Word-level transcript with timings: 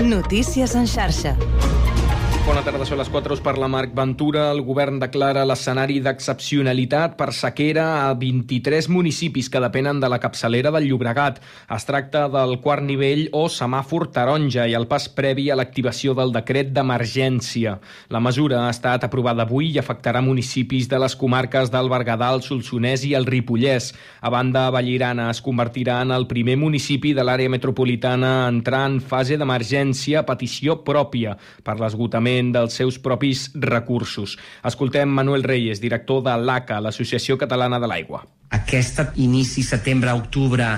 Notícies 0.00 0.74
en 0.74 0.86
xarxa. 0.86 1.36
Bona 2.44 2.60
tarda, 2.60 2.84
són 2.84 2.98
les 3.00 3.08
4 3.08 3.32
us 3.32 3.40
parla 3.40 3.70
Marc 3.72 3.94
Ventura. 3.96 4.50
El 4.52 4.58
govern 4.66 4.98
declara 5.00 5.46
l'escenari 5.48 5.94
d'excepcionalitat 6.04 7.14
per 7.16 7.30
sequera 7.32 7.84
a 8.02 8.10
23 8.20 8.90
municipis 8.92 9.48
que 9.48 9.62
depenen 9.64 9.96
de 10.02 10.10
la 10.12 10.18
capçalera 10.20 10.68
del 10.74 10.84
Llobregat. 10.90 11.38
Es 11.72 11.88
tracta 11.88 12.26
del 12.28 12.58
quart 12.60 12.84
nivell 12.84 13.30
o 13.32 13.46
semàfor 13.48 14.10
taronja 14.12 14.66
i 14.68 14.76
el 14.76 14.84
pas 14.90 15.06
previ 15.08 15.46
a 15.48 15.56
l'activació 15.56 16.12
del 16.18 16.34
decret 16.34 16.74
d'emergència. 16.76 17.78
La 18.12 18.20
mesura 18.20 18.66
ha 18.66 18.74
estat 18.74 19.08
aprovada 19.08 19.48
avui 19.48 19.70
i 19.72 19.80
afectarà 19.80 20.20
municipis 20.20 20.90
de 20.92 21.00
les 21.00 21.16
comarques 21.16 21.72
del 21.72 21.88
Berguedà, 21.88 22.28
el 22.36 22.44
Solsonès 22.44 23.08
i 23.08 23.14
el 23.16 23.24
Ripollès. 23.24 23.94
A 24.20 24.28
banda, 24.28 24.66
Vallirana 24.68 25.30
es 25.32 25.40
convertirà 25.40 26.02
en 26.04 26.12
el 26.12 26.28
primer 26.28 26.58
municipi 26.60 27.16
de 27.16 27.24
l'àrea 27.24 27.56
metropolitana 27.56 28.36
a 28.44 28.52
entrar 28.52 28.84
en 28.92 29.00
fase 29.00 29.40
d'emergència 29.40 30.20
a 30.20 30.28
petició 30.28 30.82
pròpia 30.84 31.38
per 31.64 31.80
l'esgotament 31.80 32.33
dels 32.54 32.74
seus 32.74 32.98
propis 32.98 33.50
recursos. 33.54 34.38
Escoltem 34.64 35.08
Manuel 35.08 35.44
Reyes, 35.46 35.80
director 35.80 36.22
de 36.26 36.34
l'ACA, 36.40 36.80
l'Associació 36.80 37.38
Catalana 37.38 37.78
de 37.78 37.90
l'Aigua. 37.90 38.24
Aquest 38.54 39.00
inici 39.22 39.62
setembre-octubre 39.66 40.68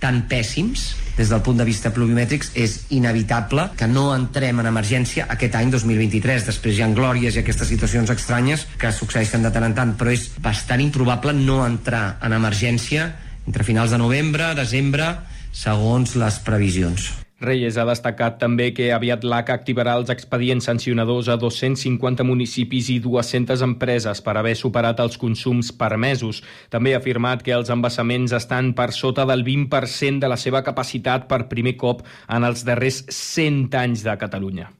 tan 0.00 0.26
pèssims 0.28 0.90
des 1.16 1.30
del 1.32 1.40
punt 1.40 1.56
de 1.56 1.64
vista 1.64 1.90
pluviomètrics 1.94 2.50
és 2.60 2.74
inevitable 2.92 3.70
que 3.78 3.88
no 3.88 4.10
entrem 4.14 4.60
en 4.60 4.68
emergència 4.68 5.26
aquest 5.32 5.56
any 5.56 5.72
2023. 5.72 6.44
Després 6.50 6.76
hi 6.76 6.84
ha 6.84 6.90
glòries 6.92 7.36
i 7.36 7.42
aquestes 7.42 7.72
situacions 7.72 8.12
estranyes 8.12 8.66
que 8.78 8.92
succeeixen 8.92 9.46
de 9.46 9.52
tant 9.54 9.64
en 9.70 9.76
tant, 9.78 9.94
però 9.96 10.12
és 10.12 10.28
bastant 10.44 10.84
improbable 10.84 11.32
no 11.38 11.62
entrar 11.64 12.18
en 12.20 12.36
emergència 12.36 13.14
entre 13.46 13.64
finals 13.64 13.94
de 13.94 14.02
novembre, 14.02 14.52
desembre, 14.58 15.14
segons 15.56 16.18
les 16.20 16.42
previsions. 16.44 17.25
Reyes 17.46 17.78
ha 17.78 17.86
destacat 17.88 18.40
també 18.42 18.72
que 18.76 18.90
aviat 18.94 19.24
l'ACA 19.24 19.54
activarà 19.54 19.94
els 20.00 20.10
expedients 20.12 20.66
sancionadors 20.68 21.30
a 21.32 21.38
250 21.40 22.26
municipis 22.26 22.90
i 22.92 22.98
200 23.04 23.64
empreses 23.66 24.22
per 24.26 24.36
haver 24.36 24.56
superat 24.58 25.00
els 25.04 25.18
consums 25.22 25.72
permesos. 25.72 26.42
També 26.72 26.94
ha 26.94 27.02
afirmat 27.02 27.44
que 27.46 27.54
els 27.56 27.70
embassaments 27.72 28.34
estan 28.36 28.72
per 28.74 28.90
sota 28.92 29.26
del 29.30 29.46
20% 29.46 30.20
de 30.22 30.32
la 30.32 30.40
seva 30.40 30.64
capacitat 30.66 31.28
per 31.30 31.46
primer 31.52 31.76
cop 31.80 32.02
en 32.28 32.44
els 32.44 32.66
darrers 32.66 33.04
100 33.08 33.78
anys 33.86 34.04
de 34.06 34.18
Catalunya. 34.20 34.72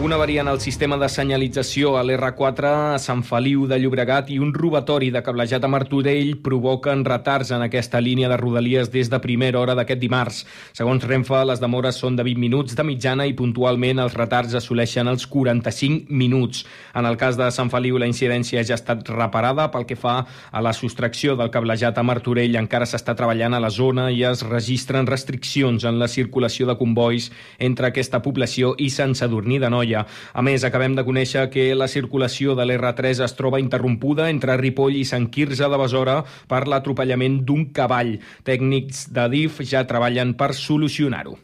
Una 0.00 0.16
variant 0.16 0.48
al 0.48 0.62
sistema 0.64 0.96
de 0.96 1.10
senyalització 1.12 1.90
a 1.98 2.02
l'R4 2.08 2.68
a 2.94 2.98
Sant 2.98 3.20
Feliu 3.20 3.66
de 3.68 3.76
Llobregat 3.76 4.30
i 4.32 4.38
un 4.40 4.54
robatori 4.56 5.10
de 5.12 5.20
cablejat 5.20 5.66
a 5.66 5.68
Martorell 5.68 6.38
provoquen 6.40 7.02
retards 7.04 7.50
en 7.52 7.60
aquesta 7.60 8.00
línia 8.00 8.30
de 8.32 8.38
rodalies 8.40 8.88
des 8.94 9.10
de 9.12 9.18
primera 9.20 9.60
hora 9.60 9.74
d'aquest 9.76 10.00
dimarts. 10.00 10.38
Segons 10.72 11.04
Renfe, 11.04 11.42
les 11.44 11.60
demores 11.60 11.98
són 12.00 12.16
de 12.16 12.24
20 12.24 12.40
minuts 12.40 12.78
de 12.78 12.86
mitjana 12.88 13.26
i 13.28 13.34
puntualment 13.36 14.00
els 14.00 14.16
retards 14.16 14.56
assoleixen 14.56 15.10
els 15.12 15.26
45 15.28 16.08
minuts. 16.08 16.64
En 16.96 17.04
el 17.04 17.20
cas 17.20 17.36
de 17.36 17.50
Sant 17.52 17.68
Feliu, 17.68 18.00
la 18.00 18.08
incidència 18.08 18.64
ja 18.64 18.78
ha 18.78 18.80
estat 18.80 19.04
reparada 19.12 19.68
pel 19.68 19.84
que 19.84 20.00
fa 20.00 20.16
a 20.24 20.64
la 20.64 20.72
sostracció 20.72 21.36
del 21.36 21.52
cablejat 21.52 22.00
a 22.00 22.06
Martorell. 22.08 22.56
Encara 22.56 22.88
s'està 22.88 23.12
treballant 23.20 23.52
a 23.52 23.60
la 23.60 23.68
zona 23.68 24.08
i 24.08 24.24
es 24.24 24.46
registren 24.48 25.12
restriccions 25.12 25.84
en 25.84 26.00
la 26.00 26.08
circulació 26.08 26.72
de 26.72 26.80
convois 26.80 27.28
entre 27.58 27.92
aquesta 27.92 28.24
població 28.24 28.72
i 28.78 28.88
Sant 28.88 29.12
Sadurní 29.12 29.60
de 29.60 29.68
Noia. 29.68 29.89
Noia. 29.90 30.06
A 30.32 30.42
més, 30.42 30.64
acabem 30.64 30.94
de 30.94 31.04
conèixer 31.04 31.48
que 31.50 31.70
la 31.74 31.88
circulació 31.90 32.54
de 32.54 32.66
l'R3 32.66 33.24
es 33.26 33.34
troba 33.38 33.60
interrompuda 33.60 34.30
entre 34.30 34.56
Ripoll 34.60 35.00
i 35.00 35.04
Sant 35.04 35.28
Quirze 35.34 35.66
de 35.66 35.80
Besora 35.80 36.20
per 36.48 36.66
l'atropellament 36.70 37.42
d'un 37.44 37.70
cavall. 37.74 38.18
Tècnics 38.46 39.08
de 39.10 39.28
DIF 39.34 39.62
ja 39.66 39.86
treballen 39.86 40.36
per 40.38 40.52
solucionar-ho. 40.54 41.38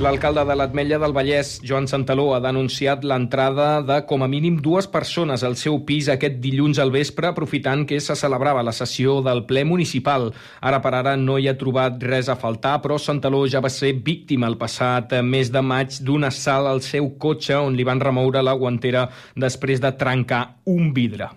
L'alcalde 0.00 0.46
de 0.48 0.54
l'Atmetlla 0.56 0.96
del 0.96 1.12
Vallès, 1.12 1.48
Joan 1.60 1.84
Santaló, 1.84 2.30
ha 2.32 2.38
denunciat 2.40 3.02
l'entrada 3.04 3.82
de 3.84 3.98
com 4.08 4.22
a 4.24 4.28
mínim 4.32 4.54
dues 4.64 4.86
persones 4.88 5.42
al 5.44 5.58
seu 5.60 5.76
pis 5.84 6.08
aquest 6.08 6.38
dilluns 6.40 6.80
al 6.80 6.88
vespre, 6.94 7.28
aprofitant 7.28 7.82
que 7.84 7.98
se 8.00 8.16
celebrava 8.16 8.62
la 8.64 8.72
sessió 8.72 9.18
del 9.26 9.44
ple 9.50 9.66
municipal. 9.68 10.30
Ara 10.64 10.80
per 10.80 10.94
ara 11.02 11.12
no 11.20 11.36
hi 11.36 11.50
ha 11.50 11.56
trobat 11.60 12.00
res 12.00 12.32
a 12.32 12.38
faltar, 12.40 12.78
però 12.80 12.96
Santaló 12.96 13.42
ja 13.44 13.60
va 13.60 13.68
ser 13.68 13.92
víctima 14.08 14.48
el 14.48 14.56
passat 14.56 15.12
mes 15.20 15.52
de 15.52 15.60
maig 15.60 16.00
d'un 16.00 16.24
assalt 16.30 16.72
al 16.72 16.80
seu 16.80 17.12
cotxe 17.20 17.60
on 17.60 17.76
li 17.76 17.84
van 17.84 18.00
remoure 18.00 18.40
la 18.40 18.56
guantera 18.56 19.04
després 19.36 19.84
de 19.84 19.92
trencar 20.00 20.46
un 20.64 20.94
vidre. 20.96 21.28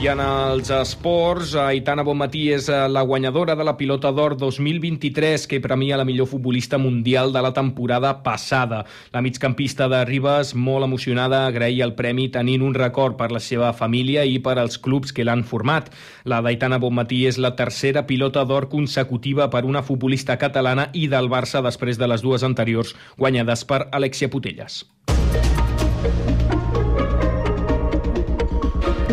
I 0.00 0.06
en 0.08 0.20
els 0.24 0.70
esports, 0.72 1.50
Aitana 1.60 2.00
Bonmatí 2.00 2.46
és 2.54 2.70
eh, 2.72 2.76
la 2.88 3.02
guanyadora 3.04 3.52
de 3.52 3.66
la 3.68 3.74
Pilota 3.76 4.08
d'Or 4.16 4.32
2023 4.40 5.44
que 5.44 5.58
premia 5.60 5.98
la 6.00 6.06
millor 6.08 6.30
futbolista 6.30 6.78
mundial 6.80 7.34
de 7.34 7.42
la 7.44 7.50
temporada 7.52 8.14
passada. 8.24 8.86
La 9.12 9.20
migcampista 9.20 9.90
de 9.92 10.00
Ribes, 10.08 10.54
molt 10.54 10.88
emocionada, 10.88 11.42
agraïa 11.44 11.84
el 11.84 11.92
premi 11.98 12.30
tenint 12.32 12.64
un 12.64 12.72
record 12.72 13.18
per 13.20 13.28
la 13.28 13.44
seva 13.44 13.74
família 13.76 14.24
i 14.24 14.38
per 14.40 14.56
als 14.56 14.80
clubs 14.80 15.12
que 15.12 15.26
l'han 15.28 15.44
format. 15.44 15.92
La 16.24 16.40
d'Aitana 16.40 16.80
Bonmatí 16.80 17.26
és 17.28 17.36
la 17.36 17.52
tercera 17.60 18.06
Pilota 18.08 18.46
d'Or 18.48 18.70
consecutiva 18.72 19.50
per 19.52 19.66
una 19.68 19.84
futbolista 19.84 20.40
catalana 20.40 20.88
i 20.94 21.10
del 21.12 21.28
Barça 21.28 21.60
després 21.60 22.00
de 22.00 22.08
les 22.08 22.24
dues 22.24 22.40
anteriors 22.40 22.96
guanyades 23.18 23.68
per 23.68 23.90
Alexia 23.92 24.32
Putelles. 24.32 24.86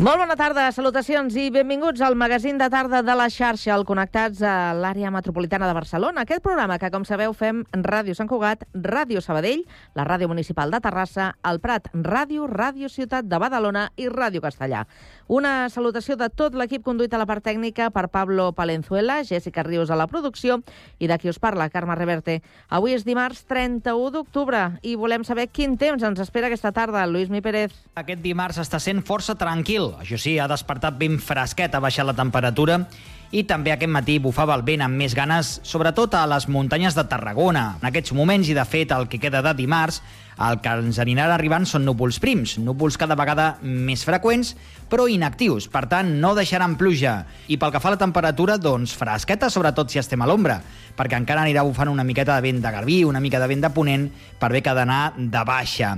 Molt 0.00 0.16
bona 0.16 0.32
tarda, 0.32 0.62
salutacions 0.72 1.34
i 1.36 1.50
benvinguts 1.52 2.00
al 2.00 2.14
magazín 2.16 2.56
de 2.56 2.70
tarda 2.72 3.02
de 3.04 3.14
la 3.18 3.26
xarxa, 3.28 3.74
al 3.74 3.82
Connectats 3.84 4.38
a 4.40 4.72
l'àrea 4.72 5.10
metropolitana 5.12 5.66
de 5.68 5.74
Barcelona. 5.76 6.22
Aquest 6.22 6.40
programa 6.40 6.78
que, 6.80 6.88
com 6.88 7.04
sabeu, 7.04 7.34
fem 7.36 7.58
Ràdio 7.84 8.14
Sant 8.16 8.30
Cugat, 8.30 8.62
Ràdio 8.72 9.20
Sabadell, 9.20 9.66
la 9.92 10.06
Ràdio 10.08 10.30
Municipal 10.30 10.72
de 10.72 10.80
Terrassa, 10.80 11.34
el 11.44 11.60
Prat 11.60 11.90
Ràdio, 11.92 12.46
Ràdio 12.48 12.88
Ciutat 12.88 13.28
de 13.28 13.40
Badalona 13.42 13.90
i 14.00 14.08
Ràdio 14.08 14.40
Castellà. 14.40 14.86
Una 15.28 15.68
salutació 15.68 16.16
de 16.16 16.30
tot 16.32 16.56
l'equip 16.56 16.80
conduït 16.80 17.12
a 17.12 17.20
la 17.20 17.28
part 17.28 17.44
tècnica 17.44 17.90
per 17.92 18.06
Pablo 18.08 18.54
Palenzuela, 18.56 19.18
Jessica 19.28 19.66
Rius 19.68 19.92
a 19.92 20.00
la 20.00 20.08
producció 20.08 20.62
i 20.98 21.12
de 21.12 21.20
qui 21.20 21.28
us 21.28 21.38
parla, 21.38 21.68
Carme 21.68 21.98
Reverte. 22.00 22.38
Avui 22.70 22.96
és 22.96 23.04
dimarts 23.04 23.44
31 23.52 24.16
d'octubre 24.16 24.64
i 24.80 24.96
volem 24.96 25.28
saber 25.28 25.50
quin 25.52 25.76
temps 25.76 26.08
ens 26.08 26.24
espera 26.24 26.48
aquesta 26.48 26.72
tarda. 26.72 27.04
Lluís 27.04 27.28
Mi 27.28 27.44
Pérez. 27.44 27.76
Aquest 28.00 28.24
dimarts 28.24 28.64
està 28.64 28.80
sent 28.80 29.04
força 29.04 29.36
tranquil. 29.36 29.89
Això 29.98 30.18
sí, 30.20 30.38
ha 30.38 30.48
despertat 30.50 30.98
ben 31.00 31.18
fresquet, 31.18 31.74
ha 31.74 31.82
baixat 31.82 32.06
la 32.06 32.16
temperatura 32.18 32.84
i 33.30 33.44
també 33.46 33.70
aquest 33.70 33.90
matí 33.94 34.16
bufava 34.18 34.56
el 34.58 34.64
vent 34.66 34.82
amb 34.82 34.98
més 34.98 35.14
ganes, 35.14 35.60
sobretot 35.62 36.16
a 36.18 36.24
les 36.26 36.48
muntanyes 36.50 36.96
de 36.98 37.04
Tarragona. 37.06 37.76
En 37.78 37.86
aquests 37.86 38.10
moments, 38.16 38.48
i 38.50 38.56
de 38.56 38.64
fet 38.66 38.90
el 38.90 39.06
que 39.06 39.20
queda 39.22 39.42
de 39.44 39.52
dimarts, 39.54 40.00
el 40.40 40.58
que 40.64 40.72
ens 40.82 40.98
anirà 40.98 41.28
arribant 41.30 41.66
són 41.68 41.84
núvols 41.86 42.18
prims, 42.18 42.56
núvols 42.58 42.96
cada 42.98 43.14
vegada 43.14 43.52
més 43.62 44.02
freqüents, 44.08 44.54
però 44.90 45.06
inactius, 45.06 45.68
per 45.70 45.84
tant 45.92 46.10
no 46.18 46.32
deixaran 46.34 46.74
pluja. 46.80 47.20
I 47.46 47.58
pel 47.60 47.70
que 47.70 47.82
fa 47.82 47.92
a 47.92 47.94
la 47.94 48.00
temperatura, 48.00 48.56
doncs 48.58 48.96
fresqueta, 48.98 49.50
sobretot 49.52 49.92
si 49.92 50.02
estem 50.02 50.22
a 50.24 50.26
l'ombra, 50.26 50.58
perquè 50.98 51.20
encara 51.20 51.44
anirà 51.46 51.62
bufant 51.62 51.92
una 51.92 52.06
miqueta 52.08 52.34
de 52.34 52.48
vent 52.48 52.58
de 52.64 52.74
garbí, 52.74 53.04
una 53.04 53.22
mica 53.22 53.38
de 53.38 53.50
vent 53.52 53.62
de 53.62 53.70
ponent, 53.76 54.10
per 54.40 54.50
bé 54.50 54.64
que 54.64 54.74
d'anar 54.74 55.12
de 55.16 55.44
baixa. 55.46 55.94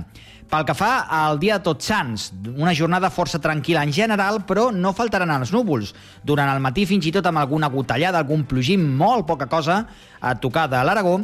Pel 0.53 0.67
que 0.69 0.75
fa 0.77 1.07
al 1.09 1.39
dia 1.41 1.55
de 1.57 1.65
Tots 1.65 1.87
Sants, 1.89 2.27
una 2.53 2.75
jornada 2.77 3.09
força 3.09 3.39
tranquil·la 3.41 3.81
en 3.87 3.93
general, 3.95 4.43
però 4.45 4.67
no 4.69 4.91
faltaran 4.93 5.31
els 5.33 5.49
núvols. 5.49 5.95
Durant 6.21 6.51
el 6.51 6.61
matí, 6.61 6.83
fins 6.85 7.07
i 7.09 7.13
tot 7.15 7.25
amb 7.25 7.41
alguna 7.41 7.71
gotellada, 7.73 8.19
algun 8.21 8.43
plogim, 8.45 8.83
molt 8.99 9.25
poca 9.25 9.47
cosa 9.49 9.79
a 10.21 10.35
tocar 10.37 10.67
de 10.69 10.83
l'Aragó, 10.85 11.15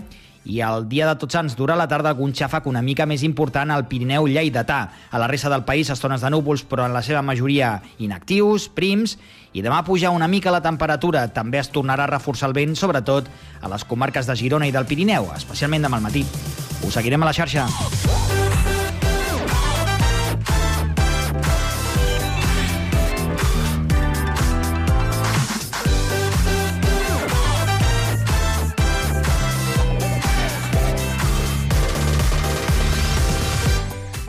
i 0.50 0.58
el 0.66 0.88
dia 0.90 1.06
de 1.06 1.14
Tots 1.22 1.38
Sants 1.38 1.58
durà 1.60 1.76
la 1.78 1.86
tarda 1.86 2.10
algun 2.10 2.34
xàfec 2.34 2.66
una 2.72 2.82
mica 2.82 3.06
més 3.06 3.22
important 3.22 3.70
al 3.70 3.86
Pirineu 3.86 4.26
lleidatà. 4.26 4.80
A 5.14 5.22
la 5.22 5.30
resta 5.30 5.54
del 5.54 5.62
país, 5.62 5.94
estones 5.94 6.26
de 6.26 6.34
núvols, 6.34 6.66
però 6.66 6.90
en 6.90 6.98
la 6.98 7.06
seva 7.06 7.22
majoria 7.22 7.76
inactius, 8.02 8.66
prims, 8.74 9.20
i 9.54 9.62
demà 9.62 9.84
puja 9.86 10.10
una 10.10 10.26
mica 10.26 10.50
la 10.50 10.66
temperatura. 10.66 11.28
També 11.30 11.62
es 11.62 11.70
tornarà 11.70 12.10
a 12.10 12.14
reforçar 12.16 12.50
el 12.50 12.58
vent, 12.58 12.74
sobretot 12.74 13.30
a 13.62 13.70
les 13.70 13.86
comarques 13.86 14.26
de 14.26 14.42
Girona 14.42 14.66
i 14.66 14.74
del 14.74 14.90
Pirineu, 14.90 15.30
especialment 15.38 15.86
demà 15.86 16.02
al 16.02 16.10
matí. 16.10 16.26
Us 16.82 16.98
seguirem 16.98 17.22
a 17.22 17.30
la 17.30 17.38
xarxa. 17.44 17.70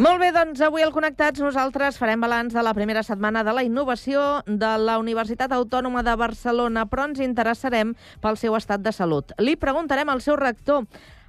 Molt 0.01 0.17
bé, 0.17 0.31
doncs 0.33 0.63
avui 0.65 0.81
al 0.81 0.95
Connectats 0.95 1.43
nosaltres 1.45 1.99
farem 2.01 2.23
balanç 2.25 2.55
de 2.57 2.63
la 2.65 2.73
primera 2.73 3.03
setmana 3.05 3.43
de 3.45 3.53
la 3.53 3.65
innovació 3.67 4.23
de 4.49 4.71
la 4.81 4.95
Universitat 4.97 5.53
Autònoma 5.53 6.01
de 6.07 6.15
Barcelona, 6.17 6.87
però 6.89 7.05
ens 7.11 7.21
interessarem 7.21 7.93
pel 8.23 8.39
seu 8.41 8.57
estat 8.57 8.81
de 8.81 8.95
salut. 8.97 9.35
Li 9.45 9.59
preguntarem 9.61 10.09
al 10.09 10.23
seu 10.25 10.39
rector, 10.41 10.87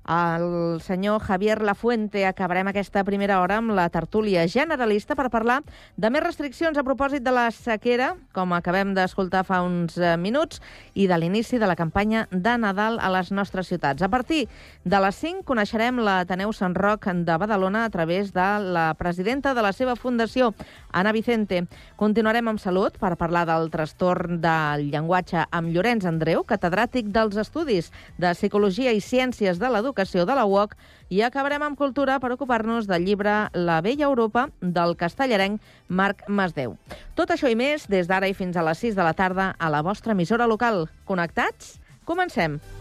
el 0.07 0.81
senyor 0.81 1.21
Javier 1.21 1.61
Lafuente. 1.61 2.25
Acabarem 2.25 2.67
aquesta 2.67 3.03
primera 3.03 3.39
hora 3.41 3.59
amb 3.61 3.71
la 3.75 3.87
tertúlia 3.89 4.47
generalista 4.49 5.15
per 5.15 5.29
parlar 5.29 5.61
de 5.95 6.09
més 6.09 6.23
restriccions 6.23 6.77
a 6.77 6.83
propòsit 6.83 7.23
de 7.23 7.31
la 7.31 7.45
sequera, 7.53 8.15
com 8.33 8.53
acabem 8.53 8.95
d'escoltar 8.97 9.43
fa 9.45 9.61
uns 9.61 9.97
eh, 9.97 10.15
minuts, 10.17 10.61
i 10.95 11.07
de 11.07 11.17
l'inici 11.17 11.59
de 11.61 11.69
la 11.69 11.77
campanya 11.77 12.27
de 12.31 12.57
Nadal 12.57 12.99
a 12.99 13.11
les 13.13 13.31
nostres 13.31 13.69
ciutats. 13.69 14.01
A 14.01 14.09
partir 14.09 14.47
de 14.83 14.99
les 14.99 15.15
5 15.21 15.45
coneixerem 15.45 16.01
l'Ateneu 16.01 16.53
Sant 16.53 16.75
Roc 16.75 17.05
de 17.11 17.37
Badalona 17.37 17.85
a 17.85 17.89
través 17.89 18.33
de 18.33 18.49
la 18.73 18.93
presidenta 18.97 19.53
de 19.53 19.61
la 19.61 19.73
seva 19.73 19.95
fundació, 19.95 20.53
Ana 20.91 21.11
Vicente. 21.11 21.65
Continuarem 21.95 22.47
amb 22.47 22.59
salut 22.59 22.97
per 22.97 23.15
parlar 23.17 23.45
del 23.47 23.69
trastorn 23.71 24.41
del 24.41 24.89
llenguatge 24.91 25.45
amb 25.51 25.71
Llorenç 25.73 26.05
Andreu, 26.09 26.43
catedràtic 26.43 27.09
dels 27.13 27.37
Estudis 27.37 27.91
de 28.17 28.33
Psicologia 28.33 28.91
i 28.91 29.01
Ciències 29.01 29.59
de 29.61 29.69
l'Educació 29.69 29.90
d'Educació 29.91 30.25
de 30.25 30.35
la 30.35 30.45
UOC 30.47 30.75
i 31.11 31.21
acabarem 31.21 31.63
amb 31.65 31.77
cultura 31.77 32.17
per 32.23 32.31
ocupar-nos 32.31 32.87
del 32.87 33.03
llibre 33.03 33.49
La 33.53 33.81
vella 33.83 34.07
Europa 34.07 34.47
del 34.61 34.95
castellarenc 34.95 35.59
Marc 35.89 36.23
Masdeu. 36.27 36.77
Tot 37.15 37.31
això 37.35 37.51
i 37.51 37.59
més 37.59 37.89
des 37.91 38.07
d'ara 38.07 38.31
i 38.31 38.33
fins 38.33 38.55
a 38.55 38.63
les 38.63 38.79
6 38.79 38.95
de 38.95 39.03
la 39.03 39.13
tarda 39.13 39.51
a 39.59 39.69
la 39.69 39.83
vostra 39.83 40.15
emissora 40.15 40.47
local. 40.47 40.87
Connectats? 41.05 41.79
Comencem. 42.05 42.59
Dance 42.59 42.80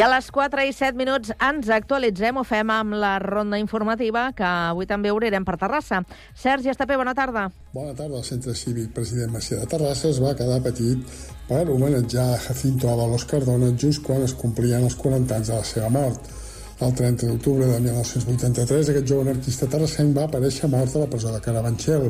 I 0.00 0.02
a 0.02 0.06
les 0.08 0.30
4 0.32 0.62
i 0.64 0.70
7 0.72 0.96
minuts 0.96 1.28
ens 1.44 1.66
actualitzem, 1.76 2.38
ho 2.40 2.44
fem 2.48 2.70
amb 2.72 2.94
la 3.02 3.10
ronda 3.20 3.58
informativa, 3.60 4.22
que 4.32 4.46
avui 4.48 4.86
també 4.88 5.10
obrirem 5.12 5.44
per 5.44 5.58
Terrassa. 5.60 5.98
Sergi 6.32 6.70
Estapé, 6.72 6.96
bona 6.96 7.12
tarda. 7.12 7.42
Bona 7.74 7.92
tarda. 7.92 8.16
El 8.16 8.24
Centre 8.24 8.54
Cívic 8.56 8.94
President 8.96 9.34
Macià 9.34 9.58
de 9.60 9.68
Terrassa 9.68 10.08
es 10.08 10.22
va 10.24 10.32
quedar 10.38 10.62
petit 10.64 11.04
per 11.50 11.66
homenatjar 11.74 12.30
Jacinto 12.46 12.88
Ábalos 12.88 13.26
Cardona 13.28 13.74
just 13.76 14.00
quan 14.06 14.24
es 14.24 14.32
complien 14.32 14.88
els 14.88 14.96
40 14.96 15.36
anys 15.36 15.52
de 15.52 15.60
la 15.60 15.68
seva 15.74 15.92
mort. 15.92 16.32
El 16.80 16.96
30 16.96 17.28
d'octubre 17.28 17.68
de 17.68 17.84
1983, 17.84 18.94
aquest 18.94 19.12
jove 19.12 19.28
anarquista 19.28 19.68
terrassenc 19.68 20.16
va 20.16 20.24
aparèixer 20.30 20.72
mort 20.72 20.96
a 20.96 21.04
la 21.04 21.10
presó 21.12 21.34
de 21.34 21.44
Carabanchel 21.44 22.08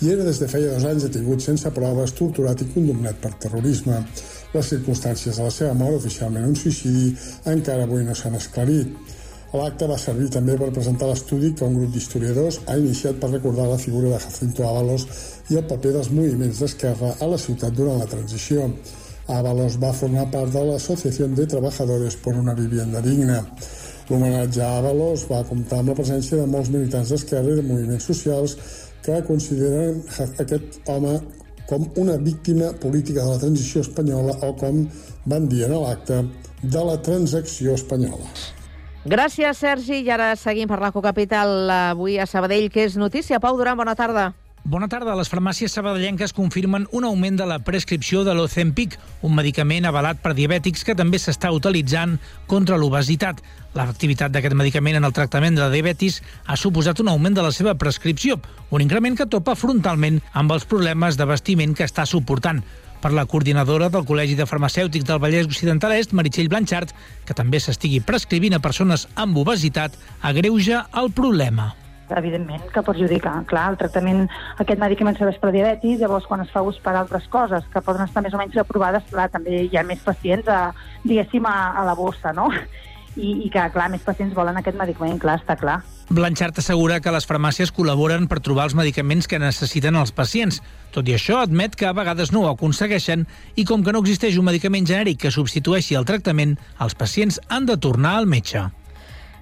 i 0.00 0.14
era 0.14 0.24
des 0.24 0.40
de 0.40 0.48
feia 0.48 0.72
dos 0.72 0.88
anys 0.88 1.04
detingut 1.10 1.44
sense 1.44 1.68
proves, 1.76 2.16
torturat 2.16 2.64
i 2.64 2.70
condemnat 2.72 3.20
per 3.20 3.34
terrorisme. 3.44 4.00
Les 4.54 4.68
circumstàncies 4.72 5.36
de 5.36 5.44
la 5.44 5.52
seva 5.52 5.74
mort, 5.76 5.98
oficialment 5.98 6.46
un 6.48 6.54
suïcidi, 6.56 7.10
encara 7.52 7.84
avui 7.84 8.04
no 8.04 8.14
s'han 8.16 8.38
esclarit. 8.38 9.16
L'acte 9.52 9.86
va 9.88 9.96
servir 10.00 10.28
també 10.32 10.54
per 10.60 10.68
presentar 10.76 11.08
l'estudi 11.08 11.50
que 11.56 11.64
un 11.64 11.76
grup 11.76 11.92
d'historiadors 11.92 12.60
ha 12.66 12.76
iniciat 12.80 13.16
per 13.20 13.30
recordar 13.32 13.66
la 13.68 13.80
figura 13.80 14.10
de 14.12 14.20
Jacinto 14.24 14.64
Ábalos 14.68 15.06
i 15.48 15.56
el 15.60 15.66
paper 15.68 15.92
dels 15.94 16.10
moviments 16.12 16.60
d'esquerra 16.60 17.14
a 17.20 17.28
la 17.28 17.38
ciutat 17.40 17.76
durant 17.76 18.00
la 18.00 18.08
transició. 18.08 18.66
Ábalos 19.28 19.76
va 19.80 19.92
formar 19.96 20.28
part 20.32 20.52
de 20.52 20.64
l'Associació 20.64 21.28
de 21.28 21.46
Trabajadores 21.46 22.16
por 22.16 22.36
una 22.36 22.54
Vivienda 22.56 23.00
Digna. 23.04 23.42
L'homenatge 24.08 24.62
a 24.64 24.70
Ábalos 24.78 25.26
va 25.28 25.44
comptar 25.48 25.82
amb 25.82 25.92
la 25.92 25.98
presència 25.98 26.40
de 26.40 26.46
molts 26.48 26.72
militants 26.72 27.12
d'esquerra 27.12 27.52
i 27.52 27.58
de 27.60 27.66
moviments 27.68 28.08
socials 28.08 28.56
que 29.04 29.20
consideren 29.28 30.00
aquest 30.44 30.80
home 30.88 31.18
com 31.68 31.84
una 32.00 32.16
víctima 32.16 32.72
política 32.80 33.22
de 33.22 33.34
la 33.34 33.38
transició 33.38 33.82
espanyola 33.84 34.38
o, 34.42 34.54
com 34.56 34.86
van 35.28 35.48
dir 35.48 35.66
en 35.68 35.76
l'acte, 35.76 36.22
de 36.62 36.84
la 36.84 36.96
transacció 37.04 37.76
espanyola. 37.76 38.32
Gràcies, 39.08 39.60
Sergi. 39.60 40.00
I 40.02 40.10
ara 40.10 40.32
seguim 40.36 40.68
per 40.68 40.80
la 40.82 40.92
Cocapital 40.92 41.70
avui 41.92 42.18
a 42.18 42.26
Sabadell, 42.26 42.68
que 42.72 42.88
és 42.88 42.96
notícia. 42.96 43.40
Pau 43.40 43.56
Duran, 43.56 43.76
bona 43.78 43.94
tarda. 43.96 44.32
Bona 44.68 44.88
tarda. 44.90 45.14
Les 45.16 45.30
farmàcies 45.30 45.72
sabadellenques 45.72 46.34
confirmen 46.36 46.88
un 46.92 47.06
augment 47.08 47.38
de 47.38 47.46
la 47.48 47.60
prescripció 47.64 48.24
de 48.26 48.34
l'Ozempic, 48.36 48.98
un 49.24 49.32
medicament 49.36 49.86
avalat 49.88 50.20
per 50.20 50.34
diabètics 50.36 50.84
que 50.84 50.96
també 50.98 51.20
s'està 51.22 51.52
utilitzant 51.56 52.18
contra 52.50 52.76
l'obesitat. 52.76 53.40
L'efectivitat 53.78 54.32
d'aquest 54.34 54.56
medicament 54.58 54.96
en 54.98 55.06
el 55.06 55.14
tractament 55.14 55.54
de 55.54 55.62
la 55.62 55.70
diabetis 55.70 56.16
ha 56.50 56.56
suposat 56.58 56.98
un 56.98 57.12
augment 57.12 57.36
de 57.36 57.44
la 57.46 57.52
seva 57.54 57.76
prescripció, 57.78 58.40
un 58.74 58.82
increment 58.82 59.14
que 59.14 59.28
topa 59.30 59.54
frontalment 59.54 60.18
amb 60.32 60.54
els 60.54 60.66
problemes 60.66 61.18
de 61.20 61.26
vestiment 61.30 61.76
que 61.78 61.86
està 61.86 62.06
suportant. 62.06 62.58
Per 62.98 63.12
la 63.14 63.28
coordinadora 63.30 63.86
del 63.94 64.02
Col·legi 64.08 64.34
de 64.34 64.48
Farmacèutics 64.50 65.06
del 65.06 65.20
Vallès 65.22 65.46
Occidental 65.46 65.94
Est, 65.94 66.10
Meritxell 66.10 66.50
Blanchard, 66.50 66.90
que 67.24 67.36
també 67.38 67.60
s'estigui 67.62 68.00
prescrivint 68.02 68.58
a 68.58 68.62
persones 68.64 69.06
amb 69.14 69.38
obesitat, 69.38 69.94
agreuja 70.26 70.88
el 70.98 71.14
problema 71.14 71.74
evidentment, 72.08 72.62
que 72.72 72.80
perjudica. 72.80 73.34
Clar, 73.46 73.66
el 73.68 73.76
tractament, 73.76 74.22
aquest 74.56 74.80
medicament 74.80 75.18
serveix 75.18 75.36
per 75.42 75.50
diabetis, 75.52 75.98
llavors 76.00 76.24
quan 76.24 76.40
es 76.40 76.48
fa 76.48 76.62
ús 76.64 76.78
per 76.80 76.94
altres 76.96 77.26
coses 77.28 77.66
que 77.68 77.82
poden 77.84 78.06
estar 78.06 78.22
més 78.24 78.32
o 78.32 78.40
menys 78.40 78.56
aprovades, 78.56 79.04
clar, 79.12 79.28
també 79.28 79.66
hi 79.66 79.76
ha 79.76 79.84
més 79.84 80.00
pacients, 80.06 80.48
a, 80.48 80.72
diguéssim, 81.04 81.44
a, 81.44 81.74
a 81.76 81.84
la 81.84 81.92
bossa, 81.98 82.32
no? 82.32 82.48
I, 83.18 83.34
I 83.44 83.50
que, 83.52 83.62
clar, 83.74 83.88
més 83.90 84.04
pacients 84.06 84.34
volen 84.36 84.56
aquest 84.60 84.78
medicament, 84.78 85.18
clar, 85.20 85.38
està 85.42 85.58
clar. 85.58 85.80
Blanchard 86.08 86.56
assegura 86.62 87.00
que 87.04 87.12
les 87.12 87.26
farmàcies 87.28 87.72
col·laboren 87.74 88.28
per 88.30 88.38
trobar 88.40 88.68
els 88.68 88.76
medicaments 88.78 89.28
que 89.28 89.40
necessiten 89.42 89.98
els 89.98 90.14
pacients. 90.14 90.62
Tot 90.94 91.08
i 91.10 91.16
això, 91.18 91.42
admet 91.42 91.76
que 91.76 91.88
a 91.88 91.92
vegades 91.96 92.32
no 92.32 92.46
ho 92.46 92.52
aconsegueixen 92.54 93.26
i 93.56 93.66
com 93.68 93.84
que 93.84 93.92
no 93.92 94.00
existeix 94.04 94.38
un 94.40 94.48
medicament 94.48 94.88
genèric 94.88 95.20
que 95.26 95.34
substitueixi 95.34 95.98
el 95.98 96.08
tractament, 96.08 96.56
els 96.80 96.96
pacients 96.96 97.42
han 97.48 97.68
de 97.68 97.76
tornar 97.76 98.16
al 98.16 98.30
metge. 98.30 98.68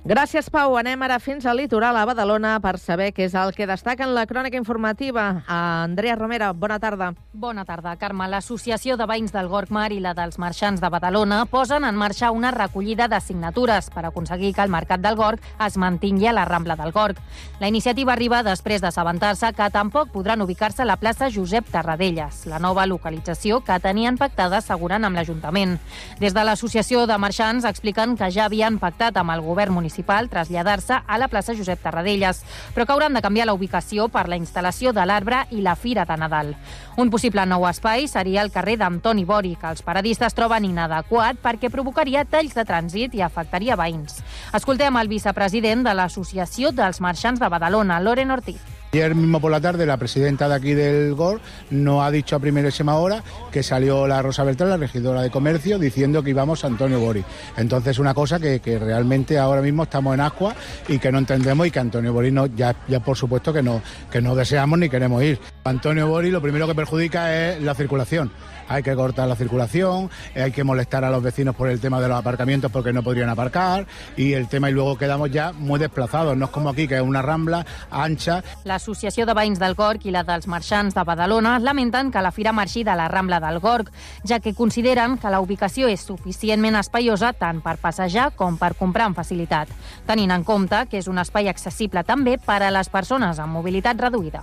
Gràcies, 0.06 0.46
Pau. 0.54 0.76
Anem 0.78 1.00
ara 1.02 1.16
fins 1.18 1.48
al 1.50 1.56
litoral, 1.58 1.96
a 1.98 2.04
Badalona, 2.06 2.52
per 2.62 2.76
saber 2.78 3.08
què 3.10 3.25
és 3.26 3.32
el 3.34 3.50
que 3.56 3.66
destaca 3.66 4.04
en 4.06 4.12
la 4.14 4.22
crònica 4.30 4.54
informativa. 4.54 5.42
Andrea 5.50 6.14
Romera, 6.14 6.52
bona 6.52 6.76
tarda. 6.78 7.08
Bona 7.32 7.64
tarda, 7.66 7.96
Carme. 7.98 8.28
L'Associació 8.30 8.94
de 8.96 9.08
Veïns 9.10 9.34
del 9.34 9.48
Gorgmar 9.50 9.88
i 9.90 9.98
la 9.98 10.12
dels 10.14 10.38
Marxants 10.38 10.78
de 10.80 10.90
Badalona 10.94 11.40
posen 11.50 11.82
en 11.84 11.98
marxa 11.98 12.30
una 12.30 12.52
recollida 12.54 13.08
de 13.10 13.18
signatures 13.20 13.90
per 13.90 14.04
aconseguir 14.06 14.52
que 14.54 14.62
el 14.62 14.70
Mercat 14.70 15.02
del 15.02 15.16
Gorg 15.18 15.42
es 15.66 15.76
mantingui 15.76 16.30
a 16.30 16.36
la 16.38 16.46
Rambla 16.46 16.76
del 16.78 16.94
Gorg. 16.94 17.18
La 17.58 17.66
iniciativa 17.66 18.14
arriba 18.14 18.44
després 18.46 18.80
d'assabentar-se 18.86 19.50
que 19.58 19.68
tampoc 19.75 20.14
podran 20.14 20.46
ubicar-se 20.46 20.84
a 20.84 20.86
la 20.86 21.00
plaça 21.02 21.32
Josep 21.34 21.66
Tarradellas, 21.75 22.46
la 22.46 22.62
nova 22.62 22.86
localització 22.86 23.58
que 23.66 23.80
tenien 23.82 24.22
pactada 24.22 24.62
asseguren 24.62 25.02
amb 25.02 25.18
l'Ajuntament. 25.18 25.80
Des 26.22 26.32
de 26.32 26.46
l'Associació 26.46 27.08
de 27.10 27.18
Marxants 27.18 27.66
expliquen 27.66 28.14
que 28.14 28.30
ja 28.30 28.46
havien 28.46 28.78
pactat 28.78 29.18
amb 29.18 29.34
el 29.34 29.42
govern 29.42 29.75
municipal 29.75 29.95
municipal 29.96 30.28
traslladar-se 30.28 31.00
a 31.06 31.18
la 31.18 31.28
plaça 31.28 31.54
Josep 31.56 31.80
Tarradellas, 31.80 32.44
però 32.74 32.84
que 32.84 32.92
hauran 32.92 33.14
de 33.14 33.22
canviar 33.22 33.46
la 33.46 33.54
ubicació 33.54 34.08
per 34.12 34.28
la 34.28 34.36
instal·lació 34.36 34.92
de 34.92 35.06
l'arbre 35.06 35.46
i 35.50 35.62
la 35.62 35.76
Fira 35.76 36.04
de 36.04 36.16
Nadal. 36.16 36.54
Un 36.96 37.10
possible 37.10 37.46
nou 37.46 37.66
espai 37.66 38.06
seria 38.08 38.42
el 38.42 38.52
carrer 38.52 38.76
d'Antoni 38.76 39.24
Bori, 39.24 39.56
que 39.56 39.72
els 39.72 39.82
paradistes 39.82 40.36
troben 40.36 40.68
inadequat 40.68 41.40
perquè 41.42 41.70
provocaria 41.72 42.26
talls 42.28 42.54
de 42.54 42.64
trànsit 42.68 43.14
i 43.16 43.22
afectaria 43.24 43.76
veïns. 43.76 44.20
Escoltem 44.52 44.96
el 45.00 45.08
vicepresident 45.08 45.84
de 45.86 45.94
l'Associació 45.94 46.72
dels 46.72 47.00
Marxants 47.00 47.40
de 47.40 47.48
Badalona, 47.48 48.00
Loren 48.00 48.36
Ortiz. 48.36 48.75
Ayer 48.92 49.14
mismo 49.14 49.40
por 49.40 49.50
la 49.50 49.60
tarde 49.60 49.84
la 49.84 49.96
presidenta 49.96 50.48
de 50.48 50.54
aquí 50.54 50.72
del 50.72 51.14
GOR 51.14 51.40
no 51.70 52.02
ha 52.02 52.10
dicho 52.10 52.36
a 52.36 52.38
primerísima 52.38 52.96
hora 52.96 53.22
que 53.52 53.62
salió 53.62 54.06
la 54.06 54.22
Rosa 54.22 54.44
Beltrán, 54.44 54.70
la 54.70 54.76
regidora 54.76 55.22
de 55.22 55.30
comercio, 55.30 55.78
diciendo 55.78 56.22
que 56.22 56.30
íbamos 56.30 56.64
a 56.64 56.68
Antonio 56.68 57.00
Bori. 57.00 57.24
Entonces 57.56 57.98
una 57.98 58.14
cosa 58.14 58.38
que, 58.38 58.60
que 58.60 58.78
realmente 58.78 59.38
ahora 59.38 59.60
mismo 59.60 59.82
estamos 59.82 60.14
en 60.14 60.20
ascua 60.20 60.54
y 60.88 60.98
que 60.98 61.12
no 61.12 61.18
entendemos 61.18 61.66
y 61.66 61.70
que 61.70 61.80
Antonio 61.80 62.12
Bori 62.12 62.30
no, 62.30 62.46
ya, 62.46 62.74
ya 62.88 63.00
por 63.00 63.16
supuesto 63.16 63.52
que 63.52 63.62
no, 63.62 63.82
que 64.10 64.22
no 64.22 64.34
deseamos 64.34 64.78
ni 64.78 64.88
queremos 64.88 65.22
ir. 65.22 65.38
Antonio 65.64 66.08
Bori 66.08 66.30
lo 66.30 66.40
primero 66.40 66.66
que 66.66 66.74
perjudica 66.74 67.34
es 67.34 67.62
la 67.62 67.74
circulación. 67.74 68.30
Hay 68.68 68.82
que 68.82 68.94
cortar 68.94 69.28
la 69.28 69.37
circulación, 69.37 70.11
eh, 70.35 70.42
hay 70.42 70.52
que 70.52 70.64
molestar 70.64 71.04
a 71.04 71.11
los 71.11 71.23
vecinos 71.23 71.54
por 71.54 71.68
el 71.68 71.80
tema 71.80 72.00
de 72.00 72.08
los 72.08 72.18
aparcamientos 72.18 72.70
porque 72.70 72.92
no 72.92 73.02
podrían 73.02 73.28
aparcar 73.28 73.87
y 74.16 74.32
el 74.32 74.49
tema 74.49 74.70
y 74.70 74.73
luego 74.73 74.96
quedamos 74.96 75.30
ya 75.30 75.52
muy 75.52 75.78
desplazados. 75.78 76.37
No 76.37 76.46
es 76.46 76.50
como 76.50 76.70
aquí 76.70 76.88
que 76.88 76.96
es 76.96 77.02
una 77.02 77.23
rambla 77.23 77.64
ancha. 77.90 78.42
L'Associació 78.64 79.26
de 79.26 79.35
Veïns 79.37 79.61
del 79.62 79.76
Gorg 79.78 80.06
i 80.06 80.14
la 80.14 80.25
dels 80.26 80.49
Marxants 80.50 80.94
de 80.94 81.04
Badalona 81.06 81.58
lamenten 81.58 82.11
que 82.11 82.23
la 82.23 82.32
fira 82.32 82.52
marxi 82.52 82.85
de 82.85 82.96
la 82.96 83.08
Rambla 83.08 83.40
del 83.40 83.61
Gorg, 83.61 83.90
ja 84.26 84.40
que 84.40 84.54
consideren 84.54 85.18
que 85.18 85.30
la 85.30 85.40
ubicació 85.40 85.88
és 85.88 86.02
suficientment 86.02 86.76
espaiosa 86.80 87.32
tant 87.32 87.62
per 87.62 87.76
passejar 87.82 88.30
com 88.37 88.58
per 88.58 88.75
comprar 88.78 89.06
amb 89.11 89.18
facilitat, 89.18 89.70
tenint 90.06 90.32
en 90.35 90.44
compte 90.44 90.87
que 90.90 90.99
és 90.99 91.11
un 91.11 91.18
espai 91.23 91.50
accessible 91.52 92.04
també 92.04 92.38
per 92.38 92.62
a 92.62 92.73
les 92.75 92.90
persones 92.90 93.38
amb 93.38 93.54
mobilitat 93.58 94.00
reduïda. 94.00 94.42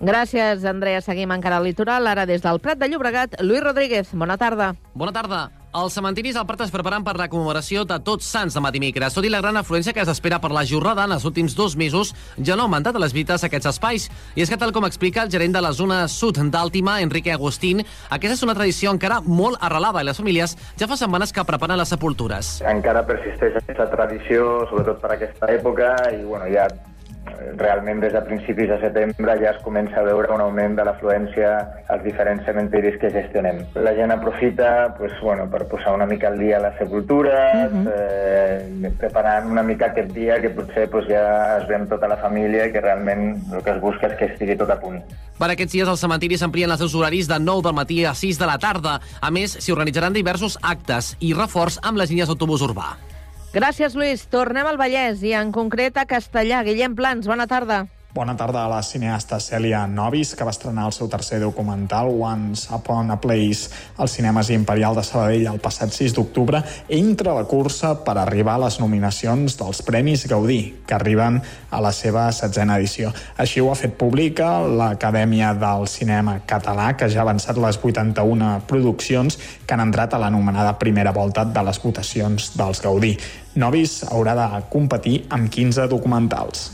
Gràcies, 0.00 0.62
Andrea. 0.64 1.00
Seguim 1.02 1.32
encara 1.34 1.58
al 1.58 1.64
litoral. 1.66 2.06
Ara 2.06 2.26
des 2.26 2.42
del 2.42 2.60
Prat 2.62 2.78
de 2.78 2.88
Llobregat, 2.88 3.40
Lluís 3.42 3.64
Rodríguez. 3.64 4.12
Bona 4.12 4.36
tarda. 4.38 4.74
Bona 4.94 5.12
tarda. 5.12 5.48
Els 5.78 5.92
cementiris 5.92 6.36
al 6.38 6.46
Prat 6.48 6.62
es 6.64 6.70
preparen 6.72 7.02
per 7.04 7.12
la 7.18 7.26
commemoració 7.28 7.82
de 7.84 7.98
Tots 8.00 8.24
Sants 8.24 8.54
de 8.54 8.70
dimecres. 8.72 9.12
Tot 9.12 9.26
i 9.26 9.28
la 9.28 9.42
gran 9.42 9.58
afluència 9.60 9.92
que 9.92 10.04
s'espera 10.06 10.38
per 10.40 10.50
la 10.54 10.64
jornada 10.64 11.04
en 11.04 11.12
els 11.12 11.26
últims 11.28 11.54
dos 11.54 11.76
mesos, 11.76 12.14
ja 12.38 12.56
no 12.56 12.62
han 12.62 12.70
augmentat 12.70 12.96
les 12.96 13.12
visites 13.12 13.44
a 13.44 13.50
aquests 13.50 13.68
espais. 13.74 14.08
I 14.34 14.42
és 14.42 14.48
que, 14.48 14.56
tal 14.56 14.72
com 14.72 14.86
explica 14.86 15.22
el 15.22 15.30
gerent 15.30 15.52
de 15.52 15.60
la 15.60 15.74
zona 15.76 16.06
sud 16.08 16.38
d'Àltima, 16.38 17.02
Enrique 17.02 17.32
Agustín, 17.34 17.84
aquesta 18.08 18.34
és 18.38 18.42
una 18.46 18.54
tradició 18.54 18.94
encara 18.94 19.20
molt 19.20 19.58
arrelada 19.60 20.00
i 20.00 20.08
les 20.08 20.16
famílies 20.16 20.56
ja 20.78 20.88
fa 20.88 20.96
setmanes 20.96 21.34
que 21.34 21.44
preparen 21.44 21.76
les 21.76 21.92
sepultures. 21.92 22.62
Encara 22.64 23.04
persisteix 23.04 23.60
aquesta 23.60 23.90
tradició, 23.92 24.64
sobretot 24.70 25.02
per 25.02 25.18
aquesta 25.18 25.52
època, 25.52 25.92
i 26.16 26.24
bueno, 26.24 26.48
ja 26.48 26.70
realment 27.56 28.00
des 28.00 28.12
de 28.12 28.20
principis 28.22 28.68
de 28.68 28.78
setembre 28.80 29.36
ja 29.42 29.50
es 29.50 29.62
comença 29.64 30.00
a 30.00 30.04
veure 30.06 30.32
un 30.34 30.40
augment 30.40 30.76
de 30.78 30.84
l'afluència 30.84 31.50
als 31.88 32.04
diferents 32.04 32.44
cementiris 32.46 32.98
que 33.00 33.10
gestionem. 33.10 33.62
La 33.74 33.94
gent 33.94 34.12
aprofita 34.12 34.94
pues, 34.98 35.12
bueno, 35.22 35.48
per 35.50 35.66
posar 35.68 35.94
una 35.94 36.06
mica 36.06 36.28
al 36.28 36.38
dia 36.38 36.58
les 36.60 36.76
sepultures, 36.78 37.72
Mhm. 37.72 37.88
eh, 37.94 38.92
preparant 38.98 39.50
una 39.50 39.62
mica 39.62 39.86
aquest 39.86 40.12
dia 40.12 40.40
que 40.40 40.50
potser 40.50 40.88
pues, 40.90 41.06
ja 41.08 41.58
es 41.58 41.68
ve 41.68 41.74
amb 41.76 41.88
tota 41.88 42.08
la 42.08 42.16
família 42.16 42.66
i 42.66 42.72
que 42.72 42.80
realment 42.80 43.36
el 43.52 43.62
que 43.62 43.70
es 43.70 43.80
busca 43.80 44.06
és 44.08 44.16
que 44.18 44.24
estigui 44.32 44.56
tot 44.56 44.70
a 44.70 44.78
punt. 44.80 45.02
Per 45.38 45.50
aquests 45.50 45.72
dies, 45.72 45.88
els 45.88 46.00
cementiris 46.00 46.42
amplien 46.42 46.70
els 46.70 46.80
seus 46.80 46.94
horaris 46.94 47.28
de 47.28 47.38
9 47.38 47.62
del 47.62 47.74
matí 47.74 48.04
a 48.04 48.14
6 48.14 48.38
de 48.38 48.46
la 48.46 48.58
tarda. 48.58 49.00
A 49.20 49.30
més, 49.30 49.52
s'hi 49.52 49.72
organitzaran 49.72 50.12
diversos 50.12 50.58
actes 50.62 51.16
i 51.20 51.32
reforç 51.32 51.78
amb 51.82 51.98
les 51.98 52.10
línies 52.10 52.26
d'autobús 52.28 52.62
urbà. 52.62 52.96
Gràcies, 53.48 53.94
Lluís. 53.96 54.26
Tornem 54.28 54.66
al 54.68 54.76
Vallès 54.76 55.22
i 55.24 55.32
en 55.32 55.54
concret 55.56 55.96
a 55.96 56.04
Castellà. 56.08 56.60
Guillem 56.66 56.96
Plans, 56.98 57.28
bona 57.30 57.46
tarda. 57.48 57.86
Bona 58.14 58.34
tarda 58.34 58.64
a 58.64 58.68
la 58.72 58.80
cineasta 58.82 59.36
Cèlia 59.36 59.82
Novis, 59.86 60.30
que 60.32 60.44
va 60.46 60.52
estrenar 60.54 60.86
el 60.88 60.94
seu 60.96 61.10
tercer 61.12 61.42
documental, 61.42 62.08
Once 62.08 62.72
Upon 62.72 63.12
a 63.12 63.18
Place, 63.20 63.68
als 64.00 64.14
cinemes 64.16 64.48
Imperial 64.48 64.96
de 64.96 65.04
Sabadell 65.04 65.50
el 65.50 65.60
passat 65.60 65.92
6 65.92 66.16
d'octubre, 66.16 66.62
entra 66.88 67.34
a 67.34 67.36
la 67.36 67.44
cursa 67.44 67.92
per 68.06 68.16
arribar 68.16 68.56
a 68.56 68.64
les 68.64 68.80
nominacions 68.80 69.58
dels 69.60 69.84
Premis 69.84 70.24
Gaudí, 70.24 70.80
que 70.88 70.96
arriben 70.96 71.36
a 71.68 71.82
la 71.84 71.92
seva 71.92 72.24
setzena 72.32 72.80
edició. 72.80 73.12
Així 73.36 73.60
ho 73.60 73.68
ha 73.68 73.76
fet 73.76 74.00
pública 74.00 74.54
l'Acadèmia 74.64 75.52
del 75.60 75.84
Cinema 75.84 76.40
Català, 76.48 76.94
que 76.96 77.12
ja 77.12 77.20
ha 77.20 77.28
avançat 77.28 77.60
les 77.60 77.76
81 77.76 78.54
produccions 78.66 79.36
que 79.66 79.76
han 79.76 79.84
entrat 79.84 80.16
a 80.16 80.24
l'anomenada 80.24 80.78
primera 80.80 81.12
volta 81.12 81.44
de 81.44 81.68
les 81.68 81.84
votacions 81.84 82.54
dels 82.56 82.80
Gaudí. 82.80 83.18
Novis 83.60 84.00
haurà 84.08 84.32
de 84.32 84.52
competir 84.72 85.26
amb 85.28 85.52
15 85.52 85.92
documentals. 85.92 86.70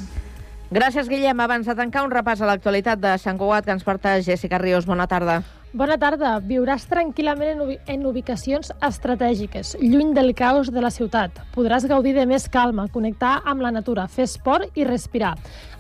Gràcies, 0.73 1.09
Guillem. 1.09 1.41
Abans 1.41 1.67
de 1.69 1.75
tancar 1.77 2.07
un 2.07 2.13
repàs 2.15 2.41
a 2.41 2.49
l'actualitat 2.49 3.01
de 3.01 3.13
Sant 3.21 3.39
Cugat 3.39 3.67
que 3.67 3.77
ens 3.77 3.85
porta 3.85 4.17
Jessica 4.25 4.59
Ríos. 4.59 4.87
Bona 4.89 5.07
tarda. 5.07 5.43
Bona 5.75 5.97
tarda. 5.99 6.37
Viuràs 6.39 6.85
tranquil·lament 6.87 7.49
en, 7.51 7.63
ubi 7.65 7.75
en 7.91 8.05
ubicacions 8.07 8.69
estratègiques, 8.87 9.73
lluny 9.83 10.13
del 10.15 10.31
caos 10.39 10.69
de 10.71 10.79
la 10.79 10.91
ciutat. 10.95 11.41
Podràs 11.51 11.89
gaudir 11.91 12.13
de 12.15 12.29
més 12.31 12.45
calma, 12.47 12.85
connectar 12.95 13.41
amb 13.43 13.65
la 13.65 13.73
natura, 13.75 14.05
fer 14.07 14.29
esport 14.29 14.79
i 14.79 14.85
respirar. 14.87 15.33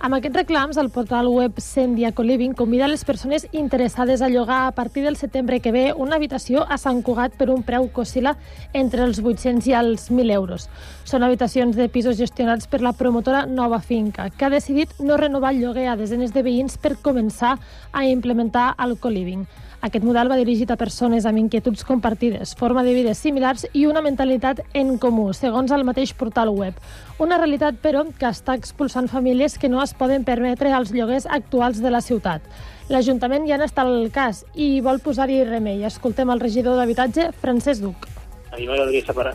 Amb 0.03 0.17
aquests 0.19 0.41
reclams, 0.41 0.81
el 0.83 0.91
portal 0.91 1.29
web 1.31 1.61
Sendia 1.63 2.11
Coliving 2.11 2.57
convida 2.59 2.89
les 2.91 3.05
persones 3.07 3.47
interessades 3.53 4.19
a 4.21 4.29
llogar 4.33 4.65
a 4.67 4.73
partir 4.75 5.05
del 5.05 5.15
setembre 5.15 5.61
que 5.63 5.71
ve 5.71 5.85
una 5.95 6.19
habitació 6.19 6.65
a 6.67 6.75
Sant 6.75 6.99
Cugat 7.07 7.39
per 7.39 7.47
un 7.55 7.63
preu 7.63 7.87
que 7.87 8.03
oscil·la 8.03 8.33
entre 8.73 9.07
els 9.07 9.21
800 9.23 9.69
i 9.71 9.77
els 9.79 10.09
1.000 10.11 10.35
euros. 10.35 10.67
Són 11.05 11.23
habitacions 11.23 11.79
de 11.79 11.87
pisos 11.87 12.19
gestionats 12.19 12.67
per 12.67 12.83
la 12.83 12.97
promotora 12.99 13.47
Nova 13.47 13.79
Finca, 13.79 14.27
que 14.35 14.49
ha 14.49 14.51
decidit 14.51 14.99
no 14.99 15.21
renovar 15.23 15.55
el 15.55 15.63
lloguer 15.63 15.87
a 15.93 15.95
desenes 15.95 16.35
de 16.35 16.43
veïns 16.43 16.83
per 16.83 16.97
començar 16.99 17.61
a 17.93 18.05
implementar 18.11 18.73
el 18.83 18.99
co-living. 18.99 19.47
Aquest 19.85 20.05
model 20.07 20.31
va 20.33 20.39
dirigit 20.41 20.71
a 20.73 20.79
persones 20.81 21.27
amb 21.29 21.37
inquietuds 21.43 21.85
compartides, 21.85 22.55
forma 22.57 22.81
de 22.87 22.95
vida 22.97 23.13
similars 23.13 23.67
i 23.77 23.83
una 23.85 24.01
mentalitat 24.01 24.63
en 24.73 24.95
comú, 24.97 25.27
segons 25.37 25.75
el 25.77 25.83
mateix 25.85 26.15
portal 26.17 26.49
web. 26.49 26.79
Una 27.21 27.37
realitat, 27.37 27.77
però, 27.83 28.07
que 28.17 28.31
està 28.31 28.55
expulsant 28.57 29.11
famílies 29.13 29.59
que 29.61 29.69
no 29.69 29.83
es 29.83 29.93
poden 29.93 30.25
permetre 30.25 30.71
els 30.73 30.95
lloguers 30.95 31.27
actuals 31.29 31.83
de 31.85 31.93
la 31.93 32.01
ciutat. 32.01 32.47
L'Ajuntament 32.89 33.45
ja 33.51 33.59
n'està 33.61 33.85
al 33.85 34.09
cas 34.15 34.41
i 34.55 34.79
vol 34.81 35.03
posar-hi 35.05 35.43
remei. 35.51 35.85
Escoltem 35.85 36.33
el 36.33 36.41
regidor 36.41 36.81
d'Habitatge, 36.81 37.29
Francesc 37.43 37.85
Duc. 37.85 38.09
a 38.55 38.57
mi 38.57 38.69
m'agradaria 38.71 39.05
separar, 39.05 39.35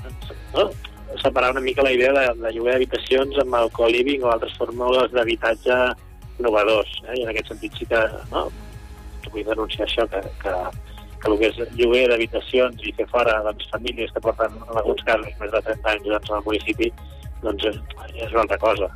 no? 0.56 0.70
separar 1.22 1.52
una 1.52 1.62
mica 1.62 1.84
la 1.84 1.92
idea 1.92 2.14
de, 2.14 2.26
de 2.42 2.54
lloguer 2.56 2.74
d'habitacions 2.74 3.38
amb 3.44 3.60
el 3.60 3.70
co-living 3.76 4.24
o 4.24 4.32
altres 4.32 4.58
fórmules 4.58 5.12
d'habitatge 5.12 5.78
innovadors. 6.40 6.90
Eh? 7.06 7.20
I 7.20 7.24
en 7.28 7.34
aquest 7.36 7.54
sentit 7.54 7.78
sí 7.78 7.86
que 7.86 8.02
no? 8.32 8.48
Vull 9.34 9.46
denunciar 9.48 9.88
això, 9.88 10.08
que, 10.12 10.22
que, 10.44 10.56
que 11.20 11.32
el 11.32 11.38
que 11.42 11.52
és 11.52 11.76
lloguer 11.76 12.08
d'habitacions 12.12 12.88
i 12.88 12.96
fer 12.98 13.08
fora 13.12 13.40
doncs, 13.48 13.70
famílies 13.74 14.12
que 14.16 14.24
porten, 14.24 14.58
en 14.70 14.82
alguns 14.82 15.04
casos, 15.08 15.30
més 15.42 15.54
de 15.54 15.62
30 15.68 15.94
anys 15.96 16.10
doncs, 16.14 16.34
al 16.38 16.44
municipi, 16.48 16.92
doncs 17.44 17.70
és, 17.72 17.80
és 18.16 18.34
una 18.34 18.46
altra 18.48 18.60
cosa. 18.62 18.92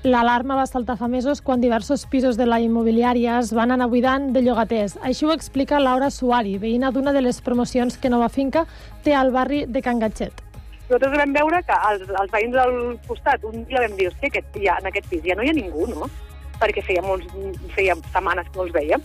L'alarma 0.00 0.54
va 0.56 0.64
saltar 0.64 0.94
fa 0.96 1.10
mesos 1.12 1.42
quan 1.44 1.60
diversos 1.60 2.06
pisos 2.08 2.38
de 2.40 2.46
la 2.46 2.56
immobiliària 2.64 3.34
es 3.36 3.50
van 3.52 3.74
anar 3.74 3.90
buidant 3.92 4.30
de 4.32 4.40
llogaters. 4.40 4.94
Així 5.04 5.26
ho 5.26 5.32
explica 5.34 5.80
Laura 5.80 6.08
Suari, 6.08 6.54
veïna 6.62 6.88
d'una 6.90 7.12
de 7.12 7.20
les 7.20 7.42
promocions 7.44 7.98
que 8.00 8.08
Nova 8.08 8.30
Finca 8.32 8.62
té 9.04 9.12
al 9.12 9.28
barri 9.30 9.66
de 9.68 9.82
Can 9.84 10.00
Gatxet. 10.00 10.40
nosaltres 10.88 11.18
vam 11.18 11.34
veure 11.36 11.60
que 11.62 11.76
els, 11.90 12.08
els 12.08 12.32
veïns 12.32 12.56
del 12.56 12.72
costat 13.06 13.44
un 13.44 13.66
dia 13.68 13.84
vam 13.84 13.92
dir, 13.98 14.08
hòstia, 14.08 14.30
aquest, 14.32 14.56
ja, 14.64 14.78
en 14.80 14.88
aquest 14.88 15.06
pis 15.10 15.22
ja 15.22 15.36
no 15.36 15.44
hi 15.44 15.50
ha 15.50 15.58
ningú, 15.58 15.86
no? 15.86 16.08
Perquè 16.58 16.82
feia, 16.82 17.02
molts, 17.04 17.28
feia 17.76 17.94
setmanes 18.08 18.48
que 18.48 18.56
no 18.56 18.64
els 18.64 18.72
veiem. 18.72 19.04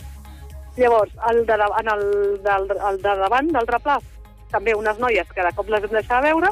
Llavors, 0.76 1.12
el 1.30 1.46
de, 1.46 1.54
en 1.54 1.88
el, 1.88 2.02
del, 2.44 2.66
el 2.90 2.98
de 3.02 3.14
davant, 3.22 3.48
del 3.52 3.68
replà, 3.70 3.96
també 4.52 4.74
unes 4.76 4.98
noies 5.00 5.30
que 5.32 5.44
de 5.44 5.52
cop 5.56 5.70
les 5.72 5.84
vam 5.86 5.94
deixar 5.96 6.20
veure, 6.24 6.50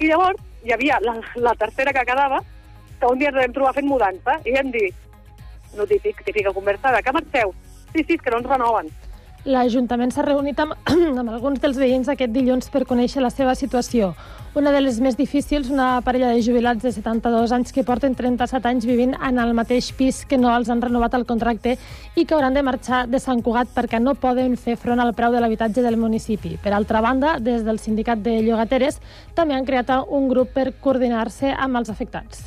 i 0.00 0.10
llavors 0.10 0.42
hi 0.64 0.74
havia 0.74 0.98
la, 1.04 1.14
la 1.36 1.54
tercera 1.60 1.94
que 1.96 2.04
quedava, 2.04 2.42
que 3.00 3.10
un 3.10 3.18
dia 3.18 3.32
ens 3.32 3.40
vam 3.40 3.56
trobar 3.56 3.72
fent 3.78 3.88
mudança, 3.88 4.36
i 4.44 4.52
vam 4.56 4.70
dir, 4.74 4.90
no 5.78 5.86
típic, 5.88 6.20
típica 6.26 6.52
conversada, 6.52 7.02
que 7.02 7.16
marxeu? 7.16 7.54
Sí, 7.94 8.04
sí, 8.04 8.18
que 8.18 8.30
no 8.30 8.42
ens 8.42 8.50
renoven. 8.52 8.92
L'Ajuntament 9.44 10.08
s'ha 10.08 10.22
reunit 10.24 10.60
amb, 10.62 10.72
amb 11.20 11.28
alguns 11.28 11.60
dels 11.60 11.76
veïns 11.76 12.08
aquest 12.08 12.32
dilluns 12.32 12.70
per 12.72 12.86
conèixer 12.88 13.20
la 13.20 13.28
seva 13.28 13.52
situació. 13.54 14.14
Una 14.56 14.70
de 14.72 14.80
les 14.80 15.00
més 15.04 15.18
difícils, 15.18 15.68
una 15.68 15.98
parella 16.06 16.30
de 16.32 16.40
jubilats 16.46 16.80
de 16.80 16.92
72 16.94 17.52
anys 17.52 17.74
que 17.74 17.84
porten 17.84 18.16
37 18.16 18.70
anys 18.70 18.88
vivint 18.88 19.12
en 19.18 19.42
el 19.42 19.52
mateix 19.52 19.90
pis 19.98 20.22
que 20.24 20.38
no 20.40 20.48
els 20.54 20.72
han 20.72 20.80
renovat 20.80 21.18
el 21.18 21.26
contracte 21.28 21.76
i 22.16 22.24
que 22.24 22.38
hauran 22.38 22.56
de 22.56 22.64
marxar 22.64 23.04
de 23.10 23.20
Sant 23.20 23.44
Cugat 23.44 23.76
perquè 23.76 24.00
no 24.00 24.16
poden 24.16 24.56
fer 24.56 24.78
front 24.80 25.04
al 25.04 25.12
preu 25.12 25.34
de 25.34 25.44
l'habitatge 25.44 25.84
del 25.84 26.00
municipi. 26.00 26.56
Per 26.56 26.72
altra 26.72 27.04
banda, 27.04 27.36
des 27.36 27.68
del 27.68 27.82
sindicat 27.82 28.24
de 28.24 28.40
llogateres 28.46 29.02
també 29.34 29.58
han 29.58 29.68
creat 29.68 29.92
un 30.08 30.30
grup 30.32 30.56
per 30.56 30.70
coordinar-se 30.80 31.52
amb 31.52 31.82
els 31.82 31.92
afectats. 31.92 32.46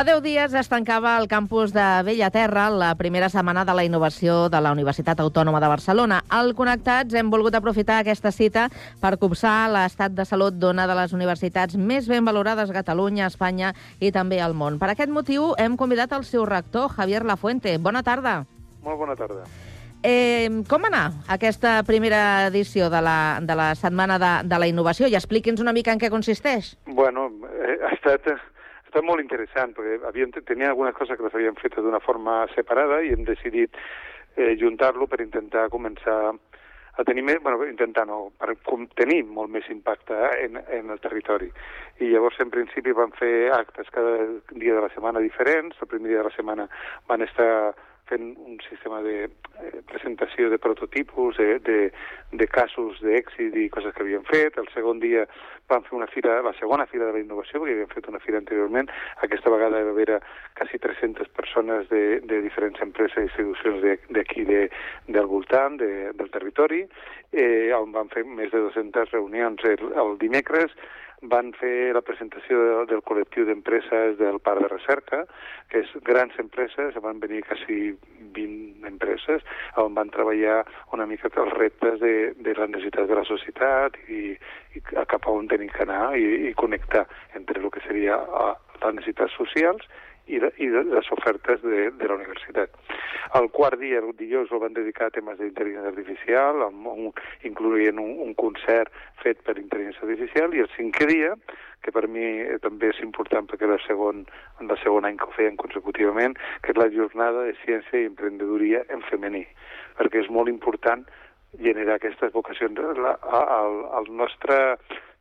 Fa 0.00 0.04
10 0.08 0.22
dies 0.24 0.54
es 0.56 0.68
tancava 0.72 1.10
el 1.20 1.26
campus 1.28 1.74
de 1.74 1.84
Bellaterra 2.06 2.70
la 2.72 2.94
primera 2.96 3.28
setmana 3.28 3.66
de 3.68 3.74
la 3.76 3.82
innovació 3.84 4.48
de 4.48 4.56
la 4.64 4.70
Universitat 4.72 5.18
Autònoma 5.20 5.58
de 5.60 5.68
Barcelona. 5.68 6.22
Al 6.32 6.54
Connectats 6.56 7.12
hem 7.20 7.28
volgut 7.28 7.52
aprofitar 7.58 7.98
aquesta 8.00 8.30
cita 8.32 8.70
per 9.02 9.18
copsar 9.20 9.68
l'estat 9.68 10.14
de 10.16 10.24
salut 10.24 10.54
d'una 10.56 10.86
de 10.88 10.94
les 10.96 11.12
universitats 11.12 11.76
més 11.76 12.08
ben 12.08 12.24
valorades 12.24 12.72
a 12.72 12.76
Catalunya, 12.78 13.26
a 13.26 13.28
Espanya 13.28 13.74
i 14.00 14.08
també 14.10 14.38
al 14.40 14.56
món. 14.56 14.78
Per 14.80 14.88
aquest 14.88 15.12
motiu 15.12 15.50
hem 15.60 15.76
convidat 15.76 16.14
el 16.16 16.24
seu 16.24 16.46
rector, 16.48 16.88
Javier 16.96 17.20
Lafuente. 17.28 17.76
Bona 17.76 18.00
tarda. 18.00 18.46
Molt 18.80 18.96
bona 19.02 19.18
tarda. 19.20 19.44
Eh, 20.00 20.48
com 20.70 20.88
anar 20.88 21.10
aquesta 21.28 21.82
primera 21.84 22.46
edició 22.46 22.88
de 22.88 23.02
la, 23.04 23.18
de 23.44 23.52
la 23.52 23.74
Setmana 23.74 24.16
de, 24.16 24.32
de 24.48 24.62
la 24.64 24.70
Innovació? 24.72 25.12
I 25.12 25.20
expliqui'ns 25.20 25.60
una 25.60 25.76
mica 25.76 25.92
en 25.92 26.00
què 26.00 26.08
consisteix. 26.08 26.78
Bueno, 26.88 27.28
eh, 27.52 27.76
ha 27.84 27.92
estat, 27.98 28.32
ha 28.32 28.38
estat 28.90 29.06
molt 29.06 29.22
interessant, 29.22 29.74
perquè 29.76 30.00
havíem, 30.10 30.32
tenia 30.44 30.72
algunes 30.74 30.96
coses 30.98 31.16
que 31.16 31.26
les 31.26 31.34
havíem 31.36 31.58
fet 31.60 31.78
d'una 31.78 32.02
forma 32.04 32.42
separada 32.54 33.00
i 33.02 33.14
hem 33.14 33.24
decidit 33.28 33.76
eh, 34.36 34.56
juntar-lo 34.60 35.06
per 35.06 35.22
intentar 35.22 35.68
començar 35.72 36.20
a 36.98 37.04
tenir 37.06 37.22
més, 37.24 37.38
bueno, 37.42 37.64
intentar 37.64 38.04
no, 38.06 38.32
per 38.36 38.56
tenir 38.98 39.22
molt 39.24 39.50
més 39.52 39.68
impacte 39.72 40.16
en, 40.42 40.58
en 40.58 40.90
el 40.90 41.00
territori. 41.00 41.48
I 42.02 42.10
llavors, 42.10 42.40
en 42.42 42.50
principi, 42.52 42.92
van 42.96 43.14
fer 43.16 43.50
actes 43.54 43.88
cada 43.94 44.26
dia 44.50 44.74
de 44.74 44.82
la 44.82 44.90
setmana 44.92 45.22
diferents. 45.24 45.78
El 45.80 45.88
primer 45.88 46.10
dia 46.10 46.20
de 46.20 46.28
la 46.28 46.34
setmana 46.34 46.66
van 47.08 47.24
estar 47.24 47.72
fent 48.10 48.34
un 48.42 48.58
sistema 48.66 49.00
de 49.06 49.16
eh, 49.24 49.80
presentació 49.88 50.50
de 50.50 50.58
prototipus, 50.58 51.38
de, 51.38 51.58
de, 51.64 51.78
de 52.32 52.46
casos 52.50 52.98
d'èxit 53.04 53.56
i 53.56 53.68
coses 53.72 53.94
que 53.94 54.04
havien 54.04 54.26
fet. 54.28 54.58
El 54.60 54.68
segon 54.74 55.00
dia 55.02 55.24
van 55.70 55.84
fer 55.86 55.96
una 55.96 56.08
fira, 56.10 56.40
la 56.42 56.52
segona 56.58 56.86
fira 56.90 57.06
de 57.06 57.14
la 57.14 57.22
innovació, 57.22 57.62
perquè 57.62 57.76
havien 57.76 57.92
fet 57.94 58.08
una 58.10 58.22
fira 58.22 58.40
anteriorment. 58.42 58.90
Aquesta 59.26 59.52
vegada 59.54 59.82
va 59.86 59.94
haver 59.94 60.18
quasi 60.58 60.80
300 60.82 61.30
persones 61.36 61.88
de, 61.92 62.20
de 62.26 62.40
diferents 62.42 62.82
empreses 62.82 63.20
i 63.20 63.28
institucions 63.28 64.08
d'aquí 64.10 64.46
de, 64.48 64.64
del 65.08 65.30
voltant, 65.30 65.78
de, 65.80 66.10
del 66.18 66.32
territori, 66.34 66.82
eh, 67.32 67.70
on 67.78 67.94
van 67.94 68.10
fer 68.10 68.26
més 68.26 68.50
de 68.50 68.64
200 68.66 69.14
reunions 69.14 69.62
el, 69.64 69.86
el 70.02 70.18
dimecres, 70.18 70.74
van 71.22 71.52
fer 71.52 71.92
la 71.92 72.00
presentació 72.00 72.58
de, 72.60 72.76
del 72.92 73.02
col·lectiu 73.04 73.44
d'empreses 73.44 74.16
del 74.18 74.38
Parc 74.40 74.62
de 74.64 74.70
Recerca, 74.72 75.24
que 75.68 75.82
és 75.84 75.92
grans 76.06 76.36
empreses, 76.40 76.96
van 77.04 77.20
venir 77.20 77.42
quasi 77.44 77.92
20 78.36 78.88
empreses, 78.88 79.44
on 79.76 79.94
van 79.94 80.12
treballar 80.14 80.62
una 80.96 81.06
mica 81.06 81.28
els 81.30 81.52
reptes 81.58 82.00
de, 82.00 82.32
de 82.36 82.54
les 82.56 82.70
necessitats 82.72 83.08
de 83.08 83.18
la 83.18 83.26
societat 83.28 83.96
i, 84.08 84.36
i 84.76 84.82
cap 84.82 85.20
a 85.20 85.30
on 85.32 85.48
tenim 85.48 85.68
que 85.72 85.84
anar 85.84 86.16
i, 86.16 86.48
i 86.48 86.54
connectar 86.54 87.06
entre 87.36 87.60
el 87.60 87.70
que 87.70 87.84
seria 87.86 88.16
eh, 88.16 88.54
les 88.80 88.96
necessitats 88.96 89.36
socials 89.36 89.84
i, 90.30 90.38
de, 90.42 90.50
i 90.62 90.68
de, 90.70 90.84
les 90.88 91.10
ofertes 91.12 91.62
de, 91.62 91.90
de 91.98 92.08
la 92.08 92.16
universitat. 92.18 92.74
El 93.38 93.50
quart 93.54 93.78
dia, 93.80 94.00
el 94.02 94.14
dijous, 94.18 94.50
el 94.50 94.62
van 94.62 94.76
dedicar 94.76 95.08
a 95.10 95.14
temes 95.14 95.38
d'intel·ligència 95.38 95.92
artificial, 95.92 96.62
amb 96.66 96.88
un, 96.92 97.10
incloent 97.46 98.00
un, 98.02 98.14
un 98.26 98.32
concert 98.38 98.94
fet 99.22 99.42
per 99.46 99.58
intel·ligència 99.58 100.06
artificial, 100.06 100.54
i 100.54 100.64
el 100.64 100.70
cinquè 100.76 101.08
dia, 101.10 101.34
que 101.84 101.94
per 101.94 102.06
mi 102.12 102.26
també 102.64 102.90
és 102.92 103.00
important 103.04 103.48
perquè 103.48 103.66
era 103.66 103.78
el 103.78 103.84
segon, 103.86 104.24
el 104.60 104.74
segon 104.82 105.08
any 105.08 105.18
que 105.18 105.28
ho 105.28 105.36
feien 105.36 105.58
consecutivament, 105.60 106.36
que 106.64 106.74
és 106.74 106.80
la 106.80 106.90
jornada 106.92 107.46
de 107.48 107.56
ciència 107.64 108.02
i 108.02 108.10
emprenedoria 108.10 108.84
en 108.92 109.04
femení, 109.08 109.46
perquè 109.98 110.24
és 110.24 110.32
molt 110.32 110.52
important 110.52 111.06
generar 111.58 111.96
aquestes 111.98 112.32
vocacions. 112.34 112.78
Al, 112.80 113.78
al 113.98 114.10
nostre 114.14 114.58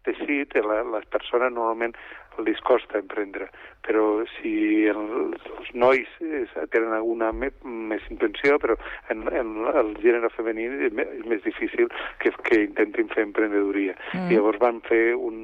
teixit, 0.07 0.55
les 0.55 1.07
persones 1.13 1.53
normalment 1.53 1.95
els 2.39 2.61
costa 2.65 2.99
emprendre, 2.99 3.49
però 3.85 4.23
si 4.37 4.85
el, 4.89 5.01
els 5.35 5.71
nois 5.73 6.09
eh, 6.23 6.45
tenen 6.73 6.93
alguna 6.95 7.31
me, 7.35 7.51
més 7.63 8.05
intenció, 8.13 8.59
però 8.61 8.77
en, 9.13 9.25
en 9.31 9.55
el 9.73 9.95
gènere 10.03 10.31
femení 10.35 10.67
és 10.89 10.95
més 10.95 11.43
difícil 11.45 11.91
que, 12.23 12.33
que 12.47 12.63
intentin 12.67 13.11
fer 13.13 13.27
emprenedoria. 13.27 13.97
Mm. 14.13 14.19
Mm. 14.19 14.31
I 14.31 14.39
llavors 14.39 14.61
van 14.61 14.81
fer 14.87 15.03
un, 15.15 15.43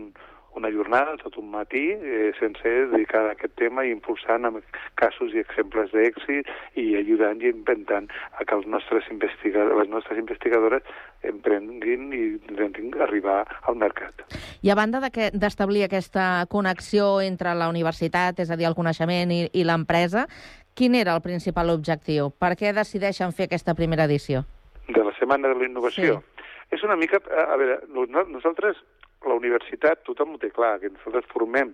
una 0.55 0.71
jornada, 0.71 1.17
tot 1.21 1.35
un 1.37 1.49
matí, 1.51 1.91
eh, 1.91 2.31
sencer, 2.39 2.89
dedicada 2.89 3.29
a 3.29 3.35
aquest 3.35 3.55
tema 3.59 3.83
i 3.85 3.91
impulsant 3.91 4.45
amb 4.47 4.63
casos 4.95 5.33
i 5.35 5.39
exemples 5.43 5.91
d'èxit 5.91 6.47
i 6.79 6.95
ajudant 6.95 7.41
i 7.43 7.49
inventant 7.51 8.07
a 8.39 8.45
que 8.45 8.55
els 8.55 8.65
nostres 8.65 9.03
investigadors, 9.11 9.75
les 9.77 9.89
nostres 9.91 10.17
investigadores 10.17 10.83
emprenguin 11.23 12.11
i 12.13 12.23
intentin 12.49 12.91
arribar 13.01 13.43
al 13.67 13.75
mercat. 13.75 14.23
I 14.61 14.69
a 14.71 14.75
banda 14.75 14.99
de 15.03 15.11
que- 15.11 15.31
d'establir 15.33 15.83
aquesta 15.83 16.45
connexió 16.49 17.21
entre 17.21 17.53
la 17.55 17.69
universitat, 17.69 18.39
és 18.39 18.49
a 18.51 18.55
dir, 18.55 18.65
el 18.67 18.75
coneixement 18.75 19.31
i, 19.31 19.49
i 19.53 19.63
l'empresa, 19.63 20.27
quin 20.73 20.95
era 20.95 21.15
el 21.15 21.21
principal 21.21 21.69
objectiu? 21.69 22.31
Per 22.31 22.55
què 22.55 22.73
decideixen 22.73 23.31
fer 23.33 23.45
aquesta 23.47 23.75
primera 23.75 24.05
edició? 24.05 24.45
de 24.87 25.03
la 25.03 25.11
Setmana 25.17 25.47
de 25.49 25.55
la 25.55 25.65
Innovació. 25.65 26.19
Sí. 26.21 26.45
És 26.77 26.83
una 26.83 26.95
mica... 26.95 27.17
A 27.17 27.55
veure, 27.57 27.79
no- 27.89 28.25
nosaltres, 28.29 28.77
la 29.25 29.37
universitat, 29.37 30.03
tothom 30.07 30.35
ho 30.35 30.41
té 30.41 30.51
clar, 30.53 30.77
que 30.79 30.93
nosaltres 30.93 31.29
formem 31.33 31.73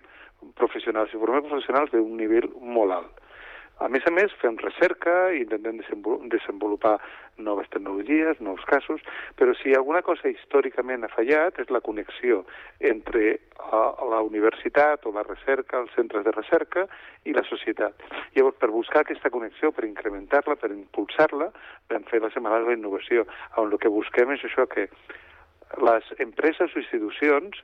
professionals 0.58 1.14
i 1.14 1.20
formem 1.22 1.46
professionals 1.50 1.92
d'un 1.94 2.16
nivell 2.18 2.50
molt 2.62 2.98
alt. 3.00 3.20
A 3.82 3.88
més 3.90 4.04
a 4.06 4.12
més, 4.14 4.30
fem 4.38 4.60
recerca 4.62 5.32
i 5.34 5.40
intentem 5.42 5.80
desenvol- 5.80 6.28
desenvolupar 6.30 7.00
noves 7.42 7.70
tecnologies, 7.74 8.38
nous 8.40 8.62
casos, 8.70 9.02
però 9.40 9.56
si 9.58 9.74
alguna 9.74 10.04
cosa 10.06 10.30
històricament 10.30 11.04
ha 11.04 11.10
fallat 11.10 11.58
és 11.64 11.72
la 11.74 11.82
connexió 11.82 12.44
entre 12.92 13.40
la 14.12 14.22
universitat 14.22 15.08
o 15.10 15.16
la 15.16 15.24
recerca, 15.26 15.82
els 15.82 15.96
centres 15.98 16.24
de 16.28 16.36
recerca 16.36 16.86
i 17.26 17.34
la 17.34 17.42
societat. 17.50 17.98
Llavors, 18.36 18.60
per 18.62 18.70
buscar 18.70 19.02
aquesta 19.02 19.34
connexió, 19.34 19.72
per 19.72 19.90
incrementar-la, 19.90 20.60
per 20.62 20.70
impulsar-la, 20.70 21.50
vam 21.90 22.06
fer 22.12 22.22
la 22.22 22.30
Setmana 22.30 22.62
de 22.62 22.70
la 22.70 22.78
Innovació, 22.78 23.26
on 23.58 23.72
el 23.72 23.82
que 23.82 23.90
busquem 23.90 24.30
és 24.38 24.46
això 24.46 24.70
que 24.70 24.92
les 25.80 26.08
empreses 26.20 26.76
o 26.76 26.80
institucions 26.80 27.62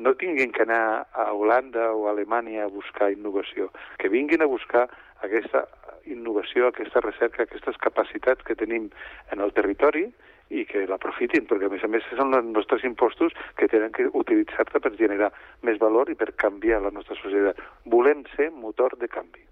no 0.00 0.14
tinguin 0.16 0.52
que 0.52 0.64
anar 0.64 1.06
a 1.12 1.32
Holanda 1.32 1.92
o 1.92 2.08
a 2.08 2.14
Alemanya 2.14 2.64
a 2.64 2.72
buscar 2.72 3.10
innovació, 3.12 3.68
que 3.98 4.08
vinguin 4.08 4.42
a 4.42 4.48
buscar 4.48 4.88
aquesta 5.20 5.66
innovació, 6.08 6.68
aquesta 6.68 7.02
recerca, 7.04 7.44
aquestes 7.44 7.76
capacitats 7.76 8.44
que 8.46 8.56
tenim 8.56 8.88
en 9.30 9.44
el 9.44 9.52
territori 9.52 10.08
i 10.50 10.64
que 10.66 10.82
l'aprofitin, 10.90 11.44
perquè 11.46 11.68
a 11.68 11.72
més 11.72 11.84
a 11.86 11.90
més 11.90 12.06
són 12.16 12.34
els 12.34 12.48
nostres 12.50 12.82
impostos 12.88 13.36
que 13.58 13.68
tenen 13.70 13.92
que 13.94 14.08
utilitzar-se 14.08 14.80
per 14.82 14.96
generar 14.98 15.30
més 15.62 15.78
valor 15.78 16.10
i 16.10 16.18
per 16.18 16.32
canviar 16.34 16.80
la 16.82 16.90
nostra 16.94 17.14
societat. 17.20 17.60
Volem 17.84 18.24
ser 18.34 18.50
motor 18.50 18.96
de 18.98 19.08
canvi. 19.08 19.44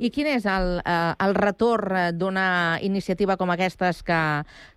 I 0.00 0.08
quin 0.14 0.30
és 0.30 0.46
el, 0.48 0.78
eh, 0.80 1.12
el 1.26 1.34
retorn 1.36 2.16
d'una 2.16 2.78
iniciativa 2.80 3.36
com 3.36 3.52
aquestes 3.52 4.00
que, 4.06 4.22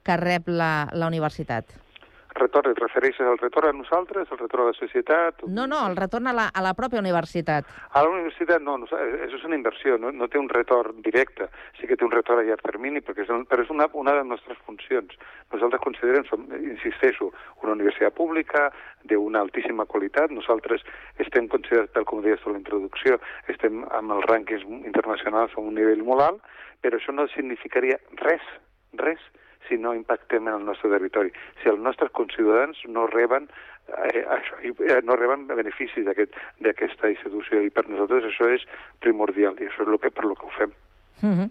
que 0.03 0.19
rep 0.19 0.51
la, 0.51 0.89
la 0.91 1.07
universitat? 1.07 1.71
Retorn, 2.37 2.71
et 2.71 2.79
refereixes 2.79 3.27
al 3.27 3.37
retorn 3.41 3.69
a 3.69 3.75
nosaltres, 3.75 4.29
al 4.31 4.39
retorn 4.39 4.63
a 4.63 4.71
la 4.71 4.77
societat? 4.77 5.43
No, 5.47 5.65
no, 5.67 5.81
el 5.89 5.97
retorn 5.97 6.29
a 6.31 6.33
la, 6.33 6.45
a 6.47 6.61
la 6.63 6.71
pròpia 6.77 7.01
universitat. 7.01 7.67
A 7.91 8.03
la 8.05 8.11
universitat 8.13 8.63
no, 8.63 8.77
no, 8.79 8.87
això 8.87 9.39
és 9.39 9.43
una 9.47 9.57
inversió, 9.59 9.97
no, 9.99 10.13
no 10.15 10.29
té 10.31 10.39
un 10.39 10.47
retorn 10.49 11.01
directe, 11.03 11.49
sí 11.79 11.89
que 11.89 11.97
té 11.99 12.07
un 12.07 12.13
retorn 12.13 12.39
a 12.39 12.47
llarg 12.47 12.63
termini, 12.63 13.03
perquè 13.03 13.25
és, 13.25 13.33
però 13.51 13.65
és 13.65 13.73
una, 13.73 13.89
una 13.99 14.15
de 14.15 14.23
les 14.23 14.29
nostres 14.31 14.61
funcions. 14.67 15.17
Nosaltres 15.51 15.83
considerem, 15.83 16.25
som, 16.29 16.47
insisteixo, 16.55 17.31
una 17.65 17.75
universitat 17.75 18.15
pública 18.15 18.69
d'una 19.11 19.43
altíssima 19.43 19.85
qualitat, 19.89 20.31
nosaltres 20.31 20.87
estem 21.19 21.51
considerats, 21.51 21.91
tal 21.97 22.07
com 22.07 22.23
deies 22.23 22.41
a 22.45 22.55
la 22.55 22.61
introducció, 22.61 23.19
estem 23.51 23.83
amb 23.91 24.15
els 24.15 24.27
rànquings 24.31 24.63
internacionals 24.85 25.57
a 25.57 25.63
un 25.63 25.75
nivell 25.75 26.07
molt 26.07 26.29
alt, 26.29 26.49
però 26.81 26.97
això 26.97 27.13
no 27.13 27.27
significaria 27.35 27.99
res, 28.23 28.45
res, 29.03 29.21
si 29.67 29.77
no 29.77 29.93
impactem 29.95 30.47
en 30.47 30.53
el 30.53 30.65
nostre 30.65 30.89
territori. 30.89 31.31
Si 31.61 31.69
els 31.69 31.79
nostres 31.79 32.11
conciutadans 32.11 32.77
no 32.87 33.07
reben 33.07 33.49
eh, 33.87 34.25
això, 34.25 34.59
eh, 34.63 35.01
no 35.03 35.15
reben 35.15 35.47
beneficis 35.47 36.05
d'aquest- 36.05 36.37
d'aquesta 36.59 37.09
institució 37.09 37.61
i 37.61 37.69
per 37.69 37.87
nosaltres 37.89 38.29
això 38.31 38.49
és 38.53 38.63
primordial 38.99 39.55
i 39.59 39.67
això 39.67 39.83
és 39.83 39.87
el 39.87 39.99
que, 39.99 40.11
per 40.11 40.25
lo 40.25 40.35
que 40.35 40.45
ho 40.45 40.55
fem. 40.57 40.73
Uh 41.21 41.29
-huh. 41.29 41.49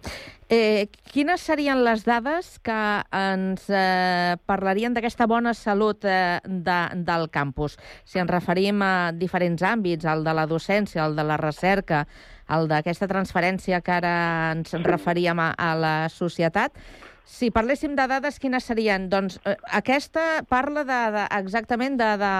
eh, 0.49 0.87
quines 1.13 1.39
serien 1.39 1.83
les 1.83 2.03
dades 2.03 2.59
que 2.59 3.01
ens 3.11 3.69
eh, 3.69 4.35
parlarien 4.45 4.93
d'aquesta 4.93 5.25
bona 5.27 5.53
salut 5.53 6.03
eh, 6.03 6.39
de, 6.43 6.89
del 6.95 7.29
campus? 7.29 7.77
Si 8.03 8.19
ens 8.19 8.29
referim 8.29 8.81
a 8.81 9.11
diferents 9.13 9.61
àmbits, 9.61 10.03
el 10.03 10.23
de 10.25 10.33
la 10.33 10.45
docència, 10.45 11.05
el 11.05 11.15
de 11.15 11.23
la 11.23 11.37
recerca, 11.37 12.05
el 12.49 12.67
d'aquesta 12.67 13.07
transferència 13.07 13.81
que 13.81 13.91
ara 13.91 14.51
ens 14.51 14.73
referíem 14.73 15.39
a, 15.39 15.53
a 15.57 15.75
la 15.75 16.09
societat, 16.09 16.71
si 17.23 17.49
parléssim 17.51 17.95
de 17.95 18.05
dades, 18.07 18.39
quines 18.39 18.65
serien? 18.67 19.07
Doncs 19.09 19.39
eh, 19.45 19.55
aquesta 19.71 20.43
parla 20.49 20.83
de, 20.83 20.99
de, 21.15 21.23
exactament 21.39 21.95
de, 21.99 22.09
de, 22.19 22.31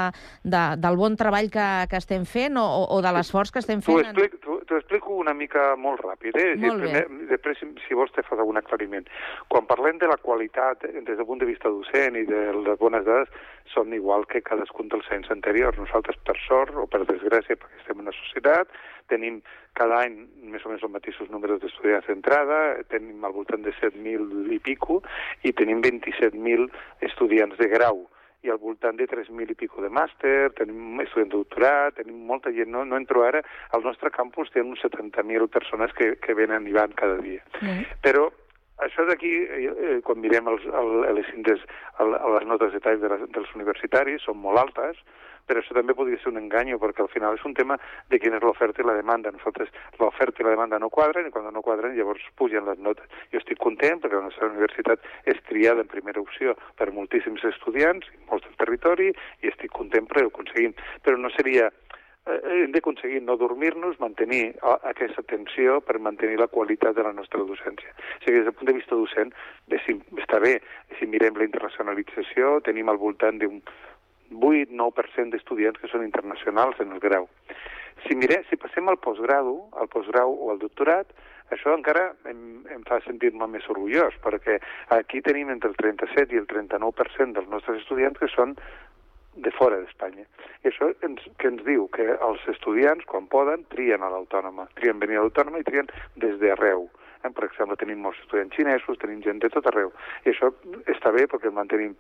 de, 0.44 0.62
del 0.84 0.98
bon 1.00 1.15
treball 1.17 1.50
que, 1.54 1.67
que 1.89 1.98
estem 2.02 2.26
fent 2.26 2.58
o, 2.60 2.65
o- 2.89 3.02
de 3.02 3.12
l'esforç 3.15 3.52
que 3.52 3.60
estem 3.63 3.80
T'ho 3.82 3.98
fent. 4.00 4.10
en- 4.10 4.17
explico, 4.17 4.38
t'ho- 4.46 4.60
t'ho 4.67 4.78
explico 4.82 5.15
una 5.15 5.34
mica 5.34 5.76
molt 5.78 6.02
ràpid, 6.04 6.36
eh? 6.36 6.56
Molt 6.60 6.82
primer, 6.84 7.06
després, 7.30 7.58
si, 7.62 7.70
si 7.88 7.94
vols, 7.98 8.12
te 8.12 8.24
fas 8.24 8.39
algun 8.39 8.58
aclariment. 8.60 9.08
Quan 9.48 9.65
parlem 9.70 9.98
de 10.02 10.08
la 10.12 10.17
qualitat, 10.17 10.84
eh, 10.89 11.02
des 11.02 11.17
del 11.17 11.26
punt 11.26 11.39
de 11.39 11.50
vista 11.50 11.70
docent 11.70 12.15
i 12.20 12.26
de 12.28 12.44
les 12.54 12.78
bones 12.80 13.06
dades, 13.08 13.30
són 13.72 13.94
igual 13.96 14.26
que 14.28 14.41
cadascun 14.44 14.89
dels 14.91 15.08
anys 15.15 15.30
anteriors. 15.32 15.78
Nosaltres, 15.80 16.17
per 16.26 16.36
sort 16.48 16.76
o 16.76 16.88
per 16.91 17.06
desgràcia, 17.08 17.56
perquè 17.56 17.80
estem 17.80 18.00
en 18.02 18.08
una 18.10 18.15
societat, 18.17 18.67
tenim 19.12 19.41
cada 19.78 20.00
any 20.06 20.17
més 20.54 20.63
o 20.65 20.71
menys 20.71 20.86
els 20.88 20.95
mateixos 20.95 21.30
números 21.34 21.62
d'estudiants 21.62 22.08
d'entrada, 22.10 22.62
tenim 22.91 23.24
al 23.28 23.36
voltant 23.36 23.63
de 23.67 23.76
7.000 23.78 24.50
i 24.56 24.60
pico, 24.63 25.02
i 25.43 25.54
tenim 25.54 25.84
27.000 25.84 26.67
estudiants 27.12 27.60
de 27.60 27.69
grau 27.71 28.08
i 28.41 28.50
al 28.50 28.58
voltant 28.58 28.97
de 28.97 29.06
3.000 29.06 29.54
i 29.54 29.56
pico 29.58 29.84
de 29.84 29.89
màster, 29.93 30.50
tenim 30.58 31.02
estudiants 31.04 31.34
de 31.34 31.38
doctorat, 31.38 31.97
tenim 32.00 32.24
molta 32.26 32.54
gent, 32.56 32.71
no, 32.74 32.84
no 32.89 32.97
entro 32.97 33.21
ara, 33.28 33.43
al 33.76 33.86
nostre 33.86 34.10
campus 34.13 34.50
té 34.54 34.63
uns 34.65 34.82
70.000 34.82 35.50
persones 35.54 35.93
que, 35.97 36.15
que 36.24 36.38
venen 36.38 36.65
i 36.67 36.74
van 36.74 36.95
cada 36.97 37.19
dia. 37.21 37.43
Però 38.02 38.32
això 38.82 39.06
d'aquí, 39.06 39.32
eh, 39.45 39.62
eh, 39.69 39.97
quan 40.06 40.21
mirem 40.24 40.50
els, 40.50 40.65
el, 40.65 40.93
les 41.19 41.30
índex, 41.36 41.62
el, 42.02 42.15
les 42.36 42.47
notes 42.50 42.74
de 42.74 42.82
tall 42.82 43.02
de 43.02 43.12
les, 43.13 43.28
dels 43.36 43.52
universitaris, 43.58 44.26
són 44.26 44.41
molt 44.41 44.58
altes, 44.63 44.97
però 45.45 45.62
això 45.62 45.75
també 45.77 45.95
podria 45.97 46.19
ser 46.21 46.32
un 46.32 46.41
engany, 46.41 46.73
perquè 46.82 47.04
al 47.04 47.12
final 47.13 47.38
és 47.38 47.45
un 47.47 47.56
tema 47.58 47.77
de 48.10 48.19
quina 48.19 48.39
és 48.39 48.45
l'oferta 48.45 48.82
i 48.82 48.88
la 48.88 48.97
demanda. 48.97 49.34
Nosaltres 49.36 49.71
l'oferta 49.99 50.41
i 50.41 50.47
la 50.47 50.56
demanda 50.56 50.80
no 50.80 50.89
quadren, 50.89 51.27
i 51.27 51.34
quan 51.34 51.49
no 51.51 51.65
quadren 51.65 51.95
llavors 51.97 52.23
pugen 52.39 52.65
les 52.69 52.80
notes. 52.80 53.08
Jo 53.34 53.41
estic 53.41 53.60
content 53.62 54.01
perquè 54.01 54.17
la 54.17 54.27
nostra 54.30 54.49
universitat 54.51 55.06
és 55.25 55.39
triada 55.49 55.86
en 55.86 55.91
primera 55.91 56.21
opció 56.21 56.56
per 56.77 56.91
moltíssims 56.95 57.43
estudiants, 57.51 58.08
molts 58.30 58.47
del 58.47 58.58
territori, 58.62 59.12
i 59.41 59.51
estic 59.51 59.73
content 59.75 60.08
perquè 60.10 60.27
ho 60.27 60.34
aconseguim. 60.34 60.75
Però 61.06 61.17
no 61.17 61.32
seria 61.36 61.69
eh, 62.25 62.39
hem 62.63 62.73
d'aconseguir 62.75 63.21
no 63.25 63.38
dormir-nos, 63.39 63.99
mantenir 64.01 64.43
aquesta 64.62 65.23
tensió 65.30 65.80
per 65.86 65.99
mantenir 65.99 66.39
la 66.39 66.49
qualitat 66.51 66.95
de 66.97 67.06
la 67.08 67.13
nostra 67.17 67.43
docència. 67.47 67.93
O 67.93 68.23
sigui, 68.25 68.38
des 68.38 68.49
del 68.49 68.58
punt 68.58 68.71
de 68.71 68.77
vista 68.77 68.97
docent, 68.97 69.34
està 69.71 70.41
bé, 70.43 70.58
si 70.99 71.10
mirem 71.10 71.39
la 71.39 71.47
internacionalització, 71.47 72.60
tenim 72.67 72.91
al 72.91 73.01
voltant 73.01 73.41
d'un 73.41 73.62
8-9% 74.32 75.36
d'estudiants 75.36 75.80
que 75.82 75.89
són 75.91 76.06
internacionals 76.08 76.80
en 76.84 76.96
el 76.96 77.04
grau. 77.04 77.28
Si, 78.06 78.15
mirem, 78.17 78.46
si 78.50 78.58
passem 78.58 78.88
al 78.89 78.98
postgrau, 78.98 79.52
al 79.78 79.89
postgrau 79.91 80.34
o 80.34 80.50
al 80.54 80.62
doctorat, 80.62 81.12
això 81.52 81.74
encara 81.76 82.13
em, 82.32 82.62
em 82.72 82.86
fa 82.88 83.02
sentir-me 83.06 83.48
més 83.52 83.67
orgullós, 83.70 84.15
perquè 84.24 84.58
aquí 84.96 85.22
tenim 85.22 85.52
entre 85.52 85.70
el 85.70 85.76
37 85.78 86.34
i 86.34 86.39
el 86.41 86.48
39% 86.50 87.36
dels 87.36 87.52
nostres 87.52 87.84
estudiants 87.84 88.17
que 88.22 88.32
són 88.32 88.56
de 89.36 89.52
fora 89.56 89.80
d'Espanya. 89.80 90.26
I 90.63 90.72
això 90.72 90.89
ens, 91.08 91.28
que 91.39 91.52
ens 91.52 91.62
diu 91.67 91.88
que 91.96 92.08
els 92.15 92.48
estudiants, 92.52 93.06
quan 93.08 93.30
poden, 93.32 93.63
trien 93.72 94.04
a 94.04 94.10
l'autònoma, 94.12 94.67
trien 94.80 95.00
venir 95.00 95.20
a 95.20 95.28
l'autònoma 95.28 95.62
i 95.62 95.67
trien 95.67 95.91
des 96.20 96.39
d'arreu. 96.41 96.89
Eh? 97.22 97.30
Per 97.30 97.46
exemple, 97.48 97.78
tenim 97.80 98.02
molts 98.04 98.20
estudiants 98.24 98.56
xinesos, 98.58 99.00
tenim 99.00 99.22
gent 99.24 99.39
de 99.44 99.52
tot 99.54 99.67
arreu. 99.72 99.94
I 100.26 100.34
això 100.34 100.52
està 100.91 101.13
bé 101.15 101.28
perquè 101.32 101.52
mantenim, 101.54 101.96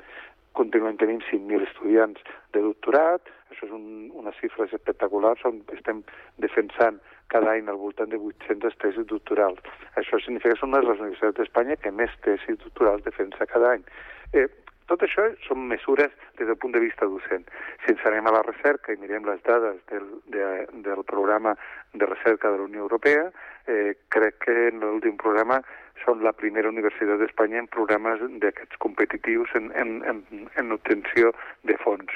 continuem 0.57 0.97
tenint 0.99 1.23
5.000 1.29 1.67
estudiants 1.67 2.21
de 2.55 2.63
doctorat, 2.65 3.29
això 3.51 3.67
és 3.67 3.73
un, 3.75 3.85
unes 4.21 4.37
xifres 4.39 4.73
espectaculars, 4.77 5.43
on 5.47 5.61
estem 5.75 6.03
defensant 6.43 6.99
cada 7.31 7.53
any 7.53 7.69
al 7.71 7.79
voltant 7.79 8.11
de 8.11 8.19
800 8.19 8.75
tesis 8.83 9.07
doctorals. 9.07 9.61
Això 9.99 10.19
significa 10.19 10.55
que 10.55 10.59
són 10.59 10.73
una 10.73 10.83
de 10.83 10.91
les 10.91 11.03
universitats 11.03 11.39
d'Espanya 11.39 11.79
que 11.79 11.93
més 11.95 12.11
tesis 12.25 12.59
doctorals 12.63 13.05
defensa 13.07 13.47
cada 13.47 13.77
any. 13.77 13.85
Eh, 14.33 14.47
tot 14.91 15.05
això 15.05 15.23
són 15.45 15.69
mesures 15.69 16.11
des 16.35 16.49
del 16.49 16.57
punt 16.59 16.73
de 16.75 16.81
vista 16.83 17.07
docent. 17.07 17.45
Si 17.83 17.93
ens 17.93 18.01
anem 18.09 18.27
a 18.27 18.33
la 18.35 18.41
recerca 18.43 18.91
i 18.91 18.99
mirem 18.99 19.23
les 19.29 19.39
dades 19.45 19.77
del, 19.87 20.09
de, 20.33 20.47
del 20.83 21.05
programa 21.07 21.53
de 21.93 22.09
recerca 22.09 22.51
de 22.51 22.59
la 22.59 22.67
Unió 22.67 22.83
Europea, 22.83 23.29
eh, 23.71 23.95
crec 24.11 24.41
que 24.43 24.57
en 24.67 24.83
l'últim 24.83 25.15
programa 25.21 25.61
són 26.03 26.23
la 26.25 26.33
primera 26.33 26.69
universitat 26.69 27.21
d'Espanya 27.21 27.63
en 27.63 27.71
programes 27.71 28.21
d'aquests 28.43 28.81
competitius 28.83 29.55
en, 29.59 29.71
en, 29.77 29.97
en, 30.09 30.21
en 30.57 30.77
obtenció 30.77 31.33
de 31.67 31.77
fons. 31.83 32.13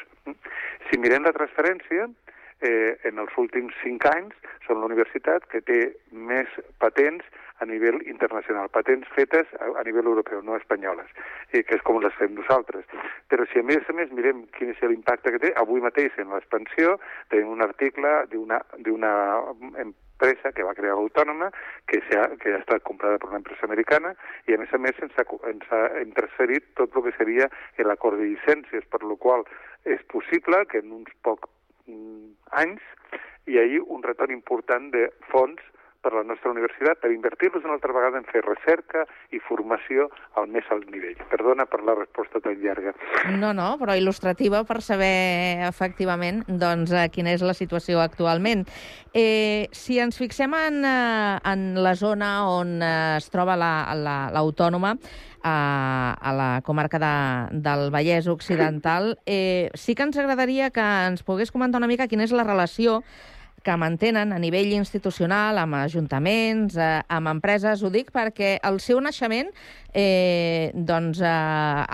Si 0.89 0.99
mirem 1.01 1.25
la 1.25 1.33
transferència, 1.35 2.09
eh, 2.61 2.97
en 3.03 3.19
els 3.19 3.33
últims 3.41 3.73
cinc 3.83 4.05
anys 4.09 4.35
són 4.67 4.79
la 4.81 4.89
universitat 4.89 5.45
que 5.51 5.61
té 5.65 5.79
més 6.11 6.51
patents 6.81 7.25
a 7.63 7.65
nivell 7.69 8.01
internacional, 8.03 8.67
patents 8.73 9.07
fetes 9.15 9.51
a, 9.59 9.69
a 9.79 9.83
nivell 9.87 10.09
europeu, 10.11 10.41
no 10.43 10.57
espanyoles, 10.59 11.11
i 11.55 11.63
que 11.63 11.77
és 11.77 11.85
com 11.87 12.01
les 12.03 12.15
fem 12.19 12.33
nosaltres. 12.35 12.87
Però 13.31 13.45
si 13.51 13.61
a 13.61 13.67
més 13.67 13.87
a 13.89 13.95
més 13.95 14.11
mirem 14.11 14.43
quin 14.57 14.73
és 14.73 14.81
l'impacte 14.83 15.31
que 15.31 15.43
té, 15.45 15.53
avui 15.61 15.83
mateix 15.83 16.17
en 16.19 16.33
l'expansió 16.35 16.97
tenim 17.31 17.53
un 17.55 17.63
article 17.65 18.17
d'una 18.33 18.59
empresa 20.15 20.51
que 20.55 20.63
va 20.63 20.73
crear 20.73 20.95
l'autònoma, 20.95 21.51
que, 21.87 21.99
ha, 22.15 22.29
que 22.39 22.53
ha 22.53 22.61
estat 22.61 22.83
comprada 22.87 23.19
per 23.19 23.29
una 23.29 23.41
empresa 23.43 23.67
americana, 23.67 24.15
i 24.47 24.55
a 24.55 24.59
més 24.61 24.71
a 24.73 24.79
més 24.79 24.97
ens 25.03 25.13
ha, 25.19 25.25
ens 25.51 25.67
ha 25.71 25.83
interferit 26.01 26.71
tot 26.79 26.95
el 26.95 27.07
que 27.07 27.15
seria 27.19 27.49
l'acord 27.83 28.19
de 28.19 28.31
llicències, 28.31 28.87
per 28.89 29.03
lo 29.03 29.19
qual 29.19 29.45
és 29.85 30.01
possible 30.11 30.63
que 30.71 30.81
en 30.81 30.91
uns 30.95 31.11
pocs 31.21 31.49
mm, 31.87 32.31
anys 32.63 32.81
hi 33.45 33.59
hagi 33.61 33.81
un 33.83 34.03
retorn 34.03 34.33
important 34.33 34.89
de 34.95 35.09
fons 35.29 35.61
per 36.05 36.13
la 36.13 36.21
nostra 36.21 36.51
universitat 36.53 37.01
per 37.01 37.09
invertir-los 37.09 37.65
una 37.65 37.73
altra 37.79 37.95
vegada 37.95 38.21
en 38.21 38.27
fer 38.29 38.43
recerca 38.45 39.07
i 39.33 39.41
formació 39.41 40.05
al 40.37 40.45
més 40.53 40.69
alt 40.69 40.85
nivell. 40.93 41.17
Perdona 41.31 41.65
per 41.65 41.81
la 41.87 41.97
resposta 41.97 42.41
tan 42.45 42.59
llarga. 42.61 42.93
No, 43.41 43.55
no, 43.57 43.71
però 43.81 43.97
il·lustrativa 43.97 44.61
per 44.69 44.83
saber 44.85 45.65
efectivament 45.65 46.43
doncs, 46.45 46.93
eh, 46.93 47.07
quina 47.09 47.33
és 47.33 47.41
la 47.41 47.57
situació 47.57 48.03
actualment. 48.03 48.67
Eh, 49.15 49.65
si 49.73 49.97
ens 50.03 50.19
fixem 50.21 50.53
en, 50.53 50.83
eh, 50.85 51.37
en 51.51 51.71
la 51.81 51.95
zona 51.97 52.35
on 52.53 52.77
eh, 52.83 53.17
es 53.17 53.31
troba 53.33 53.57
l'autònoma, 53.57 54.93
la, 54.93 54.99
la, 55.01 55.35
a, 55.45 56.17
a 56.19 56.33
la 56.33 56.61
comarca 56.65 56.99
de, 56.99 57.59
del 57.61 57.91
Vallès 57.93 58.27
Occidental, 58.27 59.19
eh, 59.25 59.69
sí 59.73 59.93
que 59.93 60.03
ens 60.03 60.17
agradaria 60.17 60.71
que 60.73 60.81
ens 60.81 61.21
pogués 61.23 61.53
comentar 61.53 61.81
una 61.81 61.89
mica 61.89 62.09
quina 62.09 62.25
és 62.25 62.33
la 62.33 62.45
relació 62.47 63.03
que 63.65 63.75
mantenen 63.81 64.31
a 64.31 64.39
nivell 64.39 64.71
institucional, 64.77 65.57
amb 65.57 65.79
ajuntaments, 65.79 66.77
eh, 66.77 67.01
amb 67.09 67.31
empreses. 67.33 67.81
Ho 67.81 67.89
dic 67.89 68.11
perquè 68.13 68.59
el 68.63 68.77
seu 68.79 69.01
naixement 69.01 69.49
eh, 69.95 70.71
doncs, 70.75 71.21
eh, 71.23 71.85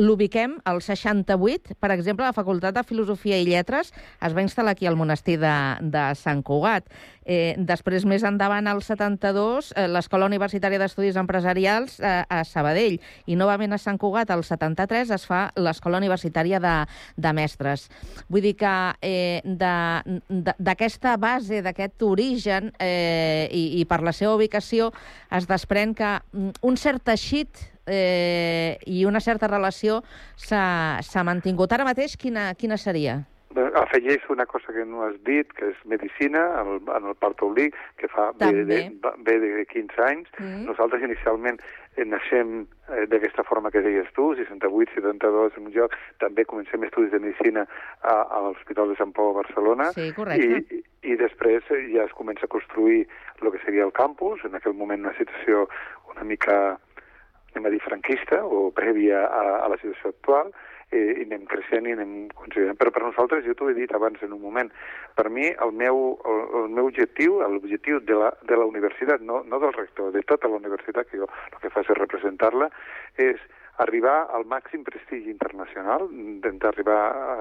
l'ubiquem 0.00 0.56
al 0.64 0.80
68. 0.80 1.76
Per 1.76 1.90
exemple, 1.92 2.24
la 2.24 2.32
Facultat 2.32 2.74
de 2.74 2.84
Filosofia 2.88 3.36
i 3.36 3.44
Lletres 3.48 3.92
es 3.92 4.34
va 4.34 4.44
instal·lar 4.44 4.72
aquí 4.72 4.86
al 4.88 4.96
monestir 4.96 5.36
de, 5.42 5.54
de 5.82 6.06
Sant 6.16 6.42
Cugat. 6.46 6.88
Eh, 7.24 7.54
després, 7.58 8.04
més 8.04 8.24
endavant, 8.26 8.66
al 8.68 8.82
72, 8.84 9.72
eh, 9.74 9.86
l'Escola 9.88 10.28
Universitària 10.28 10.78
d'Estudis 10.80 11.16
Empresarials 11.20 11.98
eh, 12.00 12.22
a 12.28 12.42
Sabadell. 12.44 12.98
I 13.26 13.38
novament 13.40 13.72
a 13.72 13.80
Sant 13.80 13.98
Cugat, 13.98 14.30
al 14.30 14.44
73, 14.44 15.14
es 15.16 15.26
fa 15.28 15.46
l'Escola 15.56 16.00
Universitària 16.02 16.60
de, 16.60 16.74
de 17.16 17.34
Mestres. 17.36 17.88
Vull 18.28 18.44
dir 18.44 18.54
que 18.60 18.74
eh, 19.00 19.40
d'aquesta 19.44 21.16
base, 21.16 21.62
d'aquest 21.64 22.04
origen, 22.04 22.72
eh, 22.78 23.48
i, 23.50 23.80
i 23.80 23.84
per 23.88 24.02
la 24.04 24.12
seva 24.12 24.36
ubicació, 24.36 24.92
es 25.32 25.48
desprèn 25.48 25.94
que 25.96 26.16
mm, 26.20 26.58
un 26.68 26.76
cert 26.76 27.04
teixit 27.08 27.70
eh, 27.86 28.78
i 28.86 29.04
una 29.04 29.20
certa 29.20 29.48
relació 29.48 30.02
s'ha 30.36 31.24
mantingut. 31.24 31.72
Ara 31.72 31.86
mateix, 31.88 32.18
quina, 32.20 32.52
quina 32.58 32.78
seria? 32.80 33.22
Bé, 33.54 33.70
Afegeixo 33.78 34.32
una 34.32 34.46
cosa 34.46 34.72
que 34.72 34.84
no 34.84 35.04
has 35.06 35.14
dit, 35.22 35.50
que 35.54 35.68
és 35.70 35.82
medicina, 35.86 36.42
en 36.60 36.70
el, 36.72 36.80
en 36.96 37.08
el 37.10 37.14
Partaulí, 37.14 37.68
que 38.00 38.08
fa 38.10 38.32
bé 38.40 38.50
de, 38.66 38.78
bé 39.22 39.36
de 39.38 39.64
15 39.70 40.02
anys. 40.02 40.32
Mm. 40.40 40.64
Nosaltres 40.66 41.04
inicialment 41.06 41.60
eh, 41.94 42.02
naixem 42.08 42.64
eh, 42.64 43.04
d'aquesta 43.12 43.44
forma 43.46 43.70
que 43.70 43.84
deies 43.84 44.10
tu, 44.16 44.32
68, 44.40 44.96
72, 44.98 45.60
en 45.60 45.70
un 45.70 45.76
lloc. 45.76 45.94
També 46.24 46.46
comencem 46.50 46.82
estudis 46.82 47.14
de 47.14 47.22
medicina 47.22 47.62
a, 48.02 48.16
a 48.26 48.42
l'Hospital 48.48 48.90
de 48.90 48.98
Sant 48.98 49.14
Pau 49.14 49.30
a 49.30 49.38
Barcelona. 49.38 49.92
Sí, 49.94 50.10
correcte. 50.18 50.74
I, 50.74 50.82
i 51.14 51.18
després 51.20 51.70
eh, 51.70 51.84
ja 51.94 52.08
es 52.08 52.18
comença 52.18 52.48
a 52.48 52.54
construir 52.56 53.04
el 53.38 53.54
que 53.54 53.62
seria 53.62 53.86
el 53.86 53.94
campus, 53.94 54.42
en 54.48 54.58
aquell 54.58 54.74
moment 54.74 55.06
una 55.06 55.14
situació 55.20 55.68
una 56.10 56.26
mica, 56.26 56.78
anem 57.52 57.66
a 57.68 57.74
dir, 57.74 57.82
franquista 57.86 58.42
o 58.42 58.70
prèvia 58.74 59.26
a, 59.26 59.42
a 59.62 59.70
la 59.70 59.78
situació 59.78 60.10
actual, 60.10 60.50
eh, 60.94 61.18
i 61.20 61.26
anem 61.26 61.46
creixent 61.50 61.88
i 61.88 61.96
anem 61.96 62.14
considerant. 62.38 62.78
Però 62.80 62.92
per 62.94 63.02
nosaltres, 63.04 63.44
jo 63.48 63.56
t'ho 63.58 63.70
he 63.70 63.76
dit 63.76 63.92
abans 63.96 64.22
en 64.22 64.36
un 64.36 64.42
moment, 64.42 64.70
per 65.18 65.26
mi 65.30 65.50
el 65.66 65.74
meu, 65.82 66.04
el, 66.30 66.40
el 66.62 66.70
meu 66.78 66.92
objectiu, 66.92 67.40
l'objectiu 67.42 68.00
de, 68.06 68.20
la, 68.22 68.30
de 68.48 68.60
la 68.60 68.68
universitat, 68.70 69.24
no, 69.26 69.42
no 69.50 69.60
del 69.62 69.74
rector, 69.76 70.12
de 70.14 70.24
tota 70.28 70.50
la 70.50 70.62
universitat, 70.62 71.10
que 71.10 71.20
jo 71.20 71.28
el 71.28 71.60
que 71.60 71.74
faig 71.74 71.90
és 71.90 72.00
representar-la, 72.00 72.70
és 73.20 73.42
arribar 73.82 74.28
al 74.30 74.44
màxim 74.46 74.84
prestigi 74.86 75.32
internacional, 75.32 76.06
intentar 76.14 76.70
arribar 76.70 77.00
a, 77.10 77.38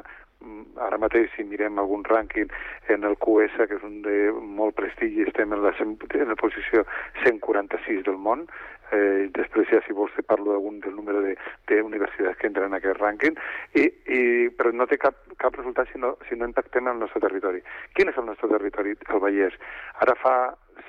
ara 0.82 1.00
mateix 1.02 1.32
si 1.36 1.46
mirem 1.48 1.80
algun 1.80 2.04
rànquing 2.08 2.52
en 2.94 3.08
el 3.08 3.16
QS, 3.22 3.58
que 3.70 3.78
és 3.78 3.84
un 3.88 4.02
de 4.06 4.18
molt 4.34 4.76
prestigi, 4.78 5.26
estem 5.28 5.54
en 5.54 5.64
la, 5.64 5.74
en 5.80 6.30
la 6.30 6.40
posició 6.40 6.86
146 7.24 8.04
del 8.08 8.18
món, 8.18 8.48
eh, 8.94 9.30
després 9.36 9.70
ja 9.72 9.82
si 9.86 9.96
vols 9.98 10.14
te 10.18 10.26
parlo 10.26 10.52
d'algun 10.52 10.80
del 10.84 10.96
número 10.96 11.22
de, 11.26 11.36
de 11.70 11.82
universitats 11.82 12.38
que 12.40 12.50
entren 12.50 12.72
en 12.72 12.80
aquest 12.80 13.00
rànquing, 13.00 13.38
i, 13.80 13.86
i, 14.18 14.22
però 14.58 14.74
no 14.74 14.88
té 14.90 15.00
cap, 15.02 15.18
cap 15.42 15.56
resultat 15.60 15.92
si 15.92 16.02
no, 16.02 16.16
si 16.30 16.38
no 16.40 16.50
impactem 16.50 16.88
en 16.88 16.96
el 16.96 17.06
nostre 17.06 17.24
territori. 17.24 17.64
Quin 17.98 18.12
és 18.12 18.20
el 18.20 18.28
nostre 18.30 18.52
territori? 18.52 18.98
El 19.10 19.24
Vallès. 19.24 19.56
Ara 20.06 20.18
fa 20.20 20.36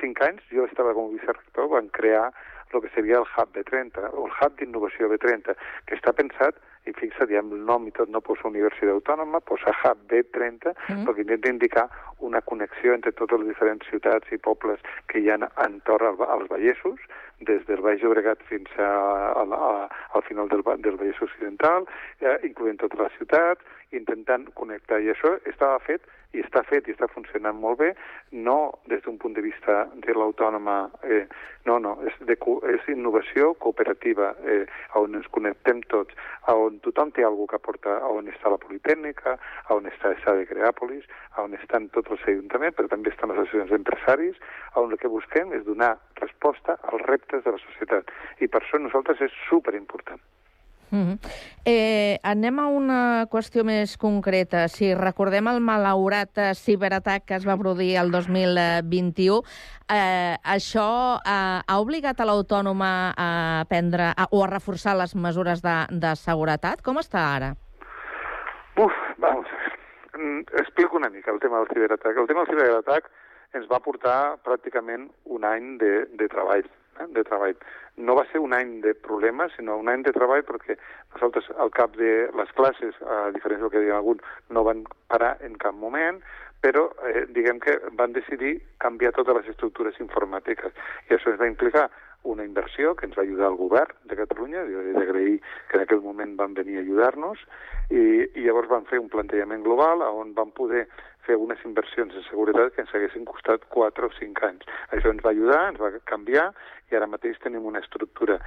cinc 0.00 0.20
anys, 0.26 0.42
jo 0.52 0.66
estava 0.68 0.94
com 0.96 1.10
a 1.10 1.16
vicerector, 1.16 1.70
van 1.72 1.92
crear 1.94 2.28
el 2.74 2.82
que 2.82 2.90
seria 2.90 3.20
el 3.20 3.28
Hub 3.30 3.52
B30, 3.54 4.10
o 4.12 4.26
el 4.26 4.32
Hub 4.34 4.56
d'Innovació 4.58 5.08
B30, 5.12 5.54
que 5.86 5.94
està 5.94 6.10
pensat, 6.16 6.58
i 6.84 6.92
fixa't, 6.92 7.30
ja 7.32 7.40
amb 7.40 7.54
el 7.56 7.62
nom 7.64 7.86
i 7.88 7.92
tot 7.96 8.10
no 8.12 8.20
posa 8.20 8.48
Universitat 8.50 8.90
Autònoma, 8.92 9.40
posa 9.40 9.72
Hub 9.82 10.02
B30, 10.10 10.74
mm. 10.74 11.04
perquè 11.06 11.24
intenta 11.24 11.52
indicar 11.52 11.86
una 12.20 12.40
connexió 12.44 12.94
entre 12.94 13.12
totes 13.12 13.40
les 13.40 13.52
diferents 13.54 13.86
ciutats 13.90 14.32
i 14.32 14.38
pobles 14.38 14.80
que 15.08 15.20
hi 15.22 15.30
ha 15.30 15.38
entorn 15.66 16.10
al- 16.12 16.28
als 16.36 16.50
Vallesos, 16.52 17.00
des 17.44 17.64
del 17.66 17.80
Baix 17.84 18.02
Llobregat 18.02 18.42
fins 18.48 18.70
a, 18.78 18.90
a, 19.32 19.44
a, 19.44 19.70
al 20.14 20.22
final 20.28 20.48
del, 20.48 20.62
del 20.84 20.96
Vallès 21.00 21.20
Occidental, 21.24 21.88
eh, 22.20 22.36
incloent 22.46 22.78
tota 22.80 23.02
la 23.02 23.10
ciutat, 23.18 23.64
intentant 23.92 24.46
connectar. 24.54 25.00
I 25.02 25.12
això 25.12 25.34
estava 25.44 25.80
fet 25.84 26.04
i 26.34 26.42
està 26.44 26.62
fet 26.66 26.88
i 26.88 26.94
està 26.94 27.08
funcionant 27.12 27.56
molt 27.58 27.80
bé, 27.80 27.90
no 28.46 28.58
des 28.90 29.02
d'un 29.04 29.18
punt 29.22 29.34
de 29.36 29.44
vista 29.44 29.84
de 30.06 30.14
l'autònoma, 30.16 30.90
eh, 31.06 31.24
no, 31.68 31.78
no, 31.78 31.94
és, 32.08 32.16
de, 32.28 32.36
és 32.74 32.88
innovació 32.92 33.52
cooperativa, 33.62 34.34
eh, 34.44 34.64
on 35.00 35.14
ens 35.18 35.28
connectem 35.34 35.82
tots, 35.92 36.14
on 36.52 36.80
tothom 36.84 37.12
té 37.14 37.24
alguna 37.24 37.54
que 37.54 37.60
aportar, 37.60 37.98
on 38.10 38.28
està 38.32 38.52
la 38.52 38.60
Politècnica, 38.60 39.38
on 39.74 39.88
està 39.90 40.12
el 40.12 40.42
de 40.42 40.46
Creàpolis, 40.50 41.08
on 41.40 41.54
estan 41.58 41.88
tots 41.94 42.10
els 42.14 42.28
ajuntaments, 42.34 42.76
però 42.76 42.90
també 42.90 43.12
estan 43.12 43.32
les 43.32 43.42
associacions 43.44 43.72
d'empresaris, 43.72 44.38
on 44.80 44.92
el 44.92 45.00
que 45.00 45.12
busquem 45.12 45.52
és 45.56 45.64
donar 45.64 45.94
resposta 46.20 46.78
als 46.90 47.04
reptes 47.08 47.44
de 47.44 47.56
la 47.56 47.64
societat. 47.66 48.10
I 48.40 48.48
per 48.48 48.62
això 48.62 48.80
nosaltres 48.80 49.22
és 49.28 49.42
superimportant. 49.48 50.22
Mm 50.94 51.02
-hmm. 51.02 51.18
eh, 51.64 52.18
anem 52.22 52.58
a 52.58 52.66
una 52.66 53.26
qüestió 53.26 53.64
més 53.64 53.96
concreta. 53.98 54.68
Si 54.68 54.94
recordem 54.94 55.48
el 55.48 55.60
malaurat 55.60 56.38
eh, 56.38 56.54
ciberatac 56.54 57.24
que 57.24 57.34
es 57.34 57.46
va 57.46 57.56
produir 57.58 57.96
el 57.96 58.10
2021, 58.10 59.42
eh, 59.90 60.36
això 60.44 61.18
eh, 61.18 61.60
ha 61.66 61.80
obligat 61.80 62.20
a 62.20 62.24
l'autònoma 62.24 63.14
a 63.16 63.64
prendre 63.68 64.12
a, 64.16 64.28
o 64.30 64.44
a 64.44 64.46
reforçar 64.46 64.96
les 64.96 65.14
mesures 65.16 65.60
de, 65.62 65.76
de 65.90 66.14
seguretat? 66.16 66.80
Com 66.82 66.96
està 66.98 67.34
ara? 67.34 67.56
Uf, 68.76 68.92
vamos 69.18 69.48
Explico 70.52 70.96
una 70.96 71.10
mica 71.10 71.32
el 71.32 71.40
tema 71.40 71.58
del 71.58 71.68
ciberatac. 71.68 72.16
El 72.16 72.26
tema 72.26 72.44
del 72.44 72.54
ciberatac 72.54 73.10
ens 73.52 73.66
va 73.70 73.82
portar 73.82 74.36
pràcticament 74.46 75.08
un 75.24 75.44
any 75.44 75.76
de, 75.78 76.06
de 76.18 76.28
treball. 76.28 76.64
Eh? 77.00 77.08
de 77.16 77.24
treball. 77.24 77.56
No 77.96 78.16
va 78.18 78.24
ser 78.30 78.40
un 78.42 78.54
any 78.54 78.80
de 78.82 78.94
problemes, 78.94 79.52
sinó 79.56 79.76
un 79.78 79.90
any 79.90 80.02
de 80.06 80.12
treball 80.14 80.44
perquè 80.46 80.76
nosaltres 81.14 81.50
al 81.62 81.70
cap 81.74 81.94
de 81.98 82.14
les 82.34 82.54
classes, 82.58 82.96
a 83.02 83.30
diferència 83.34 83.66
del 83.66 83.74
que 83.74 83.82
deien 83.84 83.98
alguns, 83.98 84.24
no 84.50 84.64
van 84.66 84.84
parar 85.10 85.36
en 85.46 85.58
cap 85.62 85.76
moment, 85.78 86.22
però 86.64 86.86
eh, 87.10 87.26
diguem 87.36 87.60
que 87.60 87.76
van 87.98 88.14
decidir 88.16 88.56
canviar 88.80 89.12
totes 89.12 89.36
les 89.36 89.52
estructures 89.52 89.98
informàtiques. 90.00 90.72
I 91.10 91.16
això 91.16 91.34
ens 91.34 91.40
va 91.42 91.50
implicar 91.50 91.88
una 92.24 92.44
inversió 92.44 92.94
que 92.96 93.06
ens 93.06 93.16
va 93.18 93.22
ajudar 93.22 93.50
el 93.52 93.58
govern 93.60 93.96
de 94.08 94.16
Catalunya, 94.16 94.64
jo 94.68 94.82
he 94.82 94.94
d'agrair 94.96 95.38
que 95.70 95.78
en 95.78 95.84
aquell 95.84 96.02
moment 96.04 96.34
van 96.40 96.54
venir 96.56 96.78
a 96.78 96.84
ajudar-nos, 96.84 97.40
i, 97.90 98.00
i 98.32 98.46
llavors 98.46 98.70
van 98.70 98.86
fer 98.88 99.00
un 99.02 99.10
plantejament 99.12 99.64
global 99.66 100.02
on 100.08 100.32
van 100.36 100.52
poder 100.56 100.86
fer 101.24 101.36
unes 101.40 101.60
inversions 101.64 102.16
en 102.16 102.24
seguretat 102.28 102.74
que 102.74 102.84
ens 102.84 102.92
haguessin 102.96 103.24
costat 103.28 103.64
4 103.72 104.08
o 104.08 104.12
5 104.18 104.46
anys. 104.48 104.68
Això 104.96 105.12
ens 105.12 105.24
va 105.24 105.32
ajudar, 105.32 105.62
ens 105.70 105.80
va 105.80 105.92
canviar, 106.08 106.50
i 106.90 106.96
ara 106.96 107.08
mateix 107.08 107.40
tenim 107.44 107.64
una 107.68 107.82
estructura 107.84 108.38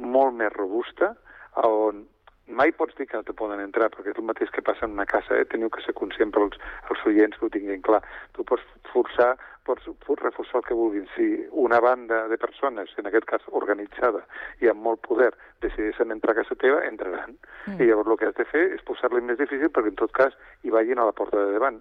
molt 0.00 0.36
més 0.38 0.52
robusta, 0.54 1.14
on 1.66 2.06
mai 2.50 2.72
pots 2.74 2.96
dir 2.98 3.06
que 3.06 3.18
no 3.18 3.26
te 3.26 3.34
poden 3.36 3.62
entrar, 3.62 3.90
perquè 3.94 4.12
és 4.12 4.18
el 4.18 4.26
mateix 4.26 4.50
que 4.54 4.64
passa 4.66 4.86
en 4.86 4.94
una 4.96 5.06
casa, 5.06 5.36
eh? 5.38 5.46
teniu 5.50 5.70
que 5.70 5.82
ser 5.84 5.94
conscient 5.98 6.32
pels 6.34 6.58
els 6.90 7.04
oients 7.06 7.38
que 7.38 7.46
ho 7.46 7.52
tinguin 7.54 7.82
clar. 7.86 8.02
Tu 8.34 8.46
pots 8.46 8.64
forçar, 8.90 9.36
pots, 9.70 9.86
pots 10.06 10.22
reforçar 10.22 10.60
el 10.60 10.66
que 10.66 10.78
vulguin. 10.78 11.06
Si 11.14 11.28
una 11.64 11.80
banda 11.80 12.26
de 12.28 12.38
persones, 12.38 12.90
en 12.98 13.06
aquest 13.10 13.28
cas 13.30 13.46
organitzada 13.62 14.24
i 14.60 14.70
amb 14.72 14.82
molt 14.82 15.02
poder, 15.06 15.30
decideixen 15.62 16.12
entrar 16.14 16.34
a 16.34 16.42
casa 16.42 16.58
teva, 16.58 16.82
entraran. 16.88 17.38
Mm. 17.66 17.78
I 17.78 17.88
llavors 17.90 18.10
el 18.10 18.20
que 18.20 18.30
has 18.30 18.38
de 18.40 18.48
fer 18.50 18.66
és 18.74 18.84
posar-li 18.88 19.22
més 19.22 19.38
difícil 19.38 19.70
perquè 19.70 19.94
en 19.94 20.02
tot 20.02 20.12
cas 20.16 20.36
hi 20.64 20.74
vagin 20.74 20.98
a 20.98 21.08
la 21.08 21.16
porta 21.16 21.38
de 21.40 21.56
davant 21.56 21.80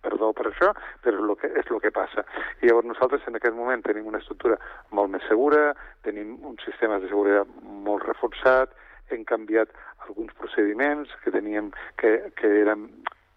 perdó 0.00 0.30
per 0.32 0.46
això, 0.48 0.70
però 1.04 1.18
és 1.18 1.24
el 1.24 1.34
que, 1.36 1.48
és 1.60 1.70
el 1.70 1.80
que 1.84 1.92
passa. 1.92 2.24
I 2.60 2.68
llavors 2.68 2.88
nosaltres 2.88 3.26
en 3.28 3.36
aquest 3.36 3.56
moment 3.56 3.82
tenim 3.84 4.08
una 4.08 4.20
estructura 4.22 4.56
molt 4.96 5.12
més 5.12 5.24
segura, 5.28 5.74
tenim 6.06 6.38
uns 6.48 6.64
sistemes 6.64 7.02
de 7.04 7.10
seguretat 7.12 7.52
molt 7.84 8.06
reforçat, 8.08 8.72
hem 9.12 9.26
canviat 9.28 9.72
alguns 10.06 10.32
procediments 10.40 11.12
que 11.24 11.32
teníem 11.34 11.68
que, 12.00 12.14
que 12.40 12.52
eren 12.62 12.86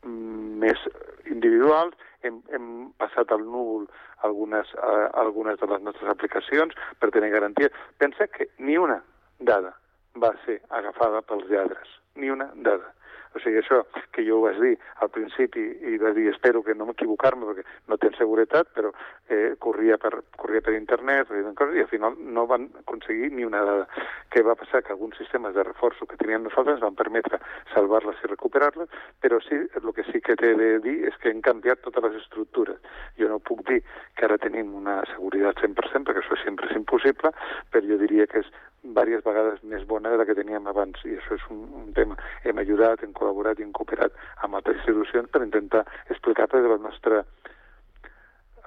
mm, 0.05 0.59
més 0.63 0.87
individuals, 1.27 1.97
hem, 2.23 2.41
hem 2.51 2.67
passat 3.01 3.31
al 3.31 3.45
núvol 3.45 3.87
algunes, 4.27 4.71
uh, 4.79 5.09
algunes 5.19 5.59
de 5.59 5.69
les 5.71 5.83
nostres 5.85 6.09
aplicacions 6.09 6.75
per 6.99 7.11
tenir 7.11 7.31
garantia. 7.33 7.71
Pensa 7.97 8.27
que 8.27 8.49
ni 8.57 8.77
una 8.77 9.01
dada 9.39 9.73
va 10.19 10.33
ser 10.45 10.59
agafada 10.69 11.23
pels 11.27 11.49
lladres, 11.49 11.95
ni 12.15 12.29
una 12.29 12.49
dada. 12.55 12.93
O 13.33 13.41
sigui, 13.41 13.59
això 13.61 13.81
que 14.13 14.25
jo 14.25 14.37
ho 14.37 14.43
vaig 14.45 14.59
dir 14.61 14.73
al 15.01 15.09
principi 15.13 15.63
i 15.89 15.97
vaig 16.01 16.17
dir 16.17 16.27
espero 16.31 16.63
que 16.63 16.75
no 16.77 16.87
m'equivocar-me 16.89 17.47
perquè 17.49 17.65
no 17.89 17.97
tens 18.01 18.19
seguretat, 18.21 18.69
però 18.75 18.91
eh, 19.27 19.55
corria, 19.63 19.97
per, 20.01 20.13
corria 20.37 20.61
per 20.61 20.75
internet 20.77 21.31
i 21.33 21.81
al 21.81 21.89
final 21.91 22.17
no 22.17 22.45
van 22.49 22.69
aconseguir 22.83 23.31
ni 23.33 23.45
una 23.47 23.63
dada. 23.65 23.87
Què 24.33 24.43
va 24.45 24.57
passar? 24.59 24.83
Que 24.83 24.93
alguns 24.93 25.17
sistemes 25.17 25.55
de 25.55 25.65
reforço 25.65 26.05
que 26.09 26.17
teníem 26.17 26.45
nosaltres 26.45 26.77
ens 26.77 26.85
van 26.85 26.97
permetre 26.99 27.39
salvar-les 27.73 28.21
i 28.23 28.31
recuperar-les, 28.31 28.89
però 29.21 29.39
sí, 29.47 29.57
el 29.57 29.89
que 29.93 30.05
sí 30.11 30.21
que 30.21 30.37
t'he 30.39 30.53
de 30.59 30.69
dir 30.83 30.97
és 31.09 31.17
que 31.21 31.31
hem 31.33 31.41
canviat 31.45 31.81
totes 31.85 32.05
les 32.07 32.19
estructures. 32.21 32.79
Jo 33.19 33.29
no 33.31 33.39
puc 33.39 33.65
dir 33.69 33.81
que 34.17 34.27
ara 34.27 34.39
tenim 34.41 34.73
una 34.77 35.01
seguretat 35.13 35.61
100%, 35.65 36.05
perquè 36.07 36.23
això 36.23 36.39
sempre 36.43 36.69
és 36.69 36.77
impossible, 36.77 37.33
però 37.71 37.85
jo 37.89 37.99
diria 38.01 38.27
que 38.29 38.43
és 38.45 38.53
diverses 38.83 39.23
vegades 39.25 39.63
més 39.63 39.85
bona 39.87 40.11
de 40.11 40.19
la 40.19 40.25
que 40.27 40.35
teníem 40.37 40.67
abans, 40.67 40.99
i 41.07 41.15
això 41.17 41.37
és 41.39 41.47
un, 41.53 41.63
un 41.79 41.93
tema. 41.97 42.17
Hem 42.43 42.59
ajudat, 42.61 43.03
hem 43.03 43.15
col·laborat 43.15 43.59
i 43.59 43.65
hem 43.65 43.73
cooperat 43.75 44.15
amb 44.43 44.59
altres 44.59 44.81
institucions 44.81 45.31
per 45.31 45.43
intentar 45.45 45.85
explicar-te 46.09 46.61
del 46.61 46.79
nostre 46.83 47.23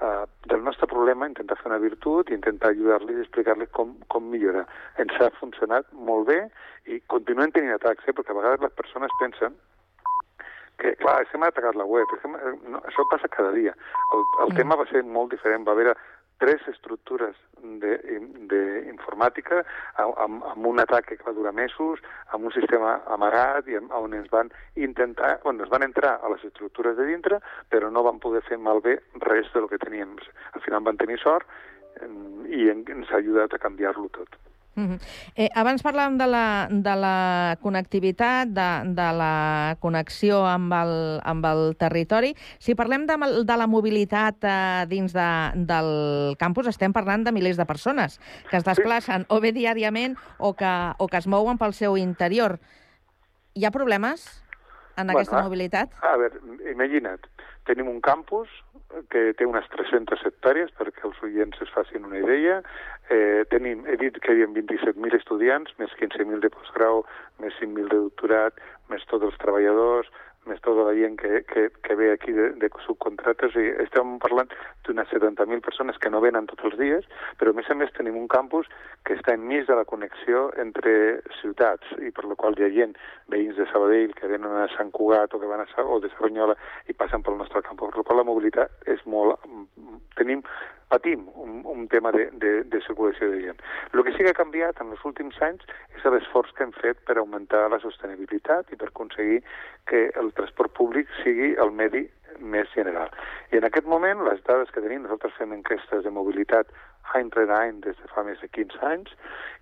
uh, 0.01 0.25
del 0.49 0.63
nostre 0.63 0.89
problema, 0.89 1.29
intentar 1.29 1.59
fer 1.61 1.71
una 1.71 1.81
virtut 1.83 2.29
i 2.29 2.37
intentar 2.37 2.73
ajudar-li 2.73 3.17
i 3.17 3.23
explicar-li 3.23 3.69
com, 3.77 3.95
com 4.11 4.29
millorar. 4.33 4.65
Ens 5.01 5.15
ha 5.21 5.31
funcionat 5.39 5.89
molt 5.93 6.29
bé 6.31 6.43
i 6.87 7.01
continuem 7.13 7.53
tenint 7.53 7.75
atacs, 7.75 8.07
eh? 8.07 8.15
perquè 8.15 8.33
a 8.33 8.39
vegades 8.39 8.63
les 8.65 8.77
persones 8.77 9.17
pensen 9.21 9.57
que, 10.77 10.93
clar, 11.01 11.21
és 11.23 11.31
que 11.31 11.39
m'ha 11.41 11.49
atacat 11.49 11.77
la 11.77 11.87
web, 11.89 12.05
és 12.13 12.21
que 12.21 12.29
m'ha- 12.29 12.53
no, 12.69 12.81
això 12.85 13.05
passa 13.11 13.29
cada 13.33 13.51
dia. 13.55 13.73
El, 14.13 14.21
el 14.45 14.51
mm. 14.51 14.57
tema 14.59 14.77
va 14.77 14.85
ser 14.91 15.01
molt 15.03 15.33
diferent, 15.33 15.65
va 15.65 15.73
haver 15.73 15.95
tres 16.37 16.61
estructures 16.67 17.35
d'informàtica 18.51 19.63
amb, 19.97 20.43
amb 20.45 20.65
un 20.69 20.79
atac 20.79 21.07
que 21.09 21.17
va 21.25 21.33
durar 21.33 21.53
mesos, 21.53 21.99
amb 22.31 22.45
un 22.45 22.51
sistema 22.55 23.01
amagat 23.07 23.67
i 23.67 23.77
amb- 23.79 23.91
on 23.97 24.13
ens 24.13 24.29
van 24.29 24.51
intentar, 24.75 25.39
on 25.43 25.59
ens 25.59 25.69
van 25.69 25.83
entrar 25.83 26.19
a 26.21 26.29
les 26.29 26.43
estructures 26.45 26.95
de 26.97 27.05
dintre, 27.05 27.39
però 27.69 27.89
no 27.91 28.03
van 28.03 28.19
poder 28.19 28.41
fer 28.43 28.57
malbé 28.57 28.99
res 29.25 29.51
del 29.53 29.67
que 29.67 29.77
teníem. 29.77 30.15
Al 30.53 30.61
final 30.61 30.83
van 30.83 30.97
tenir 30.97 31.19
sort 31.19 31.47
i 32.47 32.69
en- 32.69 32.85
ens 32.87 33.11
ha 33.11 33.17
ajudat 33.17 33.53
a 33.53 33.57
canviar-lo 33.59 34.09
tot. 34.09 34.29
Mhm. 34.77 34.99
eh, 35.35 35.49
abans 35.57 35.81
parlàvem 35.81 36.19
de 36.19 36.27
la, 36.29 36.67
de 36.69 36.95
la 36.95 37.57
connectivitat, 37.61 38.51
de, 38.53 38.69
de 38.93 39.07
la 39.17 39.75
connexió 39.81 40.43
amb 40.45 40.71
el, 40.77 40.93
amb 41.25 41.45
el 41.49 41.75
territori. 41.81 42.35
Si 42.61 42.75
parlem 42.77 43.07
de, 43.09 43.17
de 43.41 43.57
la 43.57 43.65
mobilitat 43.65 44.45
eh, 44.45 44.85
dins 44.87 45.17
de, 45.17 45.29
del 45.65 46.37
campus, 46.37 46.69
estem 46.69 46.93
parlant 46.93 47.25
de 47.25 47.33
milers 47.33 47.57
de 47.57 47.65
persones 47.65 48.19
que 48.51 48.61
es 48.61 48.67
desplacen 48.67 49.25
o 49.33 49.41
bé 49.41 49.51
diàriament 49.51 50.13
o 50.37 50.53
que, 50.53 50.73
o 50.97 51.07
que 51.09 51.17
es 51.17 51.27
mouen 51.27 51.57
pel 51.57 51.73
seu 51.73 51.97
interior. 51.97 52.59
Hi 53.57 53.65
ha 53.65 53.73
problemes 53.73 54.29
en 54.97 55.09
aquesta 55.09 55.37
Bueno, 55.37 55.49
mobilitat? 55.49 55.89
A 56.05 56.15
veure, 56.21 56.37
imagina't, 56.69 57.25
tenim 57.67 57.89
un 57.91 58.01
campus 58.01 58.49
que 59.11 59.33
té 59.37 59.45
unes 59.45 59.67
300 59.73 60.23
hectàrees, 60.29 60.71
perquè 60.77 61.03
els 61.07 61.19
oients 61.27 61.59
es 61.63 61.71
facin 61.75 62.07
una 62.07 62.21
idea. 62.21 62.61
Eh, 63.11 63.43
tenim, 63.51 63.83
he 63.87 63.97
dit 63.99 64.15
que 64.23 64.33
hi 64.33 64.45
havia 64.45 64.63
27.000 64.63 65.19
estudiants, 65.19 65.73
més 65.81 65.93
15.000 65.99 66.39
de 66.43 66.51
postgrau, 66.53 67.03
més 67.43 67.55
5.000 67.59 67.91
de 67.91 67.99
doctorat, 68.07 68.63
més 68.91 69.03
tots 69.11 69.27
els 69.27 69.37
treballadors, 69.43 70.09
més 70.49 70.61
tota 70.65 70.85
la 70.87 70.95
gent 70.97 71.17
que, 71.19 71.41
que, 71.49 71.67
que 71.83 71.97
ve 71.99 72.11
aquí 72.13 72.33
de, 72.35 72.49
de 72.61 72.69
subcontrates, 72.85 73.55
i 73.59 73.67
estem 73.83 74.17
parlant 74.23 74.51
d'unes 74.87 75.09
70.000 75.13 75.63
persones 75.65 75.99
que 76.01 76.11
no 76.13 76.21
venen 76.23 76.47
tots 76.49 76.69
els 76.69 76.77
dies, 76.79 77.07
però 77.39 77.53
a 77.53 77.57
més 77.57 77.69
a 77.69 77.77
més 77.77 77.93
tenim 77.97 78.17
un 78.19 78.29
campus 78.31 78.69
que 79.07 79.17
està 79.17 79.35
enmig 79.35 79.67
de 79.67 79.77
la 79.79 79.87
connexió 79.89 80.47
entre 80.63 80.93
ciutats, 81.41 81.91
i 82.03 82.13
per 82.15 82.27
la 82.27 82.37
qual 82.39 82.57
hi 82.57 82.67
ha 82.67 82.71
gent, 82.73 82.95
veïns 83.31 83.59
de 83.59 83.67
Sabadell, 83.71 84.15
que 84.17 84.31
venen 84.31 84.55
a 84.63 84.69
Sant 84.75 84.91
Cugat 84.95 85.35
o 85.35 85.41
que 85.41 85.51
van 85.51 85.63
a 85.63 85.69
Sa 85.73 85.85
o 85.85 85.99
de 86.03 86.11
Saronyola 86.15 86.57
i 86.87 86.95
passen 86.97 87.23
pel 87.23 87.39
nostre 87.39 87.63
campus, 87.65 87.93
per 87.93 88.03
la 88.03 88.07
qual 88.07 88.23
la 88.23 88.27
mobilitat 88.31 88.89
és 88.89 89.03
molt... 89.05 89.43
Tenim, 90.17 90.41
patim 90.87 91.27
un, 91.35 91.61
un 91.65 91.87
tema 91.91 92.11
de, 92.11 92.29
de, 92.31 92.63
de 92.63 92.81
circulació 92.85 93.29
de 93.31 93.41
gent. 93.43 93.63
El 93.93 94.03
que 94.03 94.13
sí 94.15 94.23
que 94.23 94.31
ha 94.31 94.37
canviat 94.37 94.79
en 94.83 94.93
els 94.95 95.03
últims 95.07 95.39
anys 95.43 95.65
és 95.97 96.05
l'esforç 96.07 96.53
que 96.55 96.63
hem 96.67 96.75
fet 96.79 97.01
per 97.07 97.17
augmentar 97.17 97.67
la 97.71 97.81
sostenibilitat 97.83 98.71
i 98.71 98.79
per 98.79 98.91
aconseguir 98.91 99.41
que 99.89 100.07
el 100.21 100.31
transport 100.37 100.73
públic 100.77 101.11
sigui 101.23 101.55
el 101.59 101.73
medi 101.75 102.05
més 102.39 102.69
general. 102.75 103.09
I 103.51 103.57
en 103.59 103.65
aquest 103.67 103.87
moment, 103.89 104.21
les 104.27 104.43
dades 104.45 104.69
que 104.71 104.83
tenim, 104.83 105.03
nosaltres 105.03 105.35
fem 105.39 105.55
enquestes 105.55 106.03
de 106.05 106.13
mobilitat 106.13 106.69
any 107.17 107.31
rere 107.33 107.55
any 107.55 107.81
des 107.81 107.97
de 107.97 108.11
fa 108.13 108.23
més 108.27 108.39
de 108.43 108.49
15 108.51 108.83
anys, 108.85 109.13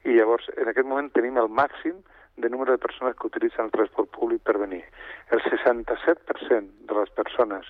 i 0.04 0.18
llavors 0.18 0.50
en 0.58 0.70
aquest 0.70 0.88
moment 0.88 1.12
tenim 1.16 1.38
el 1.42 1.50
màxim 1.50 2.02
de 2.38 2.50
número 2.50 2.74
de 2.74 2.82
persones 2.84 3.16
que 3.16 3.28
utilitzen 3.28 3.70
el 3.70 3.72
transport 3.72 4.12
públic 4.12 4.44
per 4.44 4.58
venir. 4.60 4.84
El 5.32 5.42
67% 5.46 6.88
de 6.90 6.98
les 7.00 7.14
persones 7.16 7.70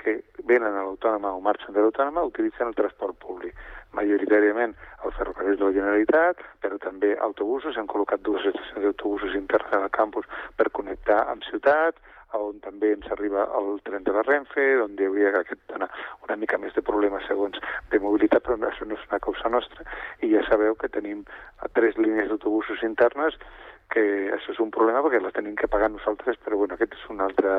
que 0.00 0.20
venen 0.44 0.74
a 0.74 0.84
l'autònoma 0.84 1.32
o 1.34 1.40
marxen 1.40 1.74
de 1.74 1.82
l'autònoma 1.82 2.26
utilitzen 2.28 2.70
el 2.70 2.78
transport 2.78 3.18
públic. 3.22 3.54
Majoritàriament 3.94 4.74
el 5.04 5.14
ferrocarril 5.18 5.58
de 5.58 5.64
la 5.64 5.76
Generalitat, 5.76 6.42
però 6.62 6.80
també 6.82 7.14
autobusos. 7.28 7.76
Hem 7.78 7.86
col·locat 7.90 8.24
dues 8.26 8.46
estacions 8.50 8.82
d'autobusos 8.82 9.36
interns 9.38 9.72
al 9.72 9.90
campus 9.94 10.26
per 10.58 10.72
connectar 10.74 11.22
amb 11.30 11.46
ciutats, 11.50 12.00
on 12.34 12.58
també 12.64 12.90
ens 12.94 13.06
arriba 13.14 13.44
el 13.58 13.78
tren 13.86 14.02
de 14.02 14.12
la 14.14 14.24
Renfe, 14.26 14.64
on 14.82 14.96
hi 14.98 15.06
hauria 15.06 15.30
aquest, 15.38 15.60
una, 15.76 15.88
una 16.26 16.36
mica 16.40 16.58
més 16.58 16.74
de 16.74 16.82
problemes 16.82 17.26
segons 17.30 17.60
de 17.92 18.00
mobilitat, 18.02 18.42
però 18.42 18.58
això 18.68 18.88
no 18.88 18.98
és 18.98 19.06
una 19.06 19.20
causa 19.22 19.52
nostra. 19.52 19.86
I 20.20 20.32
ja 20.32 20.42
sabeu 20.48 20.74
que 20.74 20.90
tenim 20.90 21.22
tres 21.78 21.98
línies 22.00 22.28
d'autobusos 22.32 22.82
internes 22.82 23.38
que 23.92 24.04
això 24.34 24.54
és 24.54 24.60
un 24.62 24.72
problema 24.74 25.02
perquè 25.04 25.20
les 25.22 25.34
tenim 25.36 25.54
que 25.58 25.70
pagar 25.70 25.90
nosaltres, 25.92 26.38
però 26.44 26.58
bueno, 26.60 26.74
aquest 26.74 26.96
és 26.96 27.04
una 27.10 27.28
altra 27.28 27.54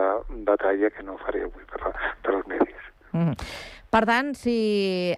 batalla 0.47 0.91
que 0.91 1.03
no 1.03 1.19
faré 1.21 1.45
avui 1.45 1.63
per, 1.69 1.81
la, 1.85 1.93
per 2.23 2.35
als 2.35 2.47
medis. 2.51 2.91
Mm. 3.13 3.35
Per 3.95 4.01
tant, 4.03 4.33
si 4.35 4.55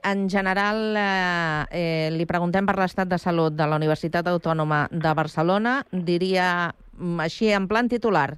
en 0.05 0.27
general 0.29 0.97
eh, 0.99 1.63
eh, 1.73 2.09
li 2.13 2.27
preguntem 2.29 2.67
per 2.67 2.75
l'estat 2.77 3.09
de 3.09 3.17
salut 3.17 3.55
de 3.57 3.65
la 3.65 3.79
Universitat 3.79 4.27
Autònoma 4.29 4.83
de 4.91 5.13
Barcelona, 5.17 5.79
diria 5.91 6.69
mm, 6.69 7.23
així 7.25 7.49
en 7.55 7.65
plan 7.71 7.89
titular, 7.89 8.29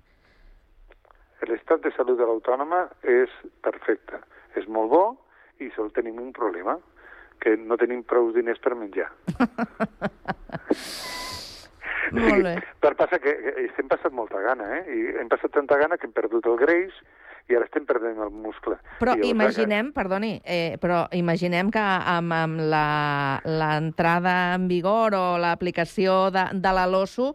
L'estat 1.47 1.79
de 1.85 1.91
salut 1.95 2.17
de 2.19 2.25
l'autònoma 2.27 2.81
és 3.07 3.31
perfecte, 3.63 4.19
és 4.59 4.67
molt 4.67 4.91
bo 4.91 5.03
i 5.63 5.69
sol 5.75 5.91
tenim 5.95 6.19
un 6.19 6.33
problema, 6.35 6.75
que 7.39 7.55
no 7.55 7.77
tenim 7.79 8.03
prou 8.03 8.33
diners 8.35 8.59
per 8.59 8.75
menjar. 8.75 9.07
Molt 12.11 12.43
bé. 12.43 12.55
Per 12.83 12.95
passa 12.95 13.19
que, 13.19 13.33
que 13.43 13.65
estem 13.67 13.87
passant 13.91 14.13
molta 14.15 14.39
gana, 14.41 14.67
eh? 14.79 14.83
I 14.89 14.99
hem 15.21 15.29
passat 15.31 15.51
tanta 15.55 15.77
gana 15.77 15.97
que 15.97 16.07
hem 16.07 16.13
perdut 16.15 16.45
el 16.49 16.57
greix 16.61 16.93
i 17.49 17.55
ara 17.57 17.65
estem 17.65 17.85
perdent 17.89 18.19
el 18.21 18.29
muscle. 18.29 18.75
Però 18.99 19.15
imaginem, 19.25 19.87
perdoni, 19.95 20.35
eh, 20.45 20.77
però 20.81 21.07
imaginem 21.17 21.71
que 21.73 21.81
amb, 21.81 22.31
amb 22.35 22.59
la- 22.69 23.39
l'entrada 23.43 24.53
en 24.53 24.67
vigor 24.69 25.15
o 25.17 25.37
l'aplicació 25.41 26.29
de, 26.31 26.43
de 26.53 26.73
la 26.77 26.85
LOSU, 26.85 27.31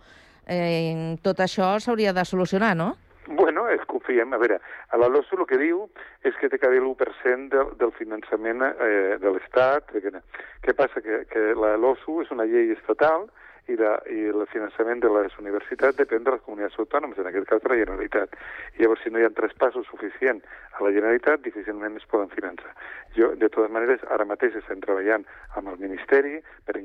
eh, 0.46 1.16
tot 1.22 1.40
això 1.42 1.74
s'hauria 1.80 2.12
de 2.14 2.24
solucionar, 2.24 2.76
no? 2.76 2.92
Bueno, 3.26 3.66
es 3.72 3.80
confiem. 3.88 4.34
A 4.34 4.38
veure, 4.38 4.58
a 4.92 4.98
la 5.00 5.08
LOSU 5.08 5.38
el 5.40 5.46
que 5.48 5.56
diu 5.58 5.86
és 6.22 6.34
que 6.38 6.50
té 6.52 6.58
que 6.60 6.68
haver 6.68 6.82
l'1% 6.82 7.48
del, 7.50 7.70
del 7.80 7.92
finançament 7.96 8.60
eh, 8.68 9.16
de 9.18 9.30
l'Estat. 9.32 9.90
que- 9.90 10.20
Què 10.62 10.74
passa? 10.76 11.00
Que, 11.00 11.24
que 11.26 11.54
la 11.56 11.74
LOSU 11.80 12.20
és 12.22 12.30
una 12.30 12.44
llei 12.44 12.70
estatal 12.76 13.26
i, 13.68 13.76
la, 13.80 13.94
i 14.10 14.26
el 14.30 14.44
finançament 14.52 15.00
de 15.00 15.10
les 15.12 15.34
universitats 15.40 15.96
depèn 15.98 16.24
de 16.26 16.34
les 16.34 16.42
comunitats 16.44 16.78
autònomes, 16.82 17.18
en 17.18 17.30
aquest 17.30 17.48
cas 17.50 17.62
de 17.64 17.72
la 17.72 17.78
Generalitat. 17.80 18.36
I 18.76 18.84
llavors, 18.84 19.02
si 19.04 19.12
no 19.12 19.20
hi 19.20 19.26
ha 19.26 19.32
traspassos 19.34 19.88
suficient 19.90 20.42
a 20.74 20.84
la 20.84 20.92
Generalitat, 20.92 21.42
difícilment 21.46 21.96
es 22.00 22.06
poden 22.10 22.30
finançar. 22.34 22.72
Jo, 23.16 23.32
de 23.38 23.48
totes 23.48 23.72
maneres, 23.72 24.04
ara 24.10 24.26
mateix 24.28 24.56
estem 24.58 24.80
treballant 24.84 25.24
amb 25.58 25.70
el 25.72 25.80
Ministeri 25.80 26.40
per, 26.66 26.76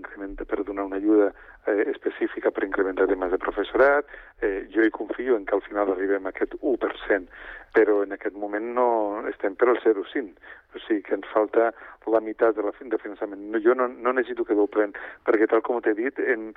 per 0.46 0.64
donar 0.64 0.86
una 0.88 1.00
ajuda 1.02 1.32
eh, 1.68 1.90
específica 1.90 2.52
per 2.52 2.68
incrementar 2.68 3.10
temes 3.10 3.32
de 3.34 3.42
professorat. 3.42 4.08
Eh, 4.42 4.68
jo 4.74 4.86
hi 4.86 4.94
confio 4.94 5.38
en 5.38 5.46
que 5.46 5.58
al 5.58 5.66
final 5.66 5.92
arribem 5.94 6.28
a 6.28 6.34
aquest 6.36 6.56
1%, 6.62 7.28
però 7.76 8.00
en 8.04 8.16
aquest 8.16 8.38
moment 8.40 8.72
no 8.76 8.88
estem 9.30 9.56
per 9.60 9.70
al 9.70 9.80
0,5. 9.84 10.34
O 10.76 10.82
sigui 10.86 11.04
que 11.06 11.16
ens 11.18 11.30
falta 11.34 11.72
la 12.10 12.22
meitat 12.26 12.58
de 12.58 12.66
la 12.66 12.74
de 12.80 13.02
finançament. 13.02 13.46
No, 13.54 13.62
jo 13.62 13.76
no, 13.78 13.88
no 13.88 14.14
necessito 14.14 14.46
que 14.46 14.58
doblen, 14.58 14.96
perquè 15.28 15.50
tal 15.50 15.62
com 15.66 15.82
t'he 15.82 15.96
dit, 15.98 16.20
en 16.20 16.52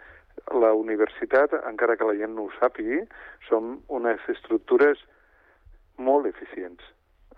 la 0.64 0.72
universitat, 0.76 1.54
encara 1.68 1.96
que 1.96 2.08
la 2.08 2.16
gent 2.16 2.34
no 2.36 2.48
ho 2.48 2.56
sàpigui, 2.58 3.02
són 3.48 3.78
unes 3.88 4.24
estructures 4.32 5.04
molt 6.00 6.26
eficients 6.30 6.82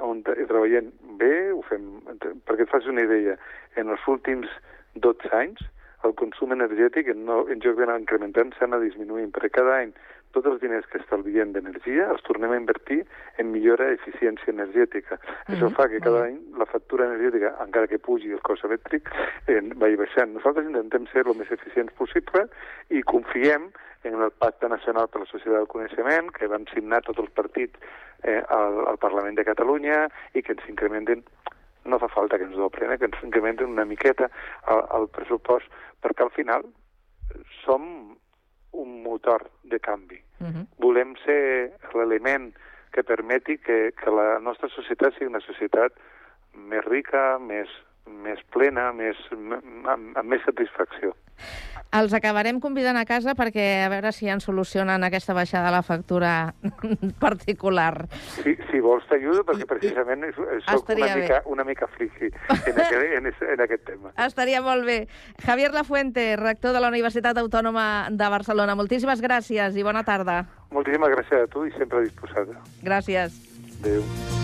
on 0.03 0.23
treballem 0.25 0.91
bé, 1.21 1.53
ho 1.55 1.63
fem, 1.69 1.85
perquè 2.19 2.65
et 2.65 2.71
facis 2.71 2.91
una 2.91 3.05
idea, 3.07 3.37
en 3.79 3.93
els 3.95 4.07
últims 4.11 4.51
12 4.99 5.31
anys 5.39 5.63
el 6.09 6.17
consum 6.19 6.53
energètic 6.57 7.09
en, 7.13 7.25
no, 7.29 7.45
en 7.51 7.63
joc 7.65 7.79
d'anar 7.79 8.01
incrementant 8.01 8.53
s'ha 8.55 8.69
anat 8.69 8.85
disminuint, 8.85 9.33
perquè 9.35 9.53
cada 9.61 9.79
any 9.83 9.95
tots 10.35 10.51
els 10.51 10.61
diners 10.63 10.87
que 10.91 10.99
estalviem 10.99 11.53
d'energia 11.55 12.09
els 12.11 12.25
tornem 12.27 12.53
a 12.53 12.59
invertir 12.59 13.01
en 13.39 13.53
millora 13.53 13.87
d'eficiència 13.91 14.51
energètica. 14.53 15.19
Això 15.47 15.71
fa 15.77 15.87
que 15.93 16.03
cada 16.03 16.25
any 16.27 16.41
la 16.59 16.67
factura 16.67 17.07
energètica, 17.07 17.55
encara 17.63 17.91
que 17.91 18.03
pugi 18.03 18.35
el 18.35 18.43
cost 18.47 18.67
elèctric, 18.67 19.11
eh, 19.47 19.61
vagi 19.79 20.01
baixant. 20.01 20.35
Nosaltres 20.35 20.67
intentem 20.67 21.07
ser 21.13 21.27
el 21.27 21.39
més 21.39 21.53
eficients 21.55 21.95
possible 22.01 22.49
i 22.91 23.05
confiem 23.15 23.71
en 24.05 24.21
el 24.21 24.33
Pacte 24.37 24.69
Nacional 24.69 25.09
per 25.09 25.23
la 25.23 25.31
Societat 25.31 25.63
del 25.63 25.71
Coneixement, 25.71 26.29
que 26.35 26.51
van 26.51 26.67
signar 26.75 27.01
tots 27.07 27.23
els 27.23 27.31
partits 27.33 27.79
eh, 28.23 28.43
al, 28.53 28.83
al 28.91 28.99
Parlament 29.01 29.39
de 29.39 29.47
Catalunya 29.47 30.05
i 30.35 30.43
que 30.43 30.53
ens 30.59 30.67
incrementen 30.69 31.25
no 31.85 31.99
fa 31.99 32.09
falta 32.09 32.39
que 32.39 32.45
ens 32.49 32.57
doblen, 32.57 32.93
eh, 32.93 32.99
que 32.99 33.09
ens 33.11 33.23
incrementen 33.23 33.73
una 33.73 33.85
miqueta 33.85 34.31
el, 34.73 34.83
el 34.99 35.09
pressupost, 35.13 35.69
perquè 36.03 36.25
al 36.25 36.33
final 36.37 36.67
som 37.63 38.17
un 38.75 39.03
motor 39.03 39.51
de 39.63 39.79
canvi. 39.81 40.21
Uh 40.41 40.47
-huh. 40.47 40.67
Volem 40.79 41.15
ser 41.25 41.73
l'element 41.95 42.55
que 42.93 43.03
permeti 43.03 43.59
que, 43.59 43.93
que 43.93 44.11
la 44.11 44.39
nostra 44.39 44.69
societat 44.69 45.15
sigui 45.15 45.27
una 45.27 45.41
societat 45.41 45.93
més 46.55 46.85
rica, 46.85 47.39
més, 47.39 47.69
més 48.07 48.43
plena, 48.55 48.93
més, 48.93 49.17
amb, 49.33 50.17
amb 50.17 50.29
més 50.31 50.43
satisfacció. 50.45 51.15
Els 51.95 52.11
acabarem 52.17 52.57
convidant 52.59 52.97
a 52.99 53.05
casa 53.07 53.37
perquè 53.39 53.85
a 53.85 53.89
veure 53.93 54.11
si 54.11 54.27
ens 54.27 54.43
solucionen 54.49 55.05
aquesta 55.07 55.31
baixada 55.37 55.69
de 55.69 55.75
la 55.77 55.83
factura 55.87 56.33
particular. 57.23 58.09
Si, 58.41 58.57
si 58.71 58.81
vols 58.83 59.07
t'ajudo, 59.07 59.45
perquè 59.47 59.69
precisament 59.71 60.27
Estaria 60.27 61.07
una 61.07 61.15
bé. 61.15 61.23
mica, 61.23 61.41
una 61.47 61.65
mica 61.69 61.87
friki 61.95 62.33
en 62.33 62.81
aquest, 62.83 63.15
en, 63.21 63.31
en 63.55 63.65
aquest 63.69 63.87
tema. 63.87 64.11
Estaria 64.27 64.61
molt 64.63 64.85
bé. 64.85 64.99
Javier 65.47 65.71
Lafuente, 65.73 66.35
rector 66.37 66.75
de 66.75 66.83
la 66.83 66.91
Universitat 66.91 67.39
Autònoma 67.39 68.09
de 68.11 68.29
Barcelona. 68.29 68.75
Moltíssimes 68.75 69.23
gràcies 69.23 69.79
i 69.79 69.87
bona 69.87 70.03
tarda. 70.03 70.43
Moltíssimes 70.75 71.15
gràcies 71.15 71.47
a 71.47 71.53
tu 71.53 71.63
i 71.69 71.71
sempre 71.79 72.03
disposada. 72.09 72.59
Gràcies. 72.83 73.39
Adéu. 73.85 74.44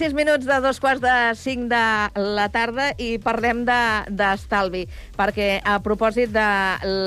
Passen 0.00 0.14
sis 0.14 0.16
minuts 0.16 0.46
de 0.48 0.56
dos 0.64 0.78
quarts 0.80 1.02
de 1.04 1.14
cinc 1.36 1.66
de 1.68 1.80
la 2.16 2.46
tarda 2.48 2.86
i 2.96 3.18
parlem 3.20 3.66
de- 3.68 4.08
d'estalvi, 4.08 4.86
perquè 5.12 5.60
a 5.60 5.74
propòsit 5.84 6.32
de 6.32 6.46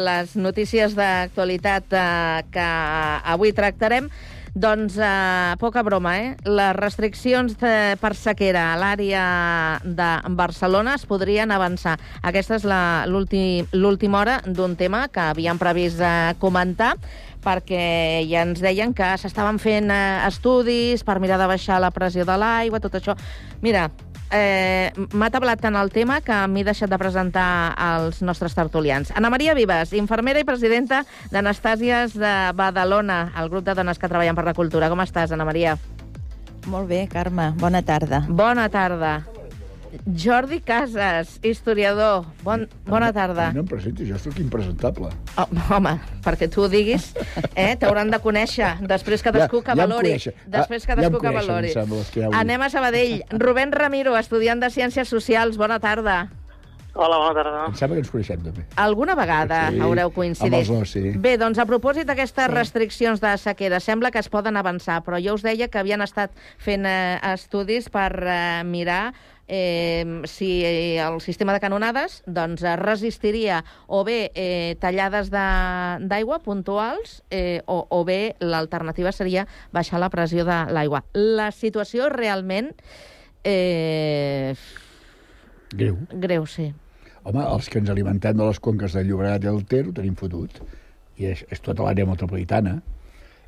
les 0.06 0.36
notícies 0.36 0.94
d'actualitat 0.94 1.90
eh, 1.90 2.44
que 2.54 2.68
avui 3.34 3.50
tractarem, 3.52 4.12
doncs 4.54 5.00
eh, 5.02 5.56
poca 5.58 5.82
broma, 5.82 6.20
eh? 6.22 6.36
Les 6.46 6.76
restriccions 6.78 7.58
de, 7.58 7.98
per 7.98 8.14
sequera 8.14 8.76
a 8.76 8.78
l'àrea 8.78 9.26
de 9.82 10.12
Barcelona 10.38 10.94
es 10.94 11.08
podrien 11.10 11.50
avançar. 11.50 11.98
Aquesta 12.22 12.62
és 12.62 12.70
l'última 13.74 14.22
hora 14.22 14.38
d'un 14.46 14.78
tema 14.78 15.08
que 15.10 15.32
havíem 15.34 15.58
previst 15.58 15.98
eh, 15.98 16.36
comentar, 16.38 16.94
perquè 17.44 18.24
ja 18.30 18.46
ens 18.48 18.64
deien 18.64 18.96
que 18.96 19.14
s'estaven 19.20 19.60
fent 19.62 19.92
eh, 19.94 20.24
estudis 20.28 21.04
per 21.04 21.20
mirar 21.24 21.38
de 21.42 21.50
baixar 21.52 21.82
la 21.84 21.92
pressió 21.92 22.26
de 22.26 22.40
l'aigua, 22.40 22.82
tot 22.84 22.96
això. 23.00 23.16
Mira, 23.62 23.90
eh, 24.34 24.92
m'ha 25.14 25.30
tablat 25.34 25.62
tant 25.62 25.78
el 25.80 25.92
tema 25.94 26.20
que 26.26 26.36
m'he 26.50 26.66
deixat 26.66 26.92
de 26.92 27.00
presentar 27.00 27.74
als 27.78 28.22
nostres 28.26 28.56
tertulians. 28.58 29.14
Ana 29.16 29.32
Maria 29.34 29.56
Vives, 29.58 29.94
infermera 29.94 30.42
i 30.42 30.48
presidenta 30.48 31.04
d'Anastàsies 31.32 32.18
de 32.18 32.34
Badalona, 32.58 33.28
el 33.40 33.52
grup 33.54 33.68
de 33.68 33.78
dones 33.78 34.00
que 34.00 34.10
treballen 34.10 34.36
per 34.36 34.48
la 34.50 34.58
cultura. 34.58 34.90
Com 34.90 35.04
estàs, 35.06 35.32
Ana 35.32 35.46
Maria? 35.46 35.78
Molt 36.66 36.88
bé, 36.88 37.06
Carme. 37.12 37.52
Bona 37.60 37.84
tarda. 37.84 38.24
Bona 38.30 38.70
tarda. 38.72 39.33
Jordi 40.06 40.60
Casas, 40.62 41.40
historiador. 41.44 42.26
Bon, 42.44 42.68
bona 42.86 43.12
tarda. 43.14 43.52
No 43.54 43.62
em 43.62 43.68
presenti, 43.70 44.06
jo 44.10 44.18
sóc 44.20 44.38
impresentable. 44.42 45.10
Oh, 45.38 45.48
home, 45.76 45.96
perquè 46.26 46.50
tu 46.52 46.64
ho 46.66 46.70
diguis, 46.70 47.12
eh, 47.56 47.76
t'hauran 47.80 48.10
de 48.12 48.20
conèixer 48.24 48.76
després 48.88 49.22
cadascú 49.24 49.62
Ja- 49.62 49.64
que 49.64 49.68
ja 49.68 49.74
em 49.74 49.78
valori. 49.90 50.08
coneixen. 50.10 50.34
Després 50.48 50.84
Ah, 50.84 50.88
ja 50.88 50.96
cadascú 50.96 51.16
em 51.16 51.22
que 51.22 51.28
coneixen, 51.28 51.48
valori. 51.48 51.68
em 51.68 51.74
sembla, 51.74 52.04
que. 52.14 52.30
Anem 52.38 52.62
a 52.62 52.70
Sabadell. 52.70 53.24
Rubén 53.30 53.72
Ramiro, 53.72 54.18
estudiant 54.18 54.60
de 54.60 54.68
Ciències 54.70 55.08
Socials. 55.08 55.58
Bona 55.58 55.80
tarda. 55.80 56.30
Hola, 56.96 57.18
bona 57.18 57.34
tarda. 57.34 57.66
Em 57.66 57.74
sembla 57.74 57.96
que 57.96 58.02
ens 58.02 58.12
coneixem 58.12 58.40
també. 58.44 58.66
Alguna 58.76 59.16
vegada 59.16 59.72
Sí, 59.72 59.80
haureu 59.80 60.08
amb 60.12 60.16
coincidit. 60.16 60.54
els 60.54 60.68
dos, 60.68 60.92
sí. 60.92 61.10
Bé, 61.18 61.38
doncs 61.40 61.58
a 61.58 61.66
propòsit 61.66 62.06
d'aquestes 62.06 62.48
restriccions 62.52 63.20
de 63.20 63.36
sequera, 63.42 63.80
sembla 63.80 64.12
que 64.12 64.20
es 64.20 64.30
poden 64.30 64.58
avançar, 64.58 65.02
però 65.04 65.18
jo 65.20 65.34
us 65.34 65.42
deia 65.42 65.68
que 65.70 65.80
havien 65.80 66.02
estat 66.02 66.30
fent 66.60 66.86
eh, 66.86 67.18
estudis 67.34 67.90
per 67.90 68.12
eh, 68.28 68.64
mirar 68.64 69.16
eh, 69.54 70.22
si 70.26 70.50
el 70.98 71.20
sistema 71.22 71.54
de 71.54 71.60
canonades 71.62 72.22
doncs, 72.26 72.64
eh, 72.66 72.76
resistiria 72.80 73.60
o 73.86 74.02
bé 74.08 74.32
eh, 74.34 74.76
tallades 74.82 75.30
de- 75.30 76.08
d'aigua 76.10 76.40
puntuals 76.42 77.20
eh, 77.30 77.62
o, 77.68 77.84
o 77.90 78.00
bé 78.08 78.36
l'alternativa 78.42 79.12
seria 79.14 79.46
baixar 79.72 80.00
la 80.02 80.10
pressió 80.10 80.46
de 80.48 80.58
l'aigua. 80.74 81.04
La 81.14 81.52
situació 81.54 82.10
realment 82.10 82.72
eh, 83.44 84.56
Greu. 85.74 85.98
greu, 86.12 86.46
sí. 86.48 86.72
Home, 87.24 87.44
els 87.46 87.70
que 87.70 87.80
ens 87.80 87.90
alimentem 87.94 88.36
de 88.38 88.46
les 88.46 88.60
conques 88.60 88.94
del 88.98 89.08
Llobregat 89.08 89.46
i 89.46 89.52
el 89.54 89.62
Ter 89.70 89.86
ho 89.88 89.94
tenim 89.96 90.16
fotut. 90.20 90.58
I 91.22 91.30
és, 91.32 91.46
és 91.54 91.62
tota 91.62 91.86
l'àrea 91.86 92.06
metropolitana. 92.10 92.80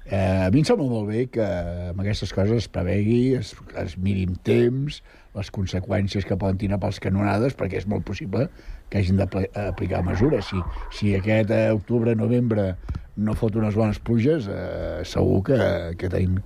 Eh, 0.05 0.45
a 0.45 0.51
mi 0.53 0.61
em 0.61 0.65
sembla 0.67 0.85
molt 0.85 1.07
bé 1.09 1.23
que 1.33 1.45
amb 1.89 2.01
aquestes 2.03 2.29
coses 2.35 2.65
es 2.65 2.67
prevegui, 2.69 3.33
es, 3.39 3.55
es 3.81 3.95
miri 3.97 4.27
amb 4.29 4.37
temps, 4.45 4.99
les 5.35 5.49
conseqüències 5.51 6.27
que 6.29 6.37
poden 6.37 6.59
tenir 6.61 6.77
pels 6.81 7.01
canonades, 7.01 7.55
perquè 7.57 7.79
és 7.81 7.87
molt 7.89 8.05
possible 8.05 8.45
que 8.91 9.01
hagin 9.01 9.17
d'aplicar 9.17 10.03
mesures. 10.05 10.51
Si, 10.51 10.61
si 10.93 11.15
aquest 11.17 11.49
eh, 11.55 11.71
octubre, 11.73 12.13
novembre 12.15 12.75
no 13.17 13.33
fot 13.33 13.57
unes 13.57 13.73
bones 13.79 13.97
pluges, 13.97 14.49
eh, 14.51 15.01
segur 15.07 15.41
que, 15.49 15.59
que 15.97 16.11
tenim... 16.13 16.37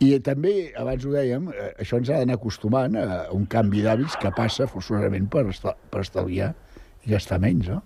I 0.00 0.14
també, 0.24 0.72
abans 0.80 1.04
ho 1.04 1.12
dèiem, 1.12 1.50
eh, 1.52 1.70
això 1.84 2.00
ens 2.00 2.10
ha 2.10 2.18
d'anar 2.22 2.40
acostumant 2.40 2.96
a 2.96 3.06
un 3.36 3.44
canvi 3.52 3.84
d'hàbits 3.84 4.16
que 4.18 4.32
passa 4.34 4.66
forçosament 4.66 5.28
per, 5.30 5.44
esta, 5.52 5.76
per 5.92 6.02
estalviar 6.02 6.54
i 7.04 7.14
gastar 7.14 7.38
menys, 7.38 7.70
no? 7.70 7.84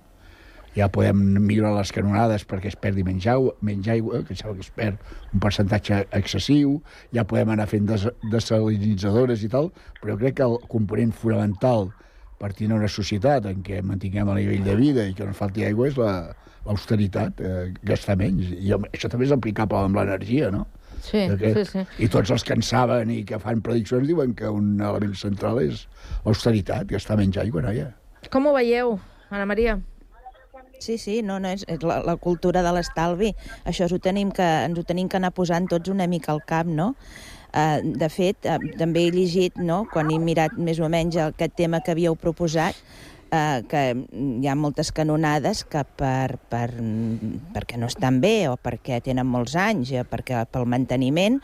Ja 0.75 0.89
podem 0.91 1.17
millorar 1.39 1.77
les 1.77 1.93
canonades 1.95 2.43
perquè 2.51 2.67
es 2.73 2.77
perdi 2.77 3.05
menys 3.07 3.27
aigua, 3.31 3.53
menys 3.63 3.87
aigua 3.89 4.23
que 4.27 4.35
em 4.35 4.37
sembla 4.41 4.55
que 4.59 4.65
es 4.67 4.71
perd 4.75 4.99
un 5.33 5.41
percentatge 5.41 6.01
excessiu, 6.19 6.81
ja 7.15 7.23
podem 7.25 7.53
anar 7.55 7.69
fent 7.71 7.87
des 7.87 8.09
desalinitzadores 8.33 9.45
i 9.47 9.49
tal, 9.53 9.71
però 10.01 10.15
jo 10.15 10.19
crec 10.23 10.37
que 10.41 10.47
el 10.49 10.59
component 10.69 11.13
fonamental 11.15 11.91
per 12.39 12.53
tenir 12.53 12.75
una 12.75 12.89
societat 12.91 13.47
en 13.47 13.63
què 13.63 13.83
mantinguem 13.87 14.29
el 14.35 14.41
nivell 14.43 14.65
de 14.67 14.75
vida 14.77 15.05
i 15.07 15.15
que 15.15 15.23
no 15.23 15.31
ens 15.31 15.39
falti 15.39 15.65
aigua 15.65 15.87
és 15.89 15.97
la- 15.97 16.35
l'austeritat, 16.67 17.41
eh, 17.41 17.73
gastar 17.85 18.17
menys. 18.17 18.51
I 18.59 18.73
això 18.73 19.09
també 19.13 19.27
és 19.27 19.33
aplicable 19.33 19.77
amb 19.79 19.97
l'energia, 19.97 20.51
no? 20.51 20.67
Sí, 21.03 21.29
Que- 21.39 21.55
sí, 21.55 21.65
sí. 21.71 21.87
I 22.05 22.09
tots 22.09 22.31
els 22.31 22.43
que 22.43 22.55
en 22.55 22.63
saben 22.63 23.11
i 23.11 23.23
que 23.25 23.39
fan 23.39 23.61
prediccions 23.61 24.07
diuen 24.09 24.35
que 24.35 24.49
un 24.49 24.81
element 24.81 25.15
central 25.15 25.61
és 25.61 25.87
l'austeritat, 26.25 26.87
gastar 26.89 27.17
menys 27.19 27.37
aigua, 27.37 27.61
noia. 27.63 27.95
Com 28.31 28.47
ho 28.47 28.55
veieu, 28.55 28.99
Ana 29.31 29.45
Maria? 29.47 29.79
Sí, 30.85 30.99
sí, 30.99 31.23
no, 31.25 31.39
no, 31.41 31.49
és, 31.49 31.63
és 31.65 31.81
la, 31.81 32.03
la 32.05 32.19
cultura 32.21 32.61
de 32.61 32.73
l'estalvi. 32.77 33.31
Això 33.65 33.89
ho 33.89 34.01
tenim 34.05 34.29
que, 34.37 34.45
ens 34.67 34.77
ho 34.77 34.85
tenim 34.85 35.09
que 35.09 35.17
anar 35.17 35.31
posant 35.33 35.65
tots 35.71 35.89
una 35.89 36.05
mica 36.13 36.35
al 36.35 36.43
cap, 36.45 36.69
no? 36.69 36.91
Uh, 37.55 37.79
de 37.97 38.11
fet, 38.13 38.45
uh, 38.45 38.59
també 38.77 39.07
he 39.07 39.15
llegit, 39.15 39.57
no?, 39.57 39.85
quan 39.89 40.13
he 40.13 40.19
mirat 40.21 40.59
més 40.61 40.83
o 40.83 40.91
menys 40.93 41.17
aquest 41.23 41.57
tema 41.57 41.81
que 41.81 41.95
havíeu 41.95 42.19
proposat, 42.21 42.77
uh, 43.31 43.63
que 43.71 43.83
hi 43.95 44.51
ha 44.51 44.57
moltes 44.59 44.93
canonades 44.93 45.63
que 45.71 45.87
per, 45.97 46.37
per, 46.53 46.67
perquè 47.55 47.81
no 47.81 47.89
estan 47.89 48.21
bé 48.21 48.35
o 48.51 48.59
perquè 48.61 49.01
tenen 49.07 49.31
molts 49.31 49.57
anys, 49.57 49.95
eh, 49.95 50.05
perquè 50.05 50.45
pel 50.53 50.69
manteniment, 50.69 51.41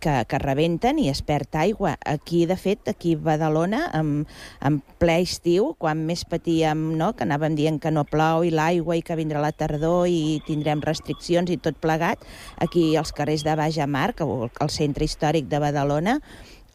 que, 0.00 0.14
que 0.28 0.40
rebenten 0.42 0.98
i 1.02 1.08
es 1.12 1.22
perd 1.26 1.54
aigua. 1.60 1.96
Aquí, 2.06 2.44
de 2.46 2.56
fet, 2.56 2.88
aquí 2.88 3.14
a 3.16 3.22
Badalona, 3.28 3.84
en, 3.94 4.26
en 4.64 4.80
ple 5.00 5.18
estiu, 5.22 5.72
quan 5.78 6.04
més 6.08 6.24
patíem, 6.28 6.88
no?, 6.98 7.12
que 7.16 7.26
anàvem 7.26 7.56
dient 7.58 7.80
que 7.82 7.92
no 7.94 8.06
plou 8.08 8.46
i 8.46 8.52
l'aigua 8.54 8.98
i 8.98 9.04
que 9.04 9.18
vindrà 9.18 9.42
la 9.44 9.52
tardor 9.52 10.06
i 10.10 10.38
tindrem 10.46 10.82
restriccions 10.84 11.50
i 11.50 11.58
tot 11.62 11.78
plegat, 11.82 12.22
aquí 12.62 12.90
als 12.96 13.12
carrers 13.12 13.44
de 13.46 13.56
Baix 13.58 13.78
a 13.78 13.88
Mar, 13.90 14.12
que 14.14 14.26
el 14.26 14.70
centre 14.72 15.06
històric 15.08 15.50
de 15.50 15.60
Badalona, 15.62 16.18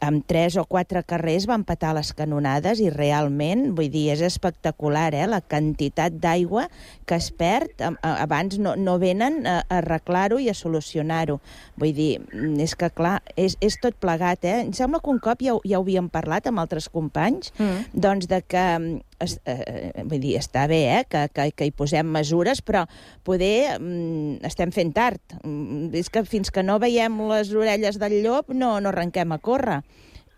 amb 0.00 0.24
tres 0.26 0.56
o 0.60 0.64
quatre 0.68 1.02
carrers 1.06 1.46
van 1.46 1.64
petar 1.64 1.92
les 1.96 2.12
canonades 2.16 2.80
i 2.82 2.90
realment, 2.92 3.70
vull 3.76 3.90
dir, 3.92 4.08
és 4.14 4.22
espectacular, 4.26 5.12
eh? 5.14 5.26
la 5.30 5.40
quantitat 5.40 6.16
d'aigua 6.20 6.66
que 7.06 7.18
es 7.18 7.30
perd. 7.30 7.84
Abans 8.02 8.58
no, 8.58 8.74
no 8.76 8.98
venen 9.02 9.42
a, 9.46 9.60
arreglar-ho 9.78 10.40
i 10.42 10.50
a 10.50 10.56
solucionar-ho. 10.56 11.38
Vull 11.80 11.94
dir, 11.96 12.10
mm, 12.20 12.58
és 12.64 12.76
que 12.78 12.90
clar, 12.90 13.18
és, 13.36 13.58
és 13.64 13.78
tot 13.82 13.96
plegat, 14.00 14.44
eh? 14.44 14.60
Em 14.64 14.72
sembla 14.76 15.00
que 15.02 15.12
un 15.12 15.22
cop 15.22 15.42
ja, 15.44 15.56
ja 15.64 15.80
ho 15.80 15.84
havíem 15.84 16.10
parlat 16.12 16.50
amb 16.50 16.62
altres 16.62 16.90
companys, 16.92 17.52
Mm. 17.54 17.84
doncs 17.94 18.26
de 18.26 18.40
que 18.42 18.62
mm, 18.78 19.13
es, 19.24 19.38
eh, 19.48 19.90
vull 20.04 20.20
dir, 20.22 20.36
està 20.38 20.66
bé 20.70 20.80
eh, 20.92 21.02
que, 21.08 21.26
que, 21.34 21.48
que 21.56 21.68
hi 21.68 21.72
posem 21.74 22.08
mesures, 22.14 22.60
però 22.64 22.84
poder 23.26 23.78
mm, 23.78 24.44
estem 24.46 24.72
fent 24.74 24.94
tard. 24.96 25.20
Mm, 25.42 25.90
és 25.96 26.10
que 26.12 26.24
fins 26.28 26.52
que 26.54 26.64
no 26.66 26.78
veiem 26.82 27.16
les 27.30 27.52
orelles 27.56 27.98
del 28.00 28.20
llop 28.24 28.52
no, 28.54 28.76
no 28.80 28.92
arrenquem 28.92 29.34
a 29.34 29.40
córrer. 29.42 29.82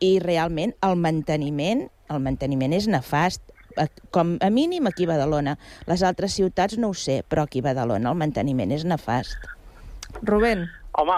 I 0.00 0.18
realment 0.20 0.74
el 0.84 0.96
manteniment, 1.00 1.86
el 2.12 2.24
manteniment 2.24 2.74
és 2.76 2.88
nefast. 2.90 3.42
Com 4.14 4.36
a 4.40 4.48
mínim 4.48 4.88
aquí 4.88 5.04
a 5.04 5.12
Badalona. 5.12 5.58
Les 5.88 6.02
altres 6.06 6.36
ciutats 6.36 6.78
no 6.80 6.92
ho 6.92 6.96
sé, 6.96 7.20
però 7.28 7.44
aquí 7.44 7.60
a 7.60 7.68
Badalona 7.68 8.12
el 8.12 8.20
manteniment 8.20 8.72
és 8.72 8.86
nefast. 8.88 9.36
Rubén. 10.22 10.64
Home, 10.96 11.16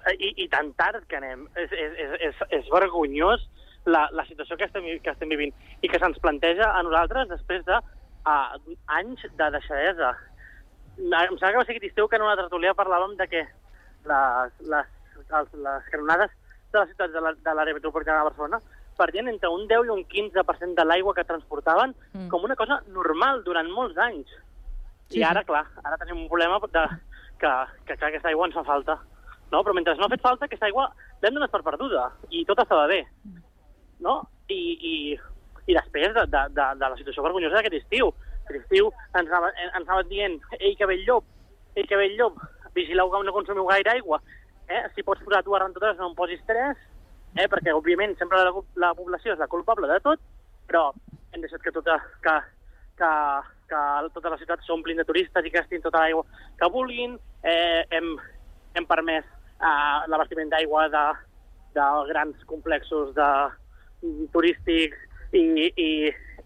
eh, 0.00 0.14
i, 0.18 0.32
i 0.44 0.48
tan 0.50 0.72
tard 0.78 1.06
que 1.10 1.18
anem. 1.18 1.46
És, 1.54 1.70
és, 1.70 1.98
és, 2.06 2.16
és, 2.30 2.46
és 2.58 2.70
vergonyós 2.74 3.46
la, 3.86 4.08
la 4.12 4.24
situació 4.26 4.56
que 4.56 4.68
estem, 4.68 4.84
que 5.02 5.10
estem 5.10 5.28
vivint 5.32 5.54
i 5.82 5.88
que 5.88 5.98
se'ns 5.98 6.20
planteja 6.22 6.68
a 6.72 6.82
nosaltres 6.86 7.28
després 7.28 7.64
de 7.66 7.78
uh, 7.78 8.76
anys 8.98 9.24
de 9.38 9.50
deixadesa. 9.56 10.12
Em 10.98 11.38
sembla 11.38 11.50
que 11.50 11.58
va 11.58 11.64
ser 11.64 11.74
aquest 11.76 11.88
estiu 11.90 12.08
que 12.08 12.16
en 12.20 12.26
una 12.26 12.36
tertúlia 12.36 12.74
parlàvem 12.78 13.16
de 13.16 13.26
que 13.28 13.42
les, 14.10 14.52
les, 14.68 14.92
els, 15.32 15.54
les 15.66 15.90
canonades 15.90 16.30
de 16.72 16.78
les 16.78 16.92
ciutats 16.92 17.42
de 17.44 17.54
l'àrea 17.54 17.74
metropolitana 17.74 18.22
de 18.22 18.30
Barcelona 18.30 18.60
perdien 18.98 19.28
entre 19.28 19.48
un 19.48 19.66
10 19.68 19.86
i 19.88 19.92
un 19.94 20.02
15% 20.06 20.76
de 20.76 20.84
l'aigua 20.84 21.14
que 21.16 21.24
transportaven 21.24 21.94
Mm. 22.12 22.28
com 22.28 22.44
una 22.44 22.54
cosa 22.56 22.82
normal 22.92 23.42
durant 23.44 23.70
molts 23.72 23.96
anys. 23.98 24.28
Sí, 25.08 25.18
I 25.20 25.24
ara, 25.24 25.42
clar, 25.44 25.64
ara 25.82 25.96
tenim 25.98 26.22
un 26.22 26.28
problema 26.28 26.58
de, 26.60 26.84
que, 27.40 27.52
que 27.86 27.96
clar, 27.96 28.10
aquesta 28.10 28.28
aigua 28.28 28.46
ens 28.46 28.54
fa 28.54 28.64
falta. 28.64 28.98
No? 29.50 29.62
Però 29.64 29.74
mentre 29.74 29.94
no 29.96 30.04
ha 30.06 30.12
fet 30.12 30.20
falta, 30.24 30.44
aquesta 30.44 30.66
aigua 30.68 30.86
l'hem 31.22 31.34
donat 31.34 31.50
per 31.50 31.62
perduda 31.64 32.10
i 32.30 32.44
tot 32.44 32.60
estava 32.62 32.86
bé. 32.86 33.02
No? 34.02 34.18
I, 34.50 34.60
i, 34.76 34.94
i 35.66 35.76
després 35.76 36.12
de, 36.14 36.26
de, 36.26 36.42
de, 36.56 36.68
de 36.80 36.88
la 36.90 36.98
situació 36.98 37.24
vergonyosa 37.24 37.58
d'aquest 37.58 37.78
estiu. 37.80 38.12
Aquest 38.42 38.64
estiu 38.64 38.90
ens, 39.14 39.28
anava, 39.28 39.52
ens 39.62 39.76
anaven 39.84 40.10
dient 40.10 40.38
ei, 40.58 40.74
que 40.78 40.88
ve 40.90 40.98
el 40.98 41.06
llop, 41.06 41.28
ei, 41.76 41.86
que 41.86 41.98
ve 41.98 42.08
el 42.10 42.16
llop, 42.18 42.40
vigileu 42.74 43.10
que 43.10 43.22
no 43.26 43.36
consumiu 43.36 43.68
gaire 43.70 43.94
aigua. 43.94 44.20
Eh? 44.68 44.82
Si 44.94 45.04
pots 45.06 45.22
posar 45.24 45.42
tu 45.46 45.54
a 45.54 45.62
rentadores 45.62 45.98
no 46.00 46.10
em 46.10 46.18
posis 46.18 46.42
tres, 46.48 46.78
eh? 47.36 47.46
perquè 47.46 47.74
òbviament 47.74 48.16
sempre 48.18 48.42
la, 48.42 48.52
la 48.86 48.92
població 48.98 49.34
és 49.34 49.40
la 49.40 49.50
culpable 49.50 49.90
de 49.90 49.98
tot, 50.04 50.20
però 50.68 50.90
hem 51.32 51.44
deixat 51.44 51.62
que 51.64 51.72
tota, 51.74 51.98
que, 52.24 52.36
que, 53.00 53.10
que 53.70 53.82
totes 54.14 54.34
les 54.34 54.42
ciutats 54.44 54.68
s'omplin 54.68 55.00
de 55.00 55.06
turistes 55.08 55.44
i 55.44 55.52
que 55.52 55.60
gastin 55.60 55.84
tota 55.84 56.04
l'aigua 56.04 56.26
que 56.58 56.70
vulguin. 56.72 57.18
Eh, 57.42 57.82
hem, 57.90 58.14
hem 58.78 58.86
permès 58.88 59.24
eh, 59.24 59.98
l'abastiment 60.10 60.50
d'aigua 60.52 60.88
de, 60.92 61.06
de 61.78 61.88
grans 62.10 62.44
complexos 62.50 63.14
de, 63.16 63.30
turístics 64.32 64.98
i, 65.32 65.42
i, 65.76 65.90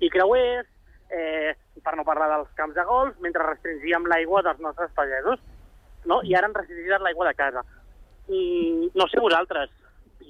i 0.01 0.11
creuers, 0.13 0.67
eh, 1.11 1.55
per 1.83 1.97
no 1.97 2.05
parlar 2.05 2.29
dels 2.33 2.53
camps 2.59 2.75
de 2.77 2.85
golf, 2.85 3.17
mentre 3.23 3.45
restringíem 3.47 4.07
l'aigua 4.11 4.43
dels 4.43 4.61
nostres 4.61 4.91
pagesos. 4.97 5.41
No? 6.07 6.21
I 6.23 6.35
ara 6.39 6.47
han 6.49 6.55
restringit 6.55 7.03
l'aigua 7.03 7.27
de 7.29 7.35
casa. 7.35 7.65
Mm, 8.29 8.93
no 8.95 9.07
sé 9.09 9.21
vosaltres, 9.23 9.71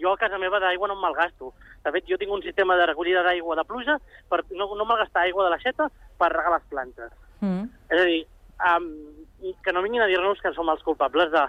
jo 0.01 0.13
a 0.13 0.19
casa 0.21 0.39
meva 0.39 0.61
d'aigua 0.61 0.89
no 0.89 0.97
em 0.97 1.01
malgasto. 1.05 1.53
De 1.85 1.93
fet, 1.95 2.05
jo 2.11 2.19
tinc 2.19 2.33
un 2.33 2.43
sistema 2.43 2.77
de 2.77 2.87
recollida 2.91 3.23
d'aigua 3.23 3.57
de 3.57 3.65
pluja 3.65 3.99
per 4.29 4.43
no, 4.51 4.69
no 4.75 4.85
malgastar 4.85 5.23
aigua 5.25 5.45
de 5.47 5.53
l'aixeta 5.55 5.91
per 6.19 6.33
regar 6.33 6.53
les 6.57 6.67
plantes. 6.73 7.13
Mm. 7.41 7.69
És 7.93 8.01
a 8.01 8.05
dir, 8.09 8.23
um, 8.73 8.89
que 9.63 9.73
no 9.73 9.83
vinguin 9.85 10.03
a 10.03 10.09
dir-nos 10.11 10.41
que 10.43 10.53
som 10.57 10.69
els 10.73 10.83
culpables 10.83 11.31
de- 11.31 11.47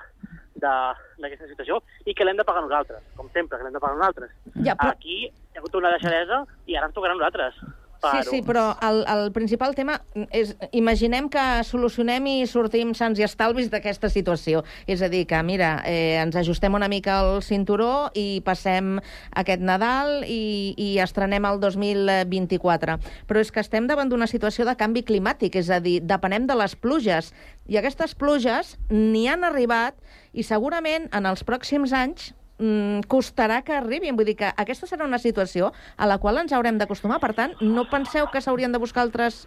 d'aquesta 0.62 1.48
situació 1.48 1.82
i 2.06 2.14
que 2.14 2.26
l'hem 2.26 2.38
de 2.38 2.46
pagar 2.48 2.62
nosaltres, 2.66 3.04
com 3.16 3.30
sempre, 3.34 3.58
que 3.58 3.64
l'hem 3.68 3.74
de 3.74 3.80
pagar 3.84 3.98
nosaltres. 3.98 4.32
Ja, 4.64 4.76
però- 4.76 4.94
Aquí 4.98 5.26
hi 5.26 5.32
ha 5.56 5.60
hagut 5.60 5.76
una 5.76 5.92
deixadesa 5.96 6.46
i 6.66 6.76
ara 6.76 6.88
ens 6.88 6.96
tocarà 6.96 7.14
a 7.14 7.20
nosaltres. 7.22 7.56
Sí, 7.98 8.20
sí, 8.30 8.40
però 8.46 8.76
el, 8.86 9.00
el 9.10 9.32
principal 9.34 9.74
tema 9.74 9.96
és... 10.30 10.52
Imaginem 10.78 11.26
que 11.34 11.64
solucionem 11.66 12.28
i 12.30 12.36
sortim 12.46 12.92
sants 12.94 13.18
i 13.18 13.24
estalvis 13.26 13.72
d'aquesta 13.74 14.06
situació. 14.14 14.62
És 14.86 15.02
a 15.02 15.10
dir, 15.10 15.24
que, 15.26 15.40
mira, 15.42 15.82
eh, 15.84 16.20
ens 16.22 16.38
ajustem 16.38 16.78
una 16.78 16.88
mica 16.94 17.16
el 17.26 17.42
cinturó 17.42 18.12
i 18.14 18.44
passem 18.46 19.00
aquest 19.34 19.66
Nadal 19.66 20.22
i, 20.30 20.76
i 20.78 20.92
estrenem 21.02 21.50
el 21.50 21.58
2024. 21.60 23.00
Però 23.28 23.42
és 23.42 23.50
que 23.52 23.66
estem 23.66 23.90
davant 23.90 24.14
d'una 24.14 24.30
situació 24.30 24.70
de 24.70 24.78
canvi 24.78 25.02
climàtic, 25.02 25.58
és 25.58 25.74
a 25.74 25.82
dir, 25.82 25.98
depenem 26.06 26.46
de 26.46 26.54
les 26.62 26.76
pluges. 26.78 27.34
I 27.68 27.78
aquestes 27.80 28.16
pluges 28.16 28.76
ni 28.90 29.28
han 29.28 29.44
arribat 29.44 29.98
i 30.34 30.44
segurament 30.48 31.10
en 31.16 31.28
els 31.28 31.44
pròxims 31.48 31.94
anys 31.96 32.32
mm, 32.60 33.08
costarà 33.12 33.62
que 33.68 33.76
arribin. 33.76 34.16
Vull 34.16 34.30
dir 34.32 34.38
que 34.40 34.52
aquesta 34.56 34.88
serà 34.90 35.06
una 35.08 35.20
situació 35.20 35.74
a 35.98 36.08
la 36.08 36.18
qual 36.24 36.40
ens 36.40 36.56
haurem 36.56 36.80
d'acostumar. 36.80 37.20
Per 37.24 37.34
tant, 37.36 37.58
no 37.62 37.88
penseu 37.92 38.30
que 38.32 38.42
s'haurien 38.42 38.72
de 38.72 38.82
buscar 38.82 39.04
altres 39.04 39.46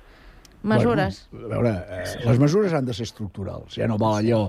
mesures. 0.63 1.29
Bueno, 1.31 1.47
a 1.47 1.51
veure, 1.51 1.73
eh, 2.01 2.25
les 2.27 2.39
mesures 2.39 2.73
han 2.77 2.85
de 2.85 2.95
ser 2.95 3.07
estructurals. 3.09 3.77
Ja 3.79 3.87
no 3.89 3.97
val 3.99 4.19
allò, 4.21 4.41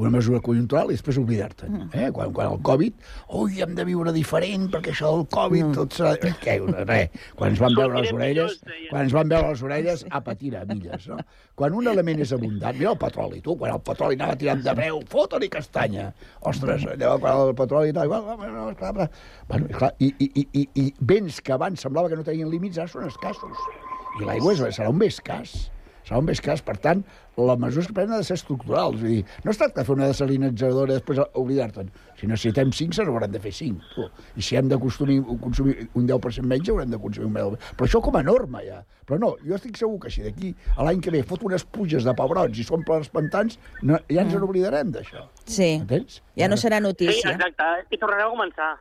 una 0.00 0.10
mesura 0.10 0.40
conjuntural 0.40 0.90
i 0.90 0.96
després 0.96 1.18
oblidar-te'n. 1.20 1.72
Mm. 1.72 1.90
Eh? 1.94 2.10
Quan, 2.16 2.32
quan 2.32 2.52
el 2.54 2.62
Covid, 2.66 2.94
ui, 3.38 3.60
hem 3.62 3.74
de 3.76 3.84
viure 3.84 4.12
diferent 4.16 4.68
perquè 4.72 4.94
això 4.94 5.12
del 5.16 5.26
Covid 5.30 5.66
Mm. 5.70 5.74
tot 5.76 5.92
serà... 5.94 6.14
Eh, 6.16 6.32
Què? 6.40 6.56
Res. 6.88 7.10
Quan 7.36 7.50
ens 7.52 7.60
van 7.60 7.74
veure 7.76 8.00
les 8.00 8.12
orelles, 8.12 8.58
quan 8.88 9.04
ens 9.04 9.12
van 9.12 9.28
veure 9.28 9.50
les 9.52 9.62
orelles, 9.62 10.04
a 10.10 10.20
patir 10.24 10.54
a 10.56 10.64
milles, 10.64 11.06
no? 11.08 11.18
Quan 11.54 11.74
un 11.76 11.86
element 11.92 12.20
és 12.24 12.32
abundant, 12.32 12.76
mira 12.78 12.90
el 12.94 12.98
petroli, 12.98 13.42
tu, 13.44 13.56
quan 13.60 13.74
el 13.74 13.82
petroli 13.84 14.16
anava 14.16 14.36
tirant 14.40 14.62
de 14.64 14.74
breu, 14.74 15.02
fota-li 15.10 15.48
castanya. 15.52 16.08
Ostres, 16.48 16.86
allò, 16.86 17.18
quan 17.20 17.44
el 17.48 17.54
petroli... 17.54 17.92
Tal, 17.92 18.08
bueno, 18.08 18.36
bueno, 18.36 18.74
clar, 18.78 18.94
clar. 18.94 19.10
Bueno, 19.48 19.66
i, 19.68 19.74
clar, 19.76 19.92
i, 19.98 20.08
i, 20.18 20.30
i, 20.40 20.46
i, 20.62 20.66
i 20.86 20.94
béns 21.00 21.40
que 21.44 21.52
abans 21.52 21.80
semblava 21.84 22.08
que 22.08 22.16
no 22.16 22.24
tenien 22.24 22.48
límits, 22.50 22.78
ara 22.78 22.88
són 22.88 23.06
escassos. 23.10 23.58
I 24.18 24.24
l'aigua 24.24 24.52
és- 24.52 24.76
serà 24.78 24.88
un 24.90 24.98
bé 24.98 25.06
escàs. 25.06 25.70
Serà 26.04 26.18
un 26.18 26.26
bé 26.26 26.32
escàs. 26.32 26.62
Per 26.64 26.76
tant, 26.78 27.04
les 27.36 27.58
mesures 27.58 27.86
que 27.86 27.92
prenen 27.94 28.14
han 28.14 28.20
de 28.20 28.24
ser 28.24 28.34
estructurals. 28.34 28.96
És 28.98 29.04
a 29.04 29.06
dir, 29.06 29.24
no 29.44 29.50
es 29.52 29.58
tracta 29.58 29.80
de 29.80 29.84
fer 29.86 29.94
una 29.94 30.06
desalinitzadora 30.08 30.92
i 30.92 30.96
després 30.96 31.20
oblidar-te'n. 31.34 31.90
Si 32.18 32.26
necessitem 32.26 32.72
5, 32.72 32.92
se 32.92 33.04
n'hauran 33.04 33.30
de 33.30 33.38
fer 33.40 33.52
5. 33.52 33.80
Tu. 33.94 34.08
I 34.36 34.42
si 34.42 34.56
hem 34.56 34.68
de 34.68 34.76
consumir, 34.78 35.22
consumir 35.40 35.88
un 35.94 36.06
10% 36.08 36.46
menys, 36.46 36.68
haurem 36.68 36.90
de 36.90 36.98
consumir 36.98 37.28
un 37.28 37.34
10%. 37.34 37.58
Però 37.76 37.86
això 37.86 38.00
com 38.02 38.16
a 38.16 38.22
norma, 38.22 38.62
ja. 38.64 38.82
Però 39.06 39.18
no, 39.18 39.36
jo 39.46 39.54
estic 39.54 39.76
segur 39.76 40.00
que 40.00 40.10
si 40.10 40.22
d'aquí 40.22 40.54
a 40.76 40.82
l'any 40.84 41.00
que 41.00 41.10
ve 41.10 41.22
fot 41.22 41.42
unes 41.42 41.64
puges 41.64 42.04
de 42.04 42.12
pebrots 42.14 42.58
i 42.58 42.64
s'omplen 42.64 42.98
els 42.98 43.08
pantans, 43.08 43.58
no, 43.82 43.98
ja 44.08 44.22
ens 44.22 44.34
n'oblidarem 44.34 44.90
d'això. 44.92 45.28
Sí. 45.46 45.74
Entens? 45.80 46.22
Ja 46.36 46.48
no 46.48 46.56
serà 46.56 46.78
Sí, 46.78 46.82
notícia. 46.82 47.30
exacte, 47.32 47.86
i 47.90 47.96
tornareu 47.98 48.28
a 48.28 48.36
començar. 48.36 48.76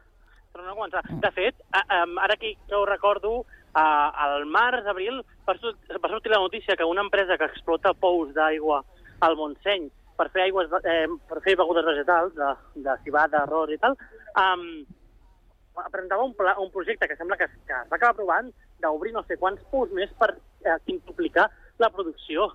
Tornareu 0.54 0.74
a 0.74 0.78
començar. 0.78 1.04
De 1.22 1.32
fet, 1.32 1.56
ara 1.72 2.36
que, 2.38 2.56
que 2.68 2.76
ho 2.76 2.86
recordo, 2.86 3.46
a, 3.74 3.86
al 4.26 4.46
març, 4.50 4.86
abril, 4.90 5.22
va, 5.48 5.56
sort- 5.60 5.98
va 6.04 6.10
sortir 6.10 6.32
la 6.32 6.40
notícia 6.42 6.76
que 6.76 6.86
una 6.88 7.02
empresa 7.06 7.38
que 7.38 7.46
explota 7.52 7.94
pous 7.94 8.34
d'aigua 8.34 8.84
al 9.22 9.36
Montseny 9.38 9.90
per 10.20 10.30
fer 10.34 10.42
aigües, 10.48 10.68
eh, 10.84 11.08
per 11.30 11.42
fer 11.46 11.56
begudes 11.56 11.86
vegetals, 11.86 12.34
de, 12.36 12.50
de 12.84 12.96
cibada, 13.06 13.44
arròs 13.46 13.70
i 13.72 13.78
tal, 13.80 13.96
um, 14.36 14.66
presentava 15.92 16.26
un, 16.28 16.34
pla, 16.36 16.58
un 16.60 16.72
projecte 16.74 17.08
que 17.08 17.16
sembla 17.16 17.38
que, 17.40 17.48
que 17.68 17.74
es 17.78 17.88
va 17.92 17.96
acabar 17.96 18.12
aprovant 18.12 18.50
d'obrir 18.84 19.14
no 19.16 19.24
sé 19.28 19.38
quants 19.40 19.62
pous 19.72 19.92
més 19.96 20.12
per 20.20 20.34
eh, 20.36 20.76
quintuplicar 20.86 21.48
la 21.80 21.90
producció. 21.94 22.50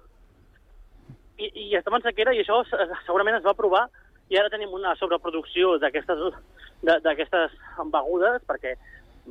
I, 1.40 1.48
i 1.54 1.64
estem 1.78 1.96
en 1.96 2.04
sequera 2.04 2.34
i 2.36 2.42
això 2.44 2.60
se- 2.68 2.84
segurament 3.06 3.38
es 3.38 3.44
va 3.46 3.54
aprovar 3.56 3.86
i 4.30 4.36
ara 4.38 4.50
tenim 4.52 4.72
una 4.76 4.92
sobreproducció 5.00 5.78
d'aquestes 5.80 7.56
begudes, 7.92 8.42
perquè 8.48 8.74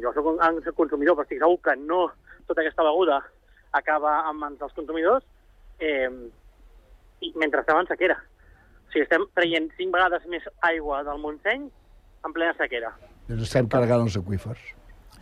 jo 0.01 0.13
soc 0.15 0.29
un, 0.33 0.39
un 0.41 0.61
consumidor, 0.77 1.17
però 1.17 1.27
estic 1.27 1.41
segur 1.41 1.59
que 1.65 1.75
no 1.79 2.03
tota 2.47 2.63
aquesta 2.63 2.85
beguda 2.85 3.21
acaba 3.77 4.19
en 4.29 4.39
mans 4.41 4.59
dels 4.59 4.75
consumidors, 4.77 5.25
eh, 5.79 6.09
i 7.23 7.31
mentre 7.39 7.63
estem 7.63 7.79
en 7.79 7.89
sequera. 7.89 8.17
O 8.19 8.93
sigui, 8.93 9.05
estem 9.05 9.25
traient 9.37 9.69
cinc 9.77 9.93
vegades 9.95 10.25
més 10.29 10.45
aigua 10.69 11.01
del 11.07 11.21
Montseny 11.23 11.65
en 12.25 12.35
plena 12.35 12.53
sequera. 12.59 12.93
Ens 13.29 13.45
estem 13.47 13.69
carregant 13.71 14.05
els 14.05 14.17
aquífers. 14.19 14.63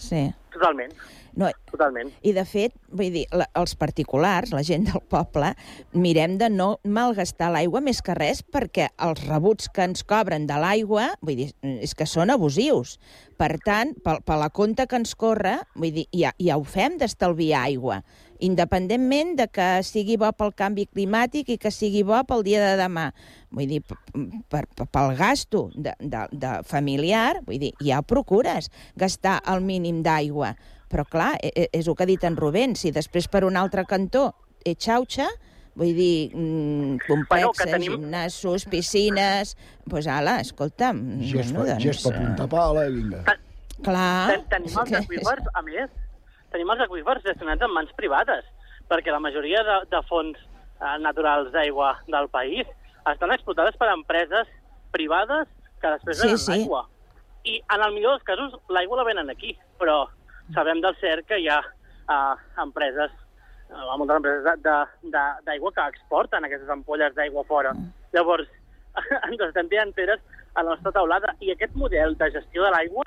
Sí. 0.02 0.26
Totalment, 0.56 0.94
No, 1.40 1.48
totalment. 1.72 2.12
I, 2.22 2.34
de 2.36 2.44
fet, 2.48 2.74
vull 2.92 3.14
dir, 3.14 3.26
la, 3.32 3.48
els 3.60 3.76
particulars, 3.80 4.52
la 4.56 4.64
gent 4.68 4.88
del 4.90 5.04
poble, 5.12 5.54
mirem 5.94 6.38
de 6.42 6.50
no 6.52 6.74
malgastar 6.84 7.52
l'aigua 7.54 7.82
més 7.84 8.02
que 8.04 8.16
res 8.18 8.42
perquè 8.44 8.90
els 9.00 9.24
rebuts 9.28 9.70
que 9.72 9.86
ens 9.88 10.04
cobren 10.08 10.48
de 10.50 10.58
l'aigua, 10.60 11.12
vull 11.22 11.40
dir, 11.40 11.52
és 11.62 11.96
que 11.96 12.08
són 12.10 12.34
abusius. 12.34 12.98
Per 13.40 13.56
tant, 13.66 13.96
per, 14.04 14.20
per 14.26 14.38
la 14.38 14.52
compte 14.54 14.86
que 14.86 15.00
ens 15.00 15.16
corre, 15.18 15.56
vull 15.76 15.94
dir, 15.96 16.06
ja, 16.14 16.34
ja 16.38 16.60
ho 16.60 16.68
fem 16.68 17.00
d'estalviar 17.02 17.64
aigua. 17.70 18.02
independentment 18.42 19.36
de 19.38 19.46
que 19.54 19.68
sigui 19.86 20.18
bo 20.18 20.32
pel 20.34 20.50
canvi 20.58 20.88
climàtic 20.90 21.52
i 21.54 21.58
que 21.62 21.70
sigui 21.72 22.02
bo 22.04 22.24
pel 22.26 22.42
dia 22.44 22.62
de 22.64 22.74
demà. 22.80 23.12
Vull 23.54 23.70
dir, 23.70 23.82
per, 23.86 24.00
per, 24.50 24.88
pel 24.90 25.14
gasto 25.20 25.68
de, 25.76 25.94
de, 26.00 26.26
de 26.32 26.56
familiar, 26.66 27.44
vull 27.46 27.62
dir, 27.62 27.72
ja 27.86 28.02
procures 28.02 28.72
gastar 28.98 29.40
el 29.46 29.62
mínim 29.62 30.02
d'aigua. 30.02 30.56
Però, 30.92 31.06
clar, 31.08 31.36
e- 31.42 31.52
e- 31.56 31.70
és 31.72 31.88
el 31.88 31.96
que 31.96 32.04
ha 32.04 32.10
dit 32.10 32.24
en 32.28 32.36
Rubén, 32.38 32.76
si 32.76 32.92
després 32.92 33.30
per 33.32 33.46
un 33.48 33.56
altre 33.58 33.86
cantó 33.88 34.34
ets 34.68 34.86
xauxa, 34.86 35.30
vull 35.80 35.94
dir, 35.96 36.32
mm, 36.36 36.98
complexes, 37.08 37.62
que 37.64 37.72
tenim- 37.72 37.96
gimnasos, 37.96 38.66
piscines... 38.68 39.56
Doncs 39.56 39.90
pues, 39.90 40.08
ala, 40.12 40.40
escolta'm... 40.44 41.00
Bueno, 41.32 41.64
per, 41.66 41.78
gest 41.80 42.04
per 42.06 42.14
eh, 42.16 42.20
punta 42.26 42.48
pala, 42.52 42.84
i 42.88 42.92
vinga. 42.98 43.24
Clar. 43.82 44.30
Ten, 44.36 44.44
tenim 44.52 44.78
els 44.84 44.92
aqüífers, 45.00 45.48
a 45.58 45.62
més, 45.66 45.90
tenim 46.52 46.70
els 46.76 46.84
aqüífers 46.86 47.24
gestionats 47.26 47.64
en 47.66 47.72
mans 47.74 47.96
privades, 47.98 48.44
perquè 48.92 49.16
la 49.16 49.24
majoria 49.24 49.64
de, 49.64 49.78
de 49.96 50.02
fons 50.12 50.38
eh, 50.38 50.98
naturals 51.02 51.50
d'aigua 51.56 51.96
del 52.12 52.28
país 52.30 52.68
estan 53.10 53.32
explotades 53.34 53.80
per 53.80 53.88
empreses 53.96 54.52
privades 54.92 55.48
que 55.82 55.90
després 55.96 56.20
Sí, 56.20 56.28
venen 56.28 56.38
sí. 56.38 56.52
l'aigua. 56.52 56.84
I 57.48 57.56
en 57.74 57.82
el 57.88 57.96
millor 57.96 58.20
dels 58.20 58.28
casos 58.28 58.60
l'aigua 58.70 59.00
la 59.00 59.08
venen 59.08 59.32
aquí, 59.34 59.56
però 59.80 60.04
sabem 60.54 60.82
del 60.82 60.96
cert 61.02 61.28
que 61.28 61.40
hi 61.42 61.48
ha 61.50 61.60
eh, 61.62 62.36
empreses, 62.64 63.12
eh, 63.70 63.98
moltes 63.98 64.18
empreses 64.18 64.64
d'aigua 65.48 65.74
que 65.76 65.88
exporten 65.94 66.46
aquestes 66.46 66.70
ampolles 66.70 67.16
d'aigua 67.16 67.44
fora. 67.50 67.74
Llavors, 68.16 68.50
ens 69.28 69.46
estem 69.48 69.70
tirant 69.72 69.94
peres 69.98 70.24
a 70.54 70.64
la 70.64 70.74
nostra 70.74 70.92
taulada 70.96 71.36
i 71.40 71.52
aquest 71.54 71.76
model 71.80 72.18
de 72.20 72.32
gestió 72.34 72.66
de 72.66 72.74
l'aigua 72.74 73.06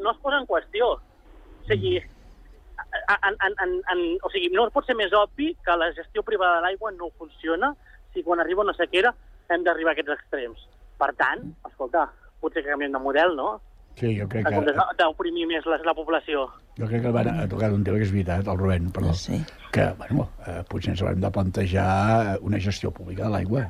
no 0.00 0.10
es 0.10 0.22
posa 0.22 0.40
en 0.40 0.48
qüestió. 0.48 0.94
O 0.96 1.68
sigui, 1.68 1.98
en, 2.00 3.36
en, 3.46 3.54
en, 3.62 3.76
en, 3.92 4.02
o 4.22 4.30
sigui, 4.32 4.50
no 4.54 4.68
pot 4.74 4.86
ser 4.86 4.96
més 4.98 5.14
obvi 5.14 5.52
que 5.64 5.76
la 5.78 5.92
gestió 5.96 6.24
privada 6.26 6.58
de 6.58 6.66
l'aigua 6.66 6.92
no 6.96 7.12
funciona 7.18 7.74
si 8.14 8.24
quan 8.26 8.40
arriba 8.40 8.64
una 8.64 8.74
sequera 8.74 9.12
hem 9.50 9.64
d'arribar 9.66 9.92
a 9.94 9.98
aquests 9.98 10.16
extrems. 10.16 10.66
Per 11.00 11.12
tant, 11.18 11.44
escolta, 11.68 12.08
potser 12.40 12.64
que 12.64 12.72
canviem 12.72 12.94
de 12.94 13.02
model, 13.02 13.36
no? 13.36 13.60
Sí, 14.00 14.14
jo 14.16 14.26
crec 14.32 14.48
que... 14.48 14.74
d'oprimir 14.96 15.46
més 15.50 15.66
la, 15.68 15.76
la 15.84 15.94
població. 15.96 16.46
Jo 16.78 16.88
crec 16.88 17.04
que 17.04 17.12
van 17.12 17.28
a 17.28 17.44
tocar 17.50 17.68
un 17.76 17.84
tema 17.84 18.00
que 18.00 18.06
és 18.08 18.14
veritat, 18.14 18.48
el 18.48 18.58
Rubén, 18.58 18.88
perdó, 18.96 19.12
sí. 19.12 19.42
que, 19.74 19.90
bueno, 20.00 20.30
eh, 20.46 20.62
potser 20.70 20.94
ens 20.94 21.04
haurem 21.04 21.20
de 21.20 21.30
plantejar 21.34 22.38
una 22.40 22.60
gestió 22.64 22.92
pública 22.96 23.26
de 23.26 23.32
l'aigua, 23.34 23.66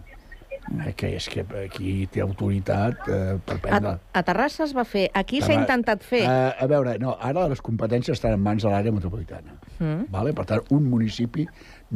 eh, 0.86 0.92
que 0.94 1.10
és 1.18 1.26
que 1.32 1.44
aquí 1.64 1.94
té 2.14 2.22
autoritat 2.22 3.10
eh, 3.10 3.36
per 3.42 3.58
A, 3.58 3.62
prendre... 3.66 3.96
a 3.98 4.24
Terrassa 4.30 4.62
es 4.68 4.76
va 4.76 4.86
fer. 4.86 5.08
Aquí 5.18 5.42
s'ha 5.42 5.56
intentat 5.58 6.06
fer. 6.06 6.22
Eh, 6.22 6.50
a 6.54 6.70
veure, 6.70 6.94
no, 7.02 7.16
ara 7.18 7.48
les 7.50 7.62
competències 7.66 8.14
estan 8.14 8.38
en 8.38 8.44
mans 8.46 8.62
de 8.62 8.70
l'àrea 8.70 8.94
metropolitana. 8.94 9.58
Mm. 9.80 10.10
Vale? 10.14 10.36
Per 10.36 10.46
tant, 10.52 10.62
un 10.76 10.86
municipi 10.92 11.48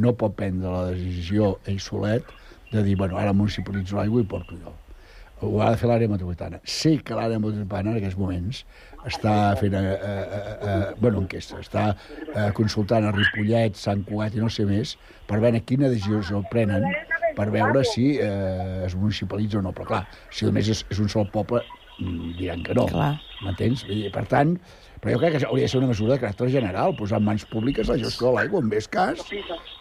no 0.03 0.11
pot 0.19 0.35
prendre 0.35 0.73
la 0.73 0.89
decisió 0.91 1.55
ell 1.71 1.79
solet 1.79 2.35
de 2.73 2.83
dir, 2.83 2.97
bueno, 2.99 3.15
ara 3.21 3.31
municipalitzo 3.31 3.95
l'aigua 4.01 4.25
i 4.25 4.27
porto 4.27 4.59
jo. 4.59 4.75
Ho 5.43 5.59
ha 5.59 5.71
de 5.73 5.79
fer 5.79 5.89
l'àrea 5.89 6.07
metropolitana. 6.07 6.61
Sé 6.63 6.95
que 7.03 7.15
l'àrea 7.17 7.39
metropolitana 7.41 7.91
en 7.91 7.99
aquests 7.99 8.19
moments 8.19 8.61
està 9.05 9.33
fent, 9.59 9.75
eh, 9.75 9.95
eh, 9.95 10.37
eh, 10.39 10.93
bueno, 11.01 11.25
enquesta, 11.25 11.59
està 11.61 11.89
eh, 11.91 12.51
consultant 12.57 13.05
a 13.05 13.11
Ripollet, 13.13 13.75
Sant 13.77 14.05
Cugat 14.07 14.37
i 14.37 14.41
no 14.41 14.49
sé 14.49 14.65
més, 14.69 14.95
per 15.27 15.41
veure 15.43 15.61
quina 15.67 15.91
decisió 15.91 16.41
prenen 16.51 16.87
per 17.35 17.49
veure 17.51 17.83
si 17.83 18.13
eh, 18.15 18.85
es 18.85 18.95
municipalitza 18.95 19.59
o 19.59 19.65
no. 19.65 19.73
Però 19.75 19.89
clar, 19.91 20.03
si 20.31 20.47
només 20.47 20.71
és, 20.71 20.85
és 20.93 21.01
un 21.03 21.11
sol 21.11 21.27
poble, 21.33 21.61
mm, 21.99 22.31
diran 22.39 22.63
que 22.63 22.77
no. 22.77 22.87
M'entens? 23.43 23.83
Per 24.15 24.25
tant, 24.31 24.55
però 25.03 25.17
jo 25.17 25.21
crec 25.21 25.35
que 25.35 25.43
hauria 25.49 25.67
de 25.67 25.73
ser 25.73 25.81
una 25.81 25.91
mesura 25.91 26.15
de 26.15 26.21
caràcter 26.23 26.49
general, 26.55 26.95
posar 26.97 27.19
en 27.19 27.27
mans 27.27 27.45
públiques 27.51 27.91
la 27.91 27.99
gestió 28.01 28.31
de 28.31 28.39
l'aigua, 28.39 28.63
en 28.63 28.71
més 28.71 28.87
cas, 28.87 29.21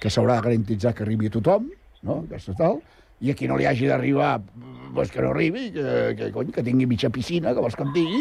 que 0.03 0.11
s'haurà 0.11 0.41
de 0.41 0.49
garantitzar 0.51 0.93
que 0.99 1.07
arribi 1.07 1.31
a 1.31 1.37
tothom, 1.39 1.71
no?, 2.03 2.21
aquesta 2.27 2.57
tal, 2.59 2.83
i 3.21 3.31
a 3.31 3.35
qui 3.39 3.47
no 3.49 3.57
li 3.57 3.65
hagi 3.67 3.87
d'arribar, 3.89 4.41
doncs 4.95 5.11
que 5.11 5.23
no 5.23 5.31
arribi, 5.33 5.71
que, 5.75 6.15
que, 6.19 6.27
cony, 6.35 6.51
que 6.55 6.63
tingui 6.63 6.87
mitja 6.87 7.09
piscina, 7.11 7.55
que 7.55 7.63
vols 7.63 7.75
que 7.79 7.83
em 7.87 7.93
digui, 7.95 8.21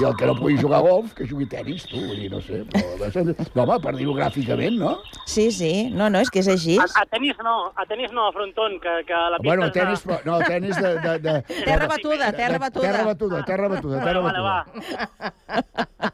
i 0.00 0.04
el 0.06 0.14
que 0.16 0.26
no 0.28 0.34
pugui 0.38 0.56
jugar 0.60 0.78
a 0.78 0.84
golf, 0.86 1.12
que 1.16 1.26
jugui 1.28 1.44
tenis, 1.50 1.84
tu, 1.90 1.98
vull 2.00 2.16
dir, 2.20 2.30
no 2.32 2.40
sé, 2.44 2.60
però, 2.70 3.10
no, 3.56 3.62
home, 3.64 3.76
per 3.84 3.92
dir-ho 3.98 4.14
gràficament, 4.16 4.78
no? 4.80 4.94
Sí, 5.28 5.48
sí, 5.52 5.72
no, 5.92 6.08
no, 6.12 6.20
és 6.24 6.30
que 6.32 6.40
és 6.44 6.48
així. 6.54 6.76
A, 6.80 6.86
a 7.02 7.04
tenis 7.10 7.36
no, 7.44 7.56
a 7.74 7.84
tenis 7.90 8.12
no, 8.16 8.28
a 8.30 8.32
frontón, 8.36 8.78
que, 8.80 8.94
que 9.08 9.12
la 9.34 9.40
pista 9.40 9.50
Bueno, 9.50 9.66
és 9.66 9.72
de- 9.74 9.80
tenis, 9.82 10.06
però, 10.06 10.20
no, 10.24 10.38
tenis 10.46 10.80
de... 10.80 10.94
de, 11.04 11.18
de 11.26 11.36
Terra 11.66 11.86
batuda, 11.92 12.32
terra 12.32 12.58
batuda. 12.64 12.86
Terra 12.86 13.04
batuda, 13.10 13.44
terra 13.44 13.68
batuda, 13.74 14.04
terra 14.04 14.20
Vale, 14.20 14.40
batuda. 14.40 14.64
va. 14.64 16.06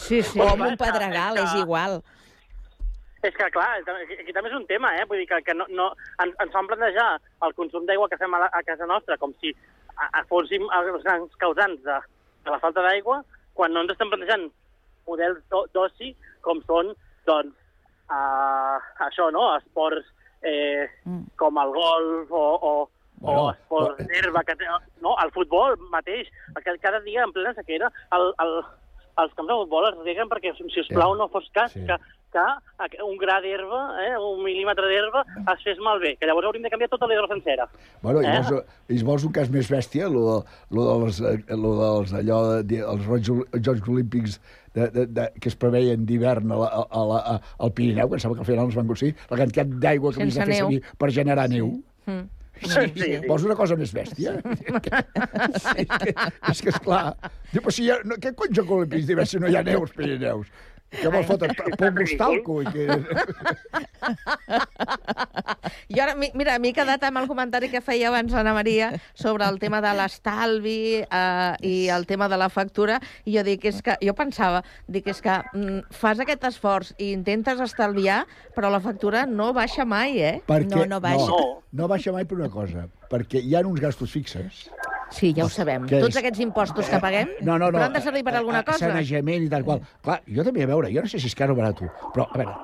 Sí, 0.00 0.22
sí. 0.22 0.38
O 0.40 0.46
amb 0.48 0.64
un 0.68 0.76
pedregal, 0.80 1.36
és 1.42 1.54
igual. 1.60 2.00
És 3.22 3.34
que, 3.36 3.50
clar, 3.52 3.68
aquí 3.84 4.32
també 4.32 4.48
és 4.48 4.56
un 4.56 4.64
tema, 4.66 4.94
eh? 4.96 5.04
Vull 5.08 5.18
dir 5.20 5.26
que, 5.28 5.42
que 5.44 5.54
no, 5.54 5.66
no, 5.68 5.90
ens, 6.24 6.32
ens 6.40 6.52
fan 6.54 6.66
plantejar 6.70 7.08
el 7.44 7.52
consum 7.58 7.84
d'aigua 7.86 8.08
que 8.08 8.16
fem 8.16 8.32
a, 8.34 8.38
la, 8.46 8.48
a 8.52 8.62
casa 8.64 8.86
nostra 8.88 9.18
com 9.20 9.34
si 9.42 9.52
a, 9.96 10.08
a 10.20 10.24
fóssim 10.30 10.64
els 10.72 11.02
grans 11.04 11.34
causants 11.42 11.82
de, 11.84 11.98
de 12.46 12.50
la 12.54 12.58
falta 12.62 12.80
d'aigua, 12.86 13.20
quan 13.54 13.74
no 13.76 13.82
ens 13.84 13.92
estem 13.92 14.08
plantejant 14.08 14.46
models 15.06 15.42
d'o- 15.52 15.66
d'oci 15.74 16.14
com 16.40 16.62
són, 16.64 16.94
doncs, 17.28 17.52
uh, 18.08 18.78
això, 19.04 19.28
no?, 19.34 19.44
esports 19.58 20.06
eh, 20.42 20.86
com 21.36 21.58
el 21.60 21.74
golf 21.76 22.32
o, 22.32 22.46
o, 22.56 22.72
Bueno, 23.20 23.40
o 23.42 23.50
esports 23.52 24.06
d'herba, 24.08 24.40
que 24.48 24.54
té- 24.56 24.68
no, 25.04 25.12
el 25.20 25.28
futbol 25.34 25.74
mateix, 25.92 26.30
que 26.64 26.78
cada 26.80 27.02
dia 27.04 27.26
en 27.26 27.34
plena 27.36 27.52
sequera 27.52 27.90
el, 28.16 28.30
el, 28.40 28.54
els 29.20 29.34
camps 29.36 29.50
de 29.50 29.58
futbol 29.58 29.90
es 29.90 29.98
reguen 30.06 30.30
perquè, 30.30 30.54
si 30.56 30.80
us 30.80 30.88
plau, 30.88 31.12
no 31.18 31.26
fos 31.28 31.50
cas 31.52 31.74
Sí. 31.76 31.84
que, 31.84 31.98
que 32.30 33.02
un 33.04 33.16
gra 33.20 33.40
d'herba, 33.44 33.80
eh, 34.04 34.14
un 34.16 34.40
mil·límetre 34.44 34.88
d'herba, 34.90 35.24
es 35.54 35.64
fes 35.66 35.80
malbé, 35.82 36.14
que 36.16 36.28
llavors 36.28 36.48
hauríem 36.48 36.64
de 36.66 36.70
canviar 36.72 36.90
tota 36.92 37.08
l'hidro 37.10 37.28
sencera. 37.30 37.66
Bueno, 38.02 38.22
i 38.22 38.30
Eh? 38.30 38.38
vols, 38.38 38.64
i 38.88 39.02
vols 39.04 39.26
un 39.28 39.34
cas 39.36 39.50
més 39.50 39.68
bèstia, 39.70 40.08
lo, 40.08 40.24
de, 40.30 40.56
lo 40.76 40.86
dels, 40.88 41.20
eh, 41.20 41.36
lo 41.56 41.74
dels, 41.80 42.14
allò, 42.22 42.40
de, 42.54 42.62
de, 42.70 42.82
els 42.86 43.30
Jocs, 43.66 43.88
Olímpics 43.88 44.40
de, 44.74 44.88
de, 44.94 45.06
de, 45.06 45.28
que 45.40 45.50
es 45.50 45.56
preveien 45.58 46.04
d'hivern 46.06 46.52
a 46.52 46.58
la, 46.62 46.68
a 46.88 47.06
la, 47.12 47.22
a, 47.34 47.54
al 47.58 47.72
Pirineu, 47.74 48.08
que 48.08 48.20
em 48.20 48.22
sembla 48.22 48.38
que 48.38 48.46
al 48.46 48.52
final 48.52 48.68
es 48.70 48.76
van 48.78 48.86
aconseguir, 48.86 49.16
la 49.30 49.40
quantitat 49.40 49.72
d'aigua 49.82 50.12
que 50.12 50.22
havien 50.22 50.36
de 50.36 50.44
fer 50.52 50.60
servir 50.62 50.84
per 50.98 51.10
generar 51.10 51.48
neu. 51.50 51.74
Mm. 52.06 52.28
Sí, 52.60 52.82
sí, 52.92 53.06
Vols 53.24 53.44
una 53.46 53.54
cosa 53.56 53.76
més 53.80 53.88
bèstia? 53.96 54.34
és, 54.36 54.82
que, 54.84 56.12
és 56.50 56.60
que, 56.60 56.68
esclar, 56.74 57.14
diu, 57.54 57.62
però 57.62 57.72
si 57.72 57.86
hi 57.86 57.92
ha, 57.94 57.96
no, 58.04 58.18
què 58.20 58.34
cony 58.36 58.52
Jocs 58.58 58.74
Olímpics 58.76 59.06
d'hivern 59.08 59.30
si 59.30 59.40
no 59.40 59.48
hi 59.48 59.56
ha 59.56 59.62
neu 59.64 59.86
als 59.86 59.94
Pirineus? 59.96 60.50
Què 60.90 61.10
vols 61.12 61.26
fotre? 61.28 61.52
Pompos 61.78 62.12
talco? 62.18 62.60
I 62.62 62.70
que... 62.74 62.86
I 65.88 66.00
ara, 66.02 66.14
mi- 66.18 66.30
mira, 66.34 66.56
m'he 66.62 66.72
quedat 66.74 67.02
amb 67.06 67.20
el 67.20 67.28
comentari 67.30 67.68
que 67.70 67.80
feia 67.84 68.08
abans 68.10 68.34
Ana 68.34 68.52
Maria 68.56 68.90
sobre 69.14 69.46
el 69.46 69.58
tema 69.62 69.80
de 69.84 69.92
l'estalvi 69.98 71.02
eh, 71.02 71.54
i 71.66 71.74
el 71.94 72.06
tema 72.10 72.28
de 72.30 72.38
la 72.40 72.48
factura, 72.50 72.98
i 73.24 73.36
jo 73.36 73.44
dic, 73.46 73.64
és 73.70 73.80
que, 73.86 73.96
jo 74.02 74.14
pensava, 74.18 74.62
dic, 74.88 75.06
és 75.14 75.22
que 75.22 75.36
mm, 75.54 75.80
fas 75.94 76.22
aquest 76.22 76.46
esforç 76.50 76.92
i 76.98 77.12
intentes 77.14 77.60
estalviar, 77.64 78.24
però 78.56 78.70
la 78.72 78.80
factura 78.82 79.26
no 79.30 79.52
baixa 79.56 79.84
mai, 79.86 80.18
eh? 80.18 80.34
Perquè, 80.46 80.86
No, 81.30 81.62
no 81.72 81.88
baixa 81.90 82.12
mai 82.14 82.26
per 82.26 82.38
una 82.40 82.50
cosa, 82.50 82.88
perquè 83.10 83.42
hi 83.42 83.54
ha 83.54 83.62
uns 83.66 83.80
gastos 83.82 84.10
fixes. 84.14 84.66
Sí, 85.10 85.32
ja 85.36 85.44
ho 85.44 85.50
sabem. 85.50 85.86
Què 85.90 86.00
Tots 86.00 86.14
és? 86.14 86.20
aquests 86.22 86.40
impostos 86.44 86.88
que 86.88 87.00
paguem, 87.02 87.30
No, 87.40 87.58
no, 87.58 87.66
no. 87.70 87.78
però 87.78 87.86
han 87.88 87.92
de 87.96 88.02
servir 88.04 88.22
per 88.24 88.36
alguna 88.38 88.62
cosa. 88.64 88.86
Sanejament 88.86 89.46
i 89.46 89.48
tal 89.52 89.64
qual. 89.64 89.80
Clar, 90.02 90.20
jo 90.26 90.44
també, 90.46 90.62
a 90.64 90.70
veure, 90.70 90.90
jo 90.94 91.02
no 91.02 91.10
sé 91.10 91.18
si 91.18 91.26
és 91.30 91.34
car 91.38 91.50
o 91.50 91.56
barat, 91.58 91.80
però, 92.14 92.28
a 92.30 92.38
veure, 92.38 92.54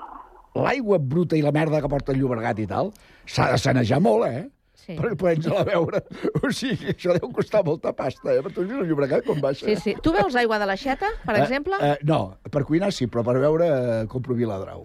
l'aigua 0.56 0.98
bruta 0.98 1.36
i 1.36 1.42
la 1.44 1.52
merda 1.52 1.80
que 1.82 1.88
porta 1.92 2.12
el 2.14 2.20
Llobregat 2.20 2.60
i 2.62 2.66
tal, 2.70 2.92
s'ha 3.26 3.50
de 3.52 3.58
sanejar 3.58 4.00
molt, 4.00 4.26
eh? 4.30 4.46
Sí. 4.86 4.94
Per 4.94 5.16
poder-nos-la 5.18 5.64
veure. 5.66 6.00
O 6.46 6.50
sigui, 6.54 6.92
això 6.92 7.16
deu 7.16 7.32
costar 7.34 7.64
molta 7.66 7.90
pasta, 7.96 8.30
eh? 8.36 8.42
Per 8.44 8.52
tu 8.54 8.62
el 8.62 8.86
Llobregat 8.86 9.24
com 9.26 9.40
baixa. 9.42 9.66
Sí, 9.66 9.74
sí. 9.82 9.96
Tu 10.02 10.12
veus 10.14 10.36
aigua 10.38 10.60
de 10.62 10.68
l'aixeta, 10.70 11.10
per 11.24 11.34
exemple? 11.40 11.74
Eh, 11.80 11.96
eh, 11.96 12.06
no, 12.06 12.38
per 12.52 12.62
cuinar 12.68 12.92
sí, 12.94 13.08
però 13.10 13.24
per 13.26 13.40
veure 13.42 13.66
eh, 13.66 14.06
compro 14.06 14.36
Viladrau. 14.38 14.84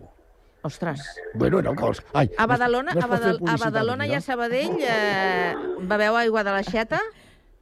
Ostres. 0.64 1.01
Bueno, 1.34 1.62
no, 1.62 1.74
que 1.74 1.82
vols... 1.86 2.01
Ai, 2.14 2.30
A 2.38 2.45
Badalona, 2.49 2.93
no 2.93 3.01
a, 3.01 3.07
Badal 3.09 3.39
a 3.49 3.55
Badalona 3.57 4.03
aquí, 4.05 4.14
i 4.14 4.18
a 4.18 4.22
Sabadell 4.22 4.76
eh, 4.86 5.53
beveu 5.89 6.18
aigua 6.20 6.43
de 6.45 6.53
l'aixeta? 6.53 6.99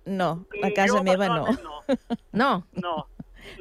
No, 0.09 0.29
a 0.63 0.71
casa 0.75 1.03
meva 1.05 1.27
no. 1.29 1.45
No? 2.33 2.49
No, 2.73 2.73
no, 2.83 3.05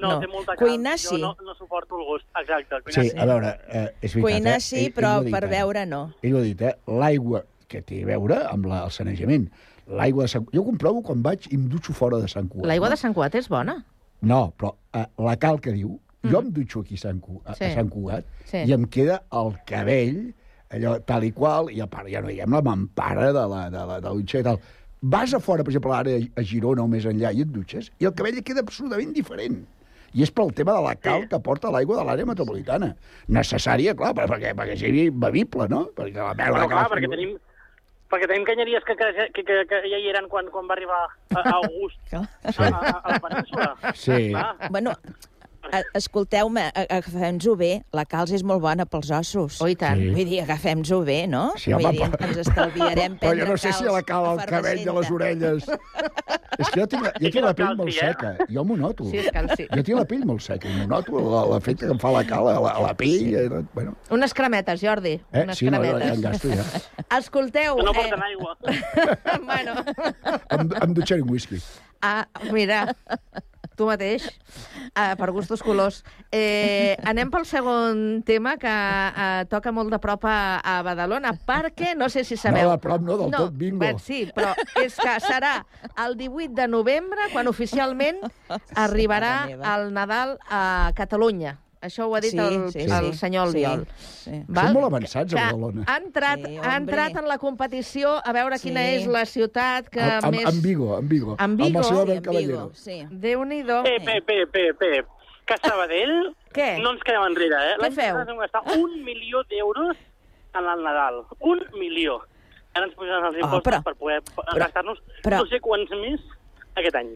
No. 0.00 0.18
té 0.20 0.26
molta 0.28 0.54
carn. 0.56 0.60
Cuinar 0.68 0.96
Jo 0.98 1.14
sí. 1.14 1.20
no, 1.22 1.34
no 1.44 1.54
suporto 1.54 1.96
el 1.98 2.04
gust. 2.08 2.26
Exacte, 2.40 2.80
cuinar 2.84 3.04
Sí, 3.04 3.12
a 3.16 3.24
veure, 3.28 3.52
eh, 3.68 3.84
és 4.02 4.14
veritat. 4.14 4.22
Cuinar 4.26 4.56
eh? 4.56 4.60
sí, 4.60 4.76
Ell- 4.76 4.86
ell 4.88 4.94
però 4.98 5.12
ha 5.16 5.22
dit, 5.24 5.32
per 5.32 5.44
eh? 5.44 5.50
beure 5.52 5.84
no. 5.86 6.00
Ell 6.22 6.34
ho 6.34 6.38
ha 6.42 6.46
dit, 6.48 6.62
eh? 6.62 6.74
L'aigua 6.86 7.44
que 7.68 7.80
té 7.84 8.02
a 8.02 8.06
veure 8.10 8.40
amb 8.48 8.66
la, 8.68 8.82
el 8.88 8.90
sanejament. 8.92 9.46
L'aigua 9.88 10.26
de 10.26 10.32
Sant... 10.34 10.48
Jo 10.52 10.60
ho 10.60 10.66
comprovo 10.66 11.00
quan 11.04 11.22
vaig 11.24 11.46
i 11.50 11.54
em 11.56 11.68
dutxo 11.72 11.94
fora 11.96 12.18
de 12.20 12.28
Sant 12.28 12.48
Cugat. 12.52 12.68
L'aigua 12.68 12.90
de 12.92 12.98
Sant 13.00 13.14
Cugat 13.16 13.38
és 13.40 13.48
bona. 13.48 13.78
No, 14.28 14.42
però 14.58 14.74
eh, 14.92 15.06
la 15.24 15.36
cal 15.40 15.60
que 15.64 15.72
diu, 15.72 15.94
jo 16.28 16.40
em 16.42 16.50
dutxo 16.52 16.80
aquí 16.84 16.98
a 16.98 17.04
Sant, 17.06 17.20
Cu... 17.24 17.38
a, 17.46 17.54
Sí. 17.56 17.64
a 17.70 17.72
Sant 17.78 17.88
Cugat 17.92 18.26
Sí. 18.50 18.64
i 18.68 18.72
em 18.76 18.84
queda 18.92 19.22
el 19.32 19.54
cabell 19.68 20.34
allò 20.74 20.98
tal 21.08 21.24
i 21.24 21.30
qual, 21.32 21.70
i 21.72 21.80
a 21.80 21.86
part 21.88 22.08
ja 22.12 22.20
no 22.20 22.28
hi 22.28 22.40
ha 22.42 22.46
la 22.50 22.60
mampara 22.60 23.30
de 23.32 23.46
la, 23.48 23.62
de 23.72 23.78
la, 23.88 24.00
de 24.02 24.08
la 24.08 24.12
dutxa 24.12 24.42
i 24.42 24.44
tal. 24.44 24.58
Vas 25.00 25.32
a 25.34 25.38
fora, 25.40 25.62
per 25.62 25.70
exemple, 25.72 25.92
ara 25.94 26.10
a 26.36 26.42
Girona 26.42 26.82
o 26.82 26.88
més 26.90 27.04
enllà 27.06 27.30
i 27.34 27.42
et 27.44 27.50
dutxes, 27.54 27.90
i 28.02 28.06
el 28.08 28.14
cabell 28.18 28.40
queda 28.42 28.64
absolutament 28.64 29.12
diferent. 29.14 29.60
I 30.16 30.22
és 30.24 30.30
pel 30.32 30.50
tema 30.56 30.72
de 30.74 30.80
la 30.86 30.94
cal 30.96 31.26
que 31.28 31.38
porta 31.44 31.70
l'aigua 31.70 31.98
de 32.00 32.04
l'àrea 32.08 32.26
metropolitana. 32.26 32.94
Necessària, 33.28 33.94
clar, 33.94 34.14
per- 34.16 34.26
perquè, 34.30 34.54
perquè 34.56 34.74
sigui 34.80 35.10
bevible, 35.10 35.68
no? 35.68 35.84
Perquè 35.94 36.16
la 36.16 36.32
merda 36.34 36.50
Bueno, 36.50 36.66
que 36.68 36.74
clar, 36.74 36.86
perquè 36.94 37.10
tenim, 37.12 37.34
perquè 38.10 38.26
tenim 38.30 38.46
canyeries 38.48 38.84
que, 38.88 38.96
que, 38.96 39.10
que, 39.36 39.44
que, 39.44 39.58
que 39.68 39.80
ja 39.92 39.98
hi 40.00 40.08
eren 40.08 40.26
quan, 40.32 40.48
quan 40.50 40.66
va 40.66 40.74
arribar 40.78 41.02
a, 41.04 41.42
a 41.42 41.56
August 41.60 42.14
a, 42.14 42.24
a, 42.24 42.94
a 43.04 43.12
la 43.12 43.20
península. 43.28 43.68
Sí. 43.94 44.32
Bueno, 44.70 44.96
a- 44.96 45.37
escolteu-me, 45.94 46.62
a- 46.74 46.86
agafem-nos-ho 46.98 47.54
bé. 47.56 47.82
La 47.92 48.04
calç 48.08 48.32
és 48.38 48.42
molt 48.46 48.62
bona 48.62 48.86
pels 48.86 49.10
ossos. 49.10 49.60
Oh, 49.60 49.68
i 49.68 49.76
tant. 49.76 49.98
Sí. 50.00 50.10
Vull 50.16 50.28
dir, 50.30 50.40
agafem-nos-ho 50.42 51.02
bé, 51.04 51.26
no? 51.28 51.52
Sí, 51.56 51.72
Vull 51.72 51.84
home, 51.86 51.92
dir, 51.98 52.08
però- 52.12 52.28
ens 52.28 52.40
estalviarem 52.44 53.16
Però 53.18 53.30
prendre 53.30 53.44
jo 53.44 53.50
no 53.52 53.56
sé 53.58 53.72
si 53.76 53.84
la 53.84 54.02
cal 54.02 54.26
al 54.32 54.42
cabell 54.48 54.80
i 54.84 54.88
a 54.88 54.92
les 54.98 55.10
orelles... 55.10 55.68
És 56.58 56.70
que 56.74 56.80
jo 56.80 56.86
tinc, 56.90 57.04
jo 57.22 57.30
tinc 57.30 57.44
la 57.44 57.52
pell 57.54 57.76
molt 57.78 57.92
seca. 57.94 58.32
Jo 58.50 58.64
m'ho 58.66 58.76
noto. 58.80 59.04
Sí, 59.10 59.18
és 59.20 59.28
calci. 59.30 59.68
Jo 59.70 59.82
tinc 59.86 59.98
la 60.00 60.04
pell 60.10 60.24
molt 60.26 60.42
seca 60.42 60.66
m'ho 60.72 60.86
noto, 60.90 61.20
l'efecte 61.52 61.86
que 61.86 61.92
em 61.94 62.00
fa 62.02 62.10
la 62.16 62.24
cal 62.26 62.48
a 62.50 62.56
la, 62.58 62.72
a 62.72 62.82
la 62.88 62.94
pell. 62.98 63.34
eh, 63.34 63.48
Bueno, 63.74 63.94
Unes 64.10 64.34
cremetes, 64.34 64.80
Jordi. 64.82 65.20
eh? 65.32 65.42
Unes 65.44 65.58
Sí, 65.58 65.70
no, 65.70 65.78
ja, 65.78 65.92
ja 65.92 65.98
cremetes. 65.98 66.16
en 66.16 66.22
gasto, 66.22 66.48
ja. 66.48 67.16
Escolteu... 67.18 67.76
Que 67.76 67.82
no 67.84 67.92
eh, 67.92 67.94
porten 67.94 68.22
aigua. 68.22 68.56
bueno, 69.46 69.74
Em, 70.50 70.68
em 70.82 70.94
dutxaré 70.94 71.22
un 71.22 71.30
whisky. 71.30 71.60
ah, 72.02 72.26
mira, 72.50 72.96
tu 73.78 73.86
mateix, 73.88 74.26
ah, 74.98 75.14
per 75.18 75.30
gustos 75.34 75.62
colors. 75.62 76.02
Eh, 76.34 76.96
anem 77.08 77.30
pel 77.30 77.46
segon 77.48 78.22
tema 78.26 78.56
que 78.60 78.72
eh, 78.72 79.44
toca 79.52 79.72
molt 79.74 79.94
de 79.94 80.00
prop 80.02 80.26
a, 80.28 80.58
a 80.58 80.80
Badalona, 80.86 81.32
perquè 81.46 81.94
no 81.98 82.10
sé 82.12 82.26
si 82.26 82.36
sabeu... 82.36 82.66
No, 82.66 82.74
de 82.74 82.82
prop 82.82 83.06
no, 83.06 83.20
del 83.22 83.36
tot, 83.36 83.54
bingo. 83.54 83.80
bé, 83.84 83.94
Sí, 84.02 84.24
però 84.34 84.54
és 84.80 84.96
que 84.98 85.14
serà 85.24 85.54
el 86.04 86.18
18 86.18 86.54
de 86.58 86.68
novembre 86.70 87.30
quan 87.32 87.50
oficialment 87.50 88.20
arribarà 88.86 89.32
el 89.76 89.88
Nadal 89.94 90.36
a 90.50 90.92
Catalunya. 90.98 91.56
Això 91.80 92.08
ho 92.08 92.14
ha 92.16 92.20
dit 92.20 92.32
Sí, 92.32 92.38
el, 92.38 92.72
sí, 92.72 92.80
el 92.80 93.12
sí. 93.12 93.18
senyor 93.18 93.50
Sí, 93.52 93.64
Albiol. 93.64 93.86
sí. 94.02 94.30
Som 94.52 94.72
molt 94.74 94.86
avançats 94.88 95.32
a 95.34 95.36
Badalona. 95.44 95.84
Ha 95.86 95.96
entrat, 95.98 96.40
Sí, 96.44 96.56
ha 96.58 96.76
entrat 96.76 97.16
en 97.16 97.28
la 97.28 97.38
competició 97.38 98.16
a 98.24 98.32
veure 98.32 98.58
quina 98.58 98.80
Sí. 98.82 98.94
és 98.96 99.06
la 99.06 99.24
ciutat 99.26 99.88
que 99.88 100.00
Amb, 100.02 100.24
amb, 100.24 100.34
més... 100.36 100.46
amb 100.46 100.62
Vigo, 100.62 100.96
amb 100.96 101.08
Vigo. 101.08 101.36
Amb 101.38 101.56
Vigo? 101.60 101.78
Amb 101.78 102.08
el 102.08 102.16
Sí, 102.16 102.22
Caballero. 102.22 102.56
Vigo, 102.56 102.70
sí. 102.74 103.06
Déu-n'hi-do. 103.10 103.82
Pep, 103.84 104.04
Pep, 104.04 104.24
Pep, 104.26 104.50
Pep, 104.52 104.78
Pep. 104.78 105.06
Que 105.46 105.54
a 105.54 105.58
Sabadell 105.68 106.34
Què? 106.52 106.82
no 106.82 106.90
ens 106.92 107.02
quedem 107.02 107.22
enrere, 107.22 107.56
eh? 107.70 107.76
Què 107.80 107.92
feu? 107.94 108.16
vam 108.16 108.36
gastar 108.42 108.62
un 108.76 109.02
milió 109.04 109.44
d'euros 109.48 109.96
en 110.54 110.66
el 110.66 110.82
Nadal. 110.82 111.22
Un 111.40 111.62
milió. 111.78 112.18
Ara 112.74 112.84
ens 112.86 112.94
posaran 112.94 113.24
els 113.30 113.36
Ah, 113.36 113.46
impostos 113.46 113.72
però- 113.72 113.82
per 113.84 113.94
poder 113.94 114.22
gastar-nos 114.58 114.98
però- 115.22 115.38
no 115.38 115.46
sé 115.46 115.60
quants 115.60 115.90
més 115.90 116.20
aquest 116.76 116.96
any. 116.96 117.14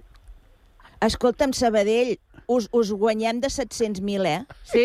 Escolta'm, 1.01 1.53
Sabadell, 1.53 2.19
us, 2.55 2.69
us 2.77 2.93
guanyem 2.93 3.41
de 3.43 3.49
700.000, 3.53 4.27
eh? 4.29 4.41
Sí. 4.69 4.85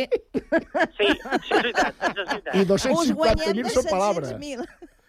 Sí, 0.98 1.10
és 1.12 1.52
veritat, 1.52 1.94
és 2.10 2.18
veritat. 2.22 2.56
I 2.56 2.66
Us 2.96 3.12
guanyem 3.18 3.62
250.000 3.62 3.68
de 3.68 3.76
són 3.76 3.88
per 3.92 4.00
l'arbre. 4.02 4.34
700.000. 4.34 4.68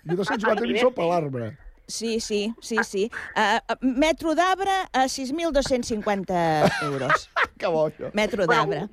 I 0.08 0.18
250.000 0.18 0.82
són 0.84 0.94
per 0.98 1.08
l'arbre. 1.12 1.48
Sí, 1.88 2.18
sí, 2.20 2.40
sí, 2.60 2.76
sí. 2.84 3.06
Uh, 3.32 3.76
metro 3.80 4.34
d'arbre 4.36 4.74
a 4.92 5.06
6.250 5.08 6.42
euros. 6.90 7.28
Que 7.58 7.66
bo, 7.66 7.88
això. 7.88 8.12
Metro 8.14 8.44
d'arbre. 8.46 8.84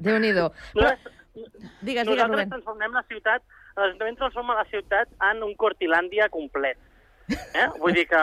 Déu-n'hi-do. 0.00 0.46
Però... 0.72 0.92
Digues, 1.34 1.66
digues, 1.82 2.06
Nosaltres 2.06 2.30
Rubén. 2.30 2.52
transformem 2.52 2.94
la 2.94 3.02
ciutat, 3.10 3.42
l'Ajuntament 3.76 4.16
transforma 4.20 4.54
la 4.54 4.64
ciutat 4.70 5.10
en 5.32 5.42
un 5.42 5.52
Cortilàndia 5.58 6.28
complet. 6.32 6.78
Eh? 7.28 7.66
Vull 7.82 7.96
dir 7.98 8.06
que... 8.08 8.20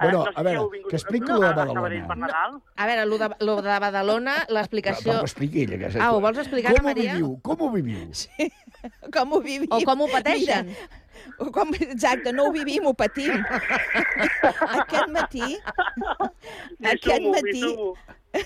Bueno, 0.00 0.18
no 0.18 0.24
sé 0.24 0.30
a 0.30 0.38
si 0.38 0.44
veure, 0.44 0.68
vingut 0.72 0.90
que 0.90 0.96
expliqui 0.96 1.30
a- 1.30 1.34
lo 1.34 1.40
de 1.40 1.48
Badalona. 1.48 2.14
Nadal. 2.16 2.60
A 2.76 2.86
veure, 2.86 3.06
lo 3.06 3.18
de, 3.18 3.28
lo 3.40 3.56
de 3.62 3.78
Badalona, 3.84 4.34
Però, 4.46 4.54
l'explicació... 4.58 5.12
però 5.12 5.20
expliqui 5.28 5.62
ella. 5.66 5.78
Que 5.78 5.86
és 5.92 5.96
Ah, 6.00 6.12
ho 6.14 6.20
vols 6.20 6.38
explicar, 6.38 6.74
com 6.76 6.84
Maria? 6.88 7.12
Ho 7.12 7.16
viviu? 7.16 7.40
Com 7.42 7.60
ho 7.66 7.70
viviu? 7.70 8.08
Sí. 8.24 8.50
Com 9.12 9.32
ho 9.36 9.40
vivim? 9.44 9.68
O 9.70 9.82
com 9.84 10.00
ho 10.00 10.08
pateixen. 10.08 10.70
Mira, 10.72 11.50
com, 11.52 11.74
exacte, 11.84 12.32
no 12.32 12.46
ho 12.48 12.52
vivim, 12.52 12.86
ho 12.88 12.94
patim. 12.94 13.32
aquest 14.80 15.08
matí... 15.12 15.58
Aquest 16.92 17.26
matí... 17.34 17.64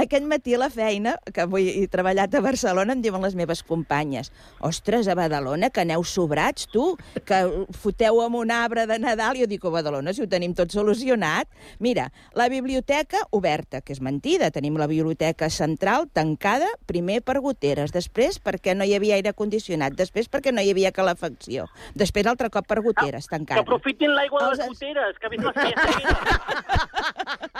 Aquest 0.00 0.24
matí 0.26 0.54
a 0.54 0.58
la 0.60 0.70
feina, 0.70 1.16
que 1.32 1.40
avui 1.44 1.68
he 1.70 1.86
treballat 1.90 2.34
a 2.34 2.40
Barcelona, 2.44 2.92
em 2.96 3.02
diuen 3.04 3.22
les 3.22 3.34
meves 3.38 3.62
companyes 3.66 4.30
ostres, 4.66 5.08
a 5.08 5.14
Badalona, 5.18 5.70
que 5.70 5.80
aneu 5.84 6.02
sobrats, 6.04 6.66
tu, 6.72 6.96
que 7.26 7.38
foteu 7.76 8.20
amb 8.24 8.36
un 8.40 8.50
arbre 8.54 8.86
de 8.90 8.98
Nadal. 9.02 9.36
I 9.38 9.40
jo 9.44 9.48
dic, 9.50 9.64
a 9.64 9.70
Badalona, 9.74 10.12
si 10.16 10.22
ho 10.24 10.28
tenim 10.30 10.54
tot 10.58 10.70
solucionat. 10.74 11.46
Mira, 11.78 12.08
la 12.34 12.48
biblioteca 12.52 13.18
oberta, 13.36 13.80
que 13.80 13.92
és 13.94 14.00
mentida. 14.02 14.50
Tenim 14.54 14.76
la 14.80 14.86
biblioteca 14.90 15.50
central 15.50 16.08
tancada, 16.12 16.68
primer 16.90 17.20
per 17.22 17.38
goteres, 17.44 17.92
després 17.94 18.40
perquè 18.42 18.74
no 18.76 18.84
hi 18.88 18.94
havia 18.96 19.14
aire 19.20 19.32
condicionat, 19.36 19.92
després 19.98 20.28
perquè 20.30 20.52
no 20.54 20.60
hi 20.64 20.70
havia 20.74 20.92
calefacció, 20.92 21.66
després 21.94 22.26
altre 22.26 22.50
cop 22.50 22.66
per 22.66 22.80
goteres, 22.82 23.26
Que 23.28 23.36
tancada. 23.36 23.60
aprofitin 23.62 24.14
l'aigua 24.14 24.40
de 24.48 24.56
les 24.56 24.66
goteres, 24.68 25.18
que 25.18 25.26
ha 25.26 25.30
vist 25.30 25.44
les 25.44 25.54
que. 25.60 25.74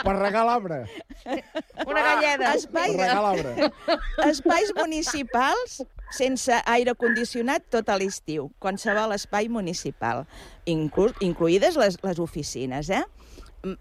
Per 0.01 0.15
regar 0.17 0.45
l'arbre. 0.49 0.79
Una 1.87 2.03
galleda. 2.03 2.55
Espais, 2.55 2.97
espais 4.27 4.73
municipals 4.77 5.81
sense 6.11 6.59
aire 6.67 6.95
condicionat 6.99 7.65
tot 7.71 7.89
a 7.89 7.99
l'estiu. 8.01 8.51
Qualsevol 8.63 9.15
espai 9.15 9.49
municipal, 9.53 10.25
inclús, 10.67 11.15
incluïdes 11.25 11.79
les, 11.81 11.99
les 12.03 12.21
oficines, 12.23 12.91
eh? 12.91 13.05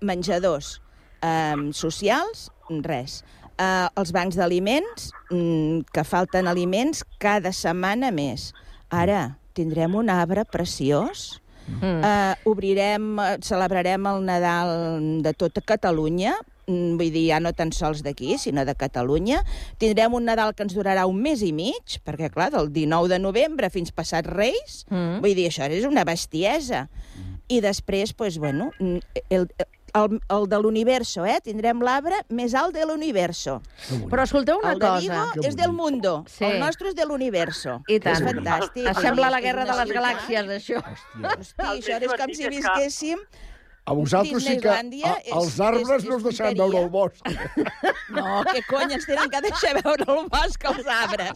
Menjadors 0.05 0.77
eh, 1.25 1.57
socials, 1.73 2.49
res. 2.85 3.21
Eh, 3.59 3.87
els 3.99 4.13
bancs 4.15 4.37
d'aliments, 4.39 5.11
mm, 5.31 5.89
que 5.93 6.05
falten 6.07 6.47
aliments 6.47 7.03
cada 7.19 7.51
setmana 7.55 8.13
més. 8.15 8.51
Ara 8.89 9.37
tindrem 9.57 9.97
un 9.99 10.09
arbre 10.13 10.45
preciós, 10.47 11.39
Mm. 11.69 12.01
Eh, 12.03 12.35
obrirem, 12.49 13.19
eh, 13.19 13.37
celebrarem 13.45 14.05
el 14.09 14.25
Nadal 14.25 15.21
de 15.21 15.33
tota 15.33 15.61
Catalunya, 15.61 16.33
vull 16.70 17.11
dir, 17.11 17.26
ja 17.32 17.39
no 17.41 17.51
tan 17.57 17.72
sols 17.76 18.03
d'aquí, 18.05 18.38
sinó 18.38 18.63
de 18.65 18.76
Catalunya. 18.78 19.41
Tindrem 19.82 20.13
un 20.13 20.26
Nadal 20.30 20.53
que 20.55 20.63
ens 20.67 20.76
durarà 20.78 21.07
un 21.09 21.20
mes 21.22 21.41
i 21.41 21.51
mig, 21.55 21.97
perquè, 22.05 22.30
clar, 22.32 22.51
del 22.53 22.72
19 22.72 23.09
de 23.09 23.20
novembre 23.20 23.70
fins 23.74 23.91
passat 23.91 24.26
Reis, 24.30 24.86
Mm. 24.89 25.20
vull 25.24 25.36
dir, 25.36 25.49
això 25.49 25.70
és 25.70 25.86
una 25.86 26.03
bestiesa. 26.05 26.88
I 27.49 27.61
després, 27.61 28.13
pues, 28.13 28.38
bueno, 28.38 28.70
mm, 28.80 28.97
el, 29.32 29.47
el, 29.95 30.20
el 30.30 30.43
de 30.47 30.57
l'universo, 30.61 31.26
eh? 31.26 31.39
Tindrem 31.41 31.80
l'arbre 31.82 32.13
més 32.30 32.53
alt 32.53 32.76
de 32.76 32.86
l'universo. 32.86 33.55
Però 34.11 34.22
escolteu 34.22 34.59
una 34.61 34.74
el 34.76 34.80
de 34.80 34.86
cosa. 34.86 34.99
Vigo 35.34 35.47
és 35.47 35.55
del 35.57 35.72
mundo, 35.74 36.26
Sí. 36.30 36.45
el 36.45 36.59
nostre 36.59 36.89
és 36.89 36.95
de 36.95 37.05
l'universo. 37.09 37.82
I 37.89 37.97
tant. 37.99 38.15
És 38.15 38.22
fantàstic. 38.22 39.01
Sembla 39.01 39.32
la 39.34 39.41
guerra 39.41 39.65
de 39.65 39.74
les 39.74 39.89
ciutat. 39.89 39.97
galàxies, 39.97 40.45
això. 40.59 40.84
Hosti, 41.39 41.65
això 41.65 41.97
és 42.03 42.13
com 42.22 42.34
si 42.38 42.47
visquéssim 42.49 43.17
A 43.89 43.93
vosaltres 43.97 44.43
sí 44.45 44.57
que 44.61 44.69
a, 44.69 44.79
és- 44.81 45.31
els 45.33 45.59
arbres 45.59 45.89
és- 46.03 46.05
no 46.05 46.15
us 46.17 46.21
és 46.21 46.27
deixaran 46.29 46.57
veure 46.59 46.83
el 46.83 46.89
bosc. 46.93 47.25
No, 48.09 48.43
què 48.43 48.61
cony, 48.67 48.93
ens 48.97 49.05
tenen 49.05 49.29
que 49.29 49.39
deixar 49.45 49.71
veure 49.83 50.05
el 50.13 50.27
bosc 50.29 50.63
als 50.65 50.87
arbres. 50.89 51.31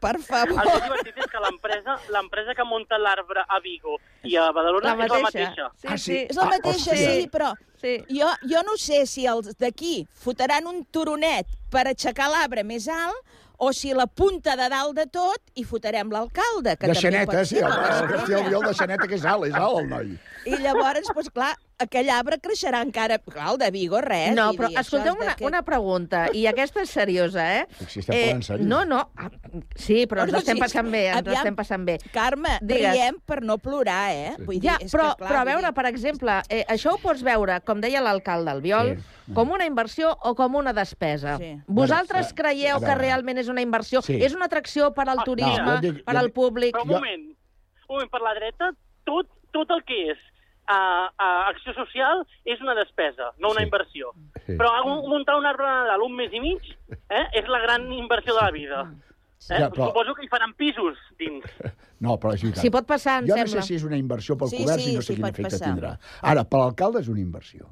Per 0.00 0.14
favor. 0.24 0.56
El 0.62 0.70
més 0.70 0.82
divertit 0.86 1.18
és 1.24 1.28
que 1.32 1.40
l'empresa 1.44 1.96
l'empresa 2.14 2.54
que 2.56 2.64
munta 2.64 2.98
l'arbre 2.98 3.44
a 3.46 3.58
Vigo 3.64 3.96
i 4.24 4.36
a 4.40 4.46
Badalona 4.56 4.94
La 4.96 5.04
és 5.04 5.12
la 5.12 5.20
mateixa. 5.26 5.68
Sí, 5.76 5.86
Ah, 5.88 5.98
sí. 5.98 6.04
sí? 6.04 6.18
És 6.30 6.36
la 6.36 6.44
Ah, 6.46 6.52
mateixa, 6.54 6.92
hòstia. 6.92 7.14
sí, 7.20 7.28
però 7.32 7.52
Sí. 7.80 7.94
jo, 8.08 8.28
jo 8.48 8.62
no 8.64 8.76
sé 8.76 9.04
si 9.06 9.26
els 9.26 9.52
d'aquí 9.58 10.06
fotran 10.12 10.66
un 10.66 10.84
turonet 10.86 11.46
per 11.70 11.86
aixecar 11.88 12.30
l'arbre 12.32 12.64
més 12.64 12.88
alt 12.88 13.16
o 13.58 13.72
si 13.72 13.92
la 13.94 14.06
punta 14.06 14.56
de 14.56 14.68
dalt 14.68 14.96
de 14.96 15.06
tot 15.06 15.40
hi 15.54 15.64
fotrem 15.64 16.10
l'alcalde, 16.12 16.76
que 16.76 16.86
De 16.88 16.92
també 16.94 17.00
xaneta, 17.00 17.32
pot 17.32 17.46
sí, 17.46 17.60
com 17.60 17.70
el 17.72 17.78
l'estrella. 17.78 18.16
García 18.16 18.36
Albiol 18.44 18.64
de 18.66 18.74
xaneta, 18.74 19.06
que 19.08 19.14
és 19.14 19.24
alt, 19.24 19.44
és 19.46 19.54
alt 19.54 19.78
el 19.80 19.88
noi. 19.88 20.18
I 20.46 20.56
llavors, 20.62 21.08
doncs, 21.12 21.28
clar, 21.34 21.52
aquell 21.82 22.08
arbre 22.14 22.38
creixerà 22.40 22.80
encara... 22.86 23.18
Clar, 23.18 23.48
el 23.52 23.58
de 23.58 23.70
Vigo, 23.74 23.98
res. 24.00 24.30
No, 24.36 24.52
però 24.54 24.68
dir, 24.70 24.78
escolteu 24.78 25.16
una, 25.18 25.34
que- 25.34 25.44
una 25.48 25.62
pregunta, 25.66 26.26
i 26.32 26.44
aquesta 26.46 26.82
és 26.84 26.90
seriosa, 26.94 27.42
eh? 27.58 27.66
Si 27.90 27.98
estem 28.00 28.14
parlant 28.14 28.44
seriós. 28.46 28.68
no, 28.70 28.84
no, 28.86 29.00
ah, 29.18 29.30
sí, 29.74 30.04
però 30.06 30.22
ens 30.22 30.30
Bueno, 30.30 30.38
estem 30.44 30.56
sí, 30.56 30.62
passant 30.62 30.90
bé, 30.92 31.02
ens 31.08 31.18
aviam. 31.24 31.40
estem 31.40 31.56
passant 31.58 31.84
bé. 31.88 31.96
Carme, 32.14 32.56
Digues. 32.62 32.92
riem 32.94 33.18
per 33.26 33.40
no 33.42 33.58
plorar, 33.58 34.12
eh? 34.14 34.36
Vull 34.38 34.60
dir, 34.60 34.70
Ja, 34.70 34.76
és 34.80 34.94
però, 34.94 35.10
que, 35.16 35.24
clar, 35.24 35.32
però 35.32 35.40
a 35.42 35.44
veure, 35.50 35.66
dir- 35.66 35.74
per 35.74 35.86
exemple, 35.90 36.38
eh, 36.48 36.64
això 36.68 36.94
ho 36.94 36.98
pots 37.02 37.22
veure, 37.26 37.58
com 37.66 37.80
deia 37.82 38.00
l'alcalde 38.00 38.50
Albiol, 38.54 38.94
Sí. 39.26 39.32
com 39.34 39.50
una 39.50 39.66
inversió 39.66 40.12
o 40.22 40.34
com 40.38 40.54
una 40.54 40.72
despesa. 40.72 41.36
Sí. 41.38 41.56
Vosaltres 41.66 42.28
Bueno, 42.30 42.36
creieu 42.42 42.76
a 42.76 42.80
que 42.86 42.94
realment 42.94 43.38
és 43.42 43.48
una 43.48 43.60
inversió? 43.60 44.00
Sí. 44.02 44.20
És 44.22 44.34
una 44.38 44.46
atracció 44.46 44.92
per 44.94 45.08
al 45.08 45.18
Ah, 45.18 45.24
turisme, 45.24 45.64
no, 45.66 45.80
dic- 45.80 46.04
per 46.04 46.16
al 46.16 46.30
públic? 46.30 46.72
Però 46.76 46.82
un 46.86 46.88
moment, 46.94 47.26
un 47.88 47.94
moment, 47.96 48.10
per 48.10 48.20
la 48.22 48.34
dreta, 48.34 48.70
tot, 49.04 49.26
tot 49.52 49.70
el 49.70 49.82
que 49.84 50.10
és 50.12 50.18
uh, 50.70 51.08
uh, 51.10 51.48
acció 51.50 51.72
social 51.74 52.24
és 52.44 52.60
una 52.60 52.74
despesa, 52.74 53.32
no 53.38 53.50
una 53.50 53.60
Sí. 53.60 53.66
inversió. 53.66 54.12
Sí. 54.46 54.56
Però 54.58 54.70
un- 54.84 55.08
muntar 55.08 55.36
un 55.38 55.46
arbre 55.46 55.64
de 55.66 55.72
Nadal 55.72 56.02
un 56.02 56.14
mes 56.16 56.32
i 56.32 56.40
mig 56.40 56.62
eh, 57.10 57.26
és 57.34 57.48
la 57.48 57.60
gran 57.60 57.90
inversió 57.92 58.34
de 58.34 58.40
la 58.42 58.50
vida. 58.50 58.82
Eh? 59.50 59.58
Ja, 59.60 59.70
però- 59.70 59.88
Suposo 59.90 60.14
que 60.14 60.24
hi 60.24 60.28
faran 60.28 60.54
pisos 60.54 60.96
dins. 61.18 61.44
No, 61.98 62.18
però 62.20 62.34
és 62.34 62.42
veritat. 62.42 62.60
Si 62.60 62.68
pot 62.68 62.84
passar, 62.86 63.22
em 63.22 63.28
jo 63.30 63.34
sembla. 63.34 63.54
no 63.56 63.62
sé 63.62 63.68
si 63.68 63.74
és 63.74 63.82
una 63.84 63.96
inversió 63.96 64.36
pel 64.36 64.48
Sí, 64.50 64.58
comerç 64.58 64.82
sí, 64.84 64.90
i 64.92 64.96
no 64.96 65.00
sé 65.00 65.14
sí, 65.14 65.16
quin 65.16 65.24
efecte 65.30 65.42
passar. 65.56 65.68
tindrà. 65.70 65.98
Ara, 66.20 66.42
per 66.44 66.58
l'alcalde 66.60 67.00
és 67.00 67.08
una 67.08 67.20
inversió. 67.20 67.70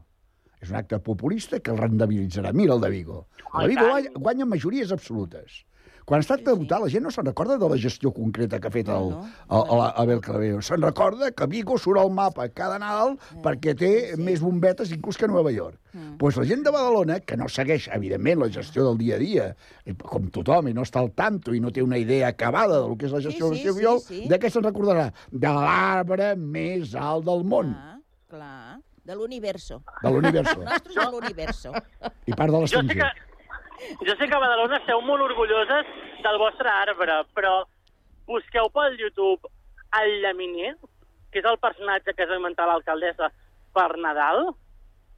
És 0.63 0.71
un 0.71 0.77
acte 0.77 0.99
populista 0.99 1.61
que 1.61 1.71
el 1.71 1.77
rendibilitzarà. 1.77 2.55
Mira 2.55 2.73
el 2.73 2.81
de 2.81 2.89
Vigo. 2.89 3.27
El 3.53 3.61
de 3.61 3.69
Vigo 3.75 3.85
guanya, 3.91 4.11
guanya 4.15 4.47
majories 4.47 4.93
absolutes. 4.93 5.67
Quan 6.05 6.21
es 6.21 6.27
tracta 6.29 6.51
de 6.53 6.59
votar, 6.61 6.81
la 6.83 6.89
gent 6.93 7.03
no 7.07 7.11
se'n 7.11 7.25
recorda 7.25 7.57
de 7.57 7.69
la 7.71 7.79
gestió 7.81 8.11
concreta 8.13 8.59
que 8.61 8.69
ha 8.69 8.73
fet 8.75 8.89
el, 8.93 9.07
el, 9.15 9.63
el, 9.73 9.81
Abel 10.03 10.21
Clavero. 10.21 10.61
Se'n 10.61 10.83
recorda 10.85 11.31
que 11.33 11.47
Vigo 11.49 11.79
surt 11.81 12.01
al 12.03 12.11
mapa 12.13 12.45
cada 12.53 12.77
Nadal 12.83 13.15
perquè 13.45 13.73
té 13.79 13.93
més 14.21 14.43
bombetes 14.45 14.93
inclús 14.93 15.17
que 15.17 15.29
Nova 15.31 15.53
York. 15.55 15.79
Doncs 15.95 16.19
pues 16.21 16.37
la 16.37 16.45
gent 16.45 16.65
de 16.67 16.73
Badalona, 16.75 17.21
que 17.25 17.37
no 17.41 17.49
segueix, 17.49 17.89
evidentment, 17.95 18.41
la 18.43 18.51
gestió 18.53 18.85
del 18.85 18.99
dia 18.99 19.17
a 19.17 19.23
dia, 19.23 19.49
eh, 19.87 19.95
com 19.97 20.29
tothom, 20.35 20.69
i 20.69 20.75
no 20.77 20.83
està 20.85 21.01
al 21.01 21.13
tanto 21.17 21.55
i 21.55 21.61
no 21.63 21.71
té 21.73 21.81
una 21.87 21.97
idea 22.03 22.29
acabada 22.35 22.81
del 22.83 22.97
que 22.99 23.07
és 23.09 23.15
la 23.15 23.23
gestió 23.25 23.49
Sí, 23.49 23.51
del 23.55 23.59
sí, 23.61 23.65
seu 23.71 23.77
viol, 23.79 24.01
sí, 24.03 24.23
sí. 24.25 24.29
de 24.29 24.39
què 24.43 24.51
se'n 24.51 24.67
recordarà? 24.67 25.09
De 25.31 25.53
l'arbre 25.57 26.35
més 26.37 26.93
alt 26.99 27.25
del 27.31 27.45
món. 27.49 27.71
Ah, 27.79 27.97
clar, 28.29 28.81
de 29.05 29.15
l'universo. 29.17 29.81
De 30.03 30.11
l'universo. 30.11 30.59
El 30.61 30.67
nostre 30.73 30.91
és 30.93 30.99
de 31.01 31.11
l'universo. 31.15 31.73
I 32.27 32.35
part 32.35 32.51
de 32.51 32.59
Jo 32.59 32.67
sé 32.67 32.83
l'estranger. 32.83 32.99
que, 33.15 33.31
jo 34.01 34.17
sé 34.17 34.29
que 34.29 34.35
a 34.35 34.43
Badalona 34.43 34.79
esteu 34.81 35.01
molt 35.03 35.23
orgulloses 35.27 35.87
del 36.23 36.39
vostre 36.39 36.69
arbre, 36.71 37.23
però 37.35 37.65
busqueu 38.27 38.71
pel 38.73 38.99
YouTube 39.01 39.51
el 40.01 40.21
llaminer, 40.23 40.75
que 41.31 41.41
és 41.43 41.47
el 41.47 41.59
personatge 41.59 42.15
que 42.15 42.25
es 42.25 42.31
va 42.31 42.39
inventar 42.41 42.67
l'alcaldessa 42.67 43.31
per 43.75 43.97
Nadal, 43.99 44.49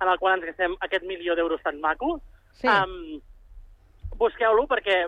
en 0.01 0.09
el 0.09 0.19
qual 0.19 0.37
ens 0.37 0.47
gastem 0.51 0.77
aquest 0.81 1.05
milió 1.09 1.37
d'euros 1.37 1.63
tan 1.65 1.81
maco. 1.81 2.19
Sí. 2.61 2.69
Um, 2.69 3.21
busqueu-lo 4.17 4.67
perquè 4.69 5.07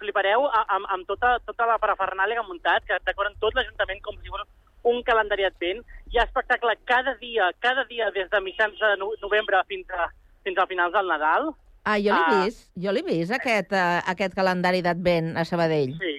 flipareu 0.00 0.46
amb, 0.48 0.86
amb 0.92 1.06
tota, 1.08 1.38
tota 1.46 1.66
la 1.68 1.78
parafernàlia 1.80 2.36
que 2.36 2.44
ha 2.44 2.48
muntat, 2.48 2.84
que 2.88 2.98
decoren 3.06 3.36
tot 3.40 3.54
l'Ajuntament 3.56 4.02
com 4.04 4.16
si 4.20 4.32
fos 4.32 4.44
un 4.88 5.02
calendari 5.06 5.46
advent. 5.48 5.80
Hi 6.12 6.18
ha 6.18 6.26
espectacle 6.28 6.74
cada 6.84 7.14
dia, 7.20 7.50
cada 7.60 7.84
dia 7.88 8.10
des 8.10 8.28
de 8.30 8.40
mitjans 8.40 8.78
de 8.80 8.96
no- 9.00 9.14
novembre 9.22 9.60
fins 9.68 9.88
a, 9.90 10.08
fins 10.44 10.58
a 10.58 10.66
finals 10.66 10.92
del 10.92 11.08
Nadal. 11.08 11.52
Ah, 11.84 11.96
jo 11.98 12.12
l'he 12.14 12.24
Ah. 12.26 12.44
vist, 12.44 12.70
jo 12.78 12.92
l'he 12.92 13.02
vist, 13.02 13.32
aquest, 13.34 13.72
uh, 13.72 14.00
aquest 14.06 14.34
calendari 14.34 14.82
d'advent 14.82 15.36
a 15.36 15.44
Sabadell. 15.44 15.96
Sí, 15.98 16.12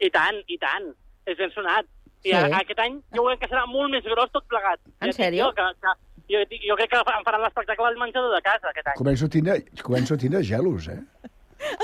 i 0.00 0.10
tant, 0.10 0.38
i 0.48 0.56
tant. 0.58 0.94
És 1.26 1.36
ben 1.36 1.50
sonat. 1.52 1.84
I 2.24 2.28
Sí. 2.30 2.32
a, 2.34 2.46
aquest 2.60 2.78
any 2.80 3.00
jo 3.16 3.24
crec 3.26 3.40
que 3.40 3.48
serà 3.48 3.66
molt 3.66 3.90
més 3.90 4.04
gros 4.04 4.30
tot 4.32 4.44
plegat. 4.48 4.80
En 5.00 5.12
Ja 5.12 5.16
sèrio? 5.24 5.44
Jo, 5.44 5.52
que, 5.54 5.62
que, 5.80 5.92
jo, 6.32 6.38
jo 6.68 6.76
crec 6.76 6.90
que 6.90 6.96
em 7.18 7.24
faran 7.24 7.42
l'espectacle 7.42 7.86
al 7.86 7.96
menjador 7.96 8.34
de 8.34 8.42
casa 8.42 8.68
aquest 8.70 8.86
any. 8.88 8.96
Començo 8.96 9.24
a 9.26 9.28
tindre, 9.28 9.64
començo 9.82 10.14
a 10.14 10.18
tindre 10.18 10.42
gelos, 10.42 10.88
eh? 10.88 10.98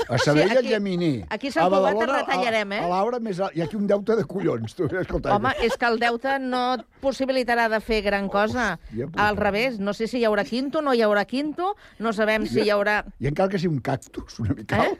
A 0.09 0.17
Sabell 0.17 0.49
Sí, 0.49 0.55
aquí- 0.57 0.65
el 0.67 0.71
llaminer. 0.73 1.25
aquí 1.29 1.47
a 1.47 1.51
Sant 1.51 1.69
Cugat 1.69 2.01
et 2.01 2.09
retallarem, 2.09 2.71
eh? 2.73 2.79
A, 2.79 2.85
a 2.85 2.89
l'arbre 2.89 3.19
més 3.19 3.39
alt. 3.39 3.55
Hi 3.55 3.61
ha 3.61 3.65
aquí 3.65 3.75
un 3.75 3.87
deute 3.87 4.15
de 4.15 4.23
collons. 4.25 4.73
Tu, 4.75 4.85
escolta, 5.01 5.35
Home, 5.35 5.51
és 5.61 5.77
que 5.77 5.85
el 5.85 5.99
deute 5.99 6.37
no 6.39 6.61
et 6.75 6.85
possibilitarà 7.01 7.67
de 7.69 7.79
fer 7.81 8.01
gran 8.01 8.27
cosa. 8.29 8.79
puta. 8.89 9.27
Al 9.27 9.37
revés, 9.37 9.79
no 9.79 9.93
sé 9.93 10.07
si 10.07 10.19
hi 10.19 10.25
haurà 10.25 10.43
quinto, 10.45 10.81
no 10.81 10.93
hi 10.93 11.01
haurà 11.01 11.25
quinto, 11.25 11.75
no 11.99 12.13
sabem 12.13 12.45
si 12.47 12.61
hi 12.61 12.69
haurà... 12.69 13.03
I 13.19 13.27
encara 13.27 13.49
que 13.49 13.59
sigui 13.59 13.73
un 13.75 13.81
cactus, 13.81 14.39
una 14.39 14.53
mica 14.53 14.83
Eh? 14.85 14.99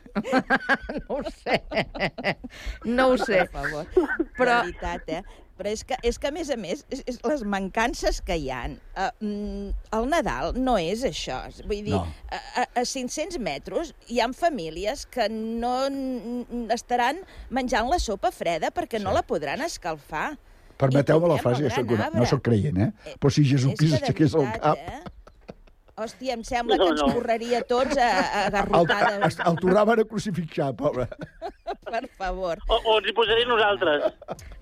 no 1.07 1.15
ho 1.17 1.23
sé. 1.31 1.63
No 2.85 3.07
ho 3.09 3.17
sé. 3.17 3.45
Per 3.45 3.49
favor. 3.51 3.87
Però- 4.37 4.61
De 4.63 4.71
veritat, 4.71 5.09
eh? 5.09 5.23
Però 5.57 5.71
és 5.73 5.81
que, 5.87 5.97
és 6.05 6.19
que 6.21 6.29
a 6.29 6.31
més 6.31 6.51
a 6.53 6.57
més, 6.59 6.83
és, 6.93 7.01
és 7.09 7.17
les 7.25 7.41
mancances 7.49 8.19
que 8.21 8.35
hi 8.37 8.51
ha. 8.53 8.63
Uh, 8.93 9.71
el 9.97 10.09
Nadal 10.11 10.53
no 10.61 10.75
és 10.77 11.01
això. 11.07 11.39
Vull 11.65 11.81
dir, 11.87 11.95
No. 11.95 12.03
a, 12.29 12.41
a, 12.61 12.65
a 12.81 12.85
500 12.85 13.39
metres 13.41 13.93
hi 14.07 14.19
ha 14.21 14.27
famílies 14.37 15.07
que 15.09 15.25
no 15.33 15.87
estaran 16.73 17.23
menjant 17.49 17.89
la 17.89 17.97
sopa 17.99 18.29
freda 18.31 18.69
perquè 18.75 19.01
no 19.01 19.13
la 19.15 19.23
podran 19.25 19.63
escalfar. 19.65 20.35
Permeteu-me 20.77 21.29
la 21.31 21.39
frase, 21.41 21.63
ja 21.65 21.73
soc 21.73 21.89
una, 21.95 22.11
no 22.13 22.25
sóc 22.29 22.43
creient, 22.45 22.77
eh? 22.77 23.15
Però 23.17 23.31
si 23.33 23.41
Jesucrist 23.49 23.97
aixequés 23.97 24.35
el 24.37 24.45
cap, 24.61 24.77
Eh? 24.77 24.99
Hòstia, 25.97 26.35
em 26.37 26.43
sembla 26.45 26.75
No, 26.77 26.85
que 26.85 26.91
ens 26.93 27.01
no. 27.01 27.07
correria 27.15 27.63
tots 27.65 27.97
a, 27.97 28.07
a 28.21 28.41
el, 28.45 28.51
garrotades. 28.53 29.39
el 29.41 29.55
tornaven 29.57 30.03
a 30.03 30.05
crucifixar, 30.05 30.75
pobre. 30.77 31.07
Per 31.87 32.03
favor. 32.19 32.59
O, 32.69 32.77
o 32.77 32.97
ens 32.99 33.09
hi 33.09 33.15
posaré 33.17 33.47
nosaltres. 33.49 34.05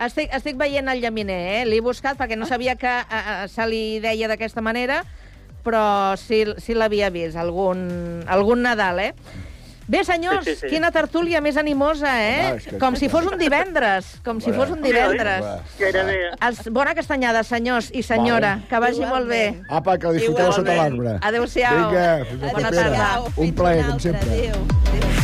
Estic, 0.07 0.31
estic 0.37 0.55
veient 0.61 0.87
el 0.93 1.01
llaminer, 1.03 1.39
eh? 1.57 1.65
L'he 1.67 1.81
buscat 1.83 2.15
perquè 2.21 2.37
no 2.39 2.47
sabia 2.47 2.77
que 2.79 2.87
eh, 2.87 3.19
eh, 3.19 3.47
se 3.51 3.67
li 3.67 3.99
deia 3.99 4.29
d'aquesta 4.31 4.63
manera, 4.63 5.01
però 5.65 6.15
sí, 6.15 6.45
sí 6.61 6.77
l'havia 6.77 7.11
vist, 7.11 7.35
algun, 7.41 7.83
algun 8.31 8.63
Nadal, 8.63 9.03
eh? 9.09 9.11
Bé, 9.87 10.03
senyors, 10.03 10.43
Sí, 10.45 10.55
sí, 10.55 10.61
sí. 10.61 10.67
quina 10.73 10.89
tertúlia 10.91 11.41
més 11.41 11.57
animosa, 11.57 12.15
eh? 12.23 12.57
Que- 12.63 12.79
Com 12.81 12.95
si 12.95 13.07
fos 13.07 13.25
un 13.29 13.37
divendres, 13.37 14.19
com 14.25 14.39
si 14.41 14.51
fos 14.51 14.71
un 14.71 14.81
divendres. 14.81 15.43
Gairebé. 15.79 16.31
Els, 16.41 16.63
bona 16.71 16.95
castanyada, 16.95 17.43
senyors 17.43 17.91
i 17.93 18.01
senyora, 18.01 18.61
que 18.67 18.79
vagi 18.79 19.05
molt 19.05 19.27
bé. 19.29 19.61
Apa, 19.69 19.97
que 19.99 20.13
disfruteu 20.17 20.51
sota 20.51 20.73
l'arbre. 20.73 21.19
Adéu-siau. 21.21 21.89
Vinga, 21.91 22.25
Bona 22.51 22.71
tarda. 22.71 23.21
Un 23.37 23.53
plaer, 23.53 23.85
com 23.85 23.99
sempre. 23.99 24.29
Adéu. 24.31 25.23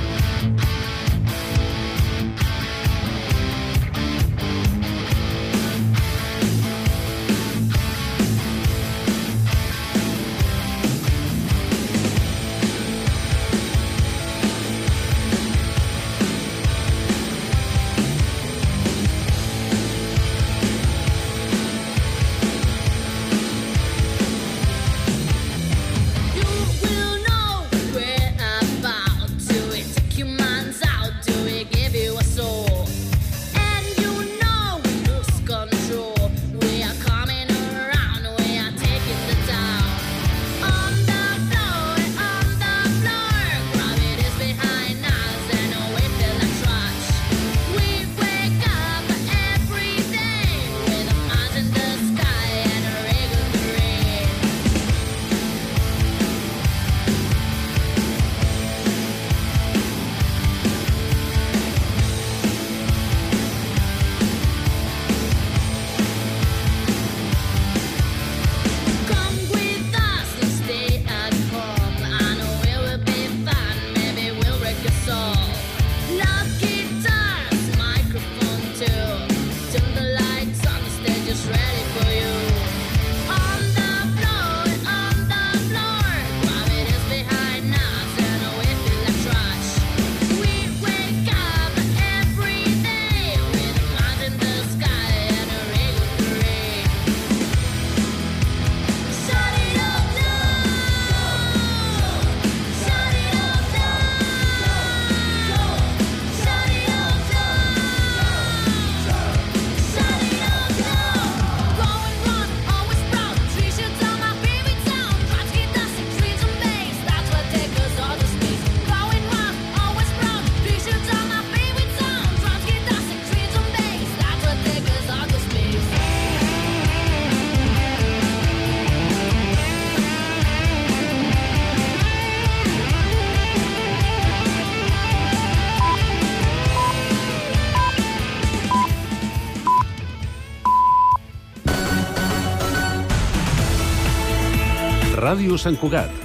Ràdio 145.31 145.55
Sant 145.55 145.77
Cugat, 145.79 146.20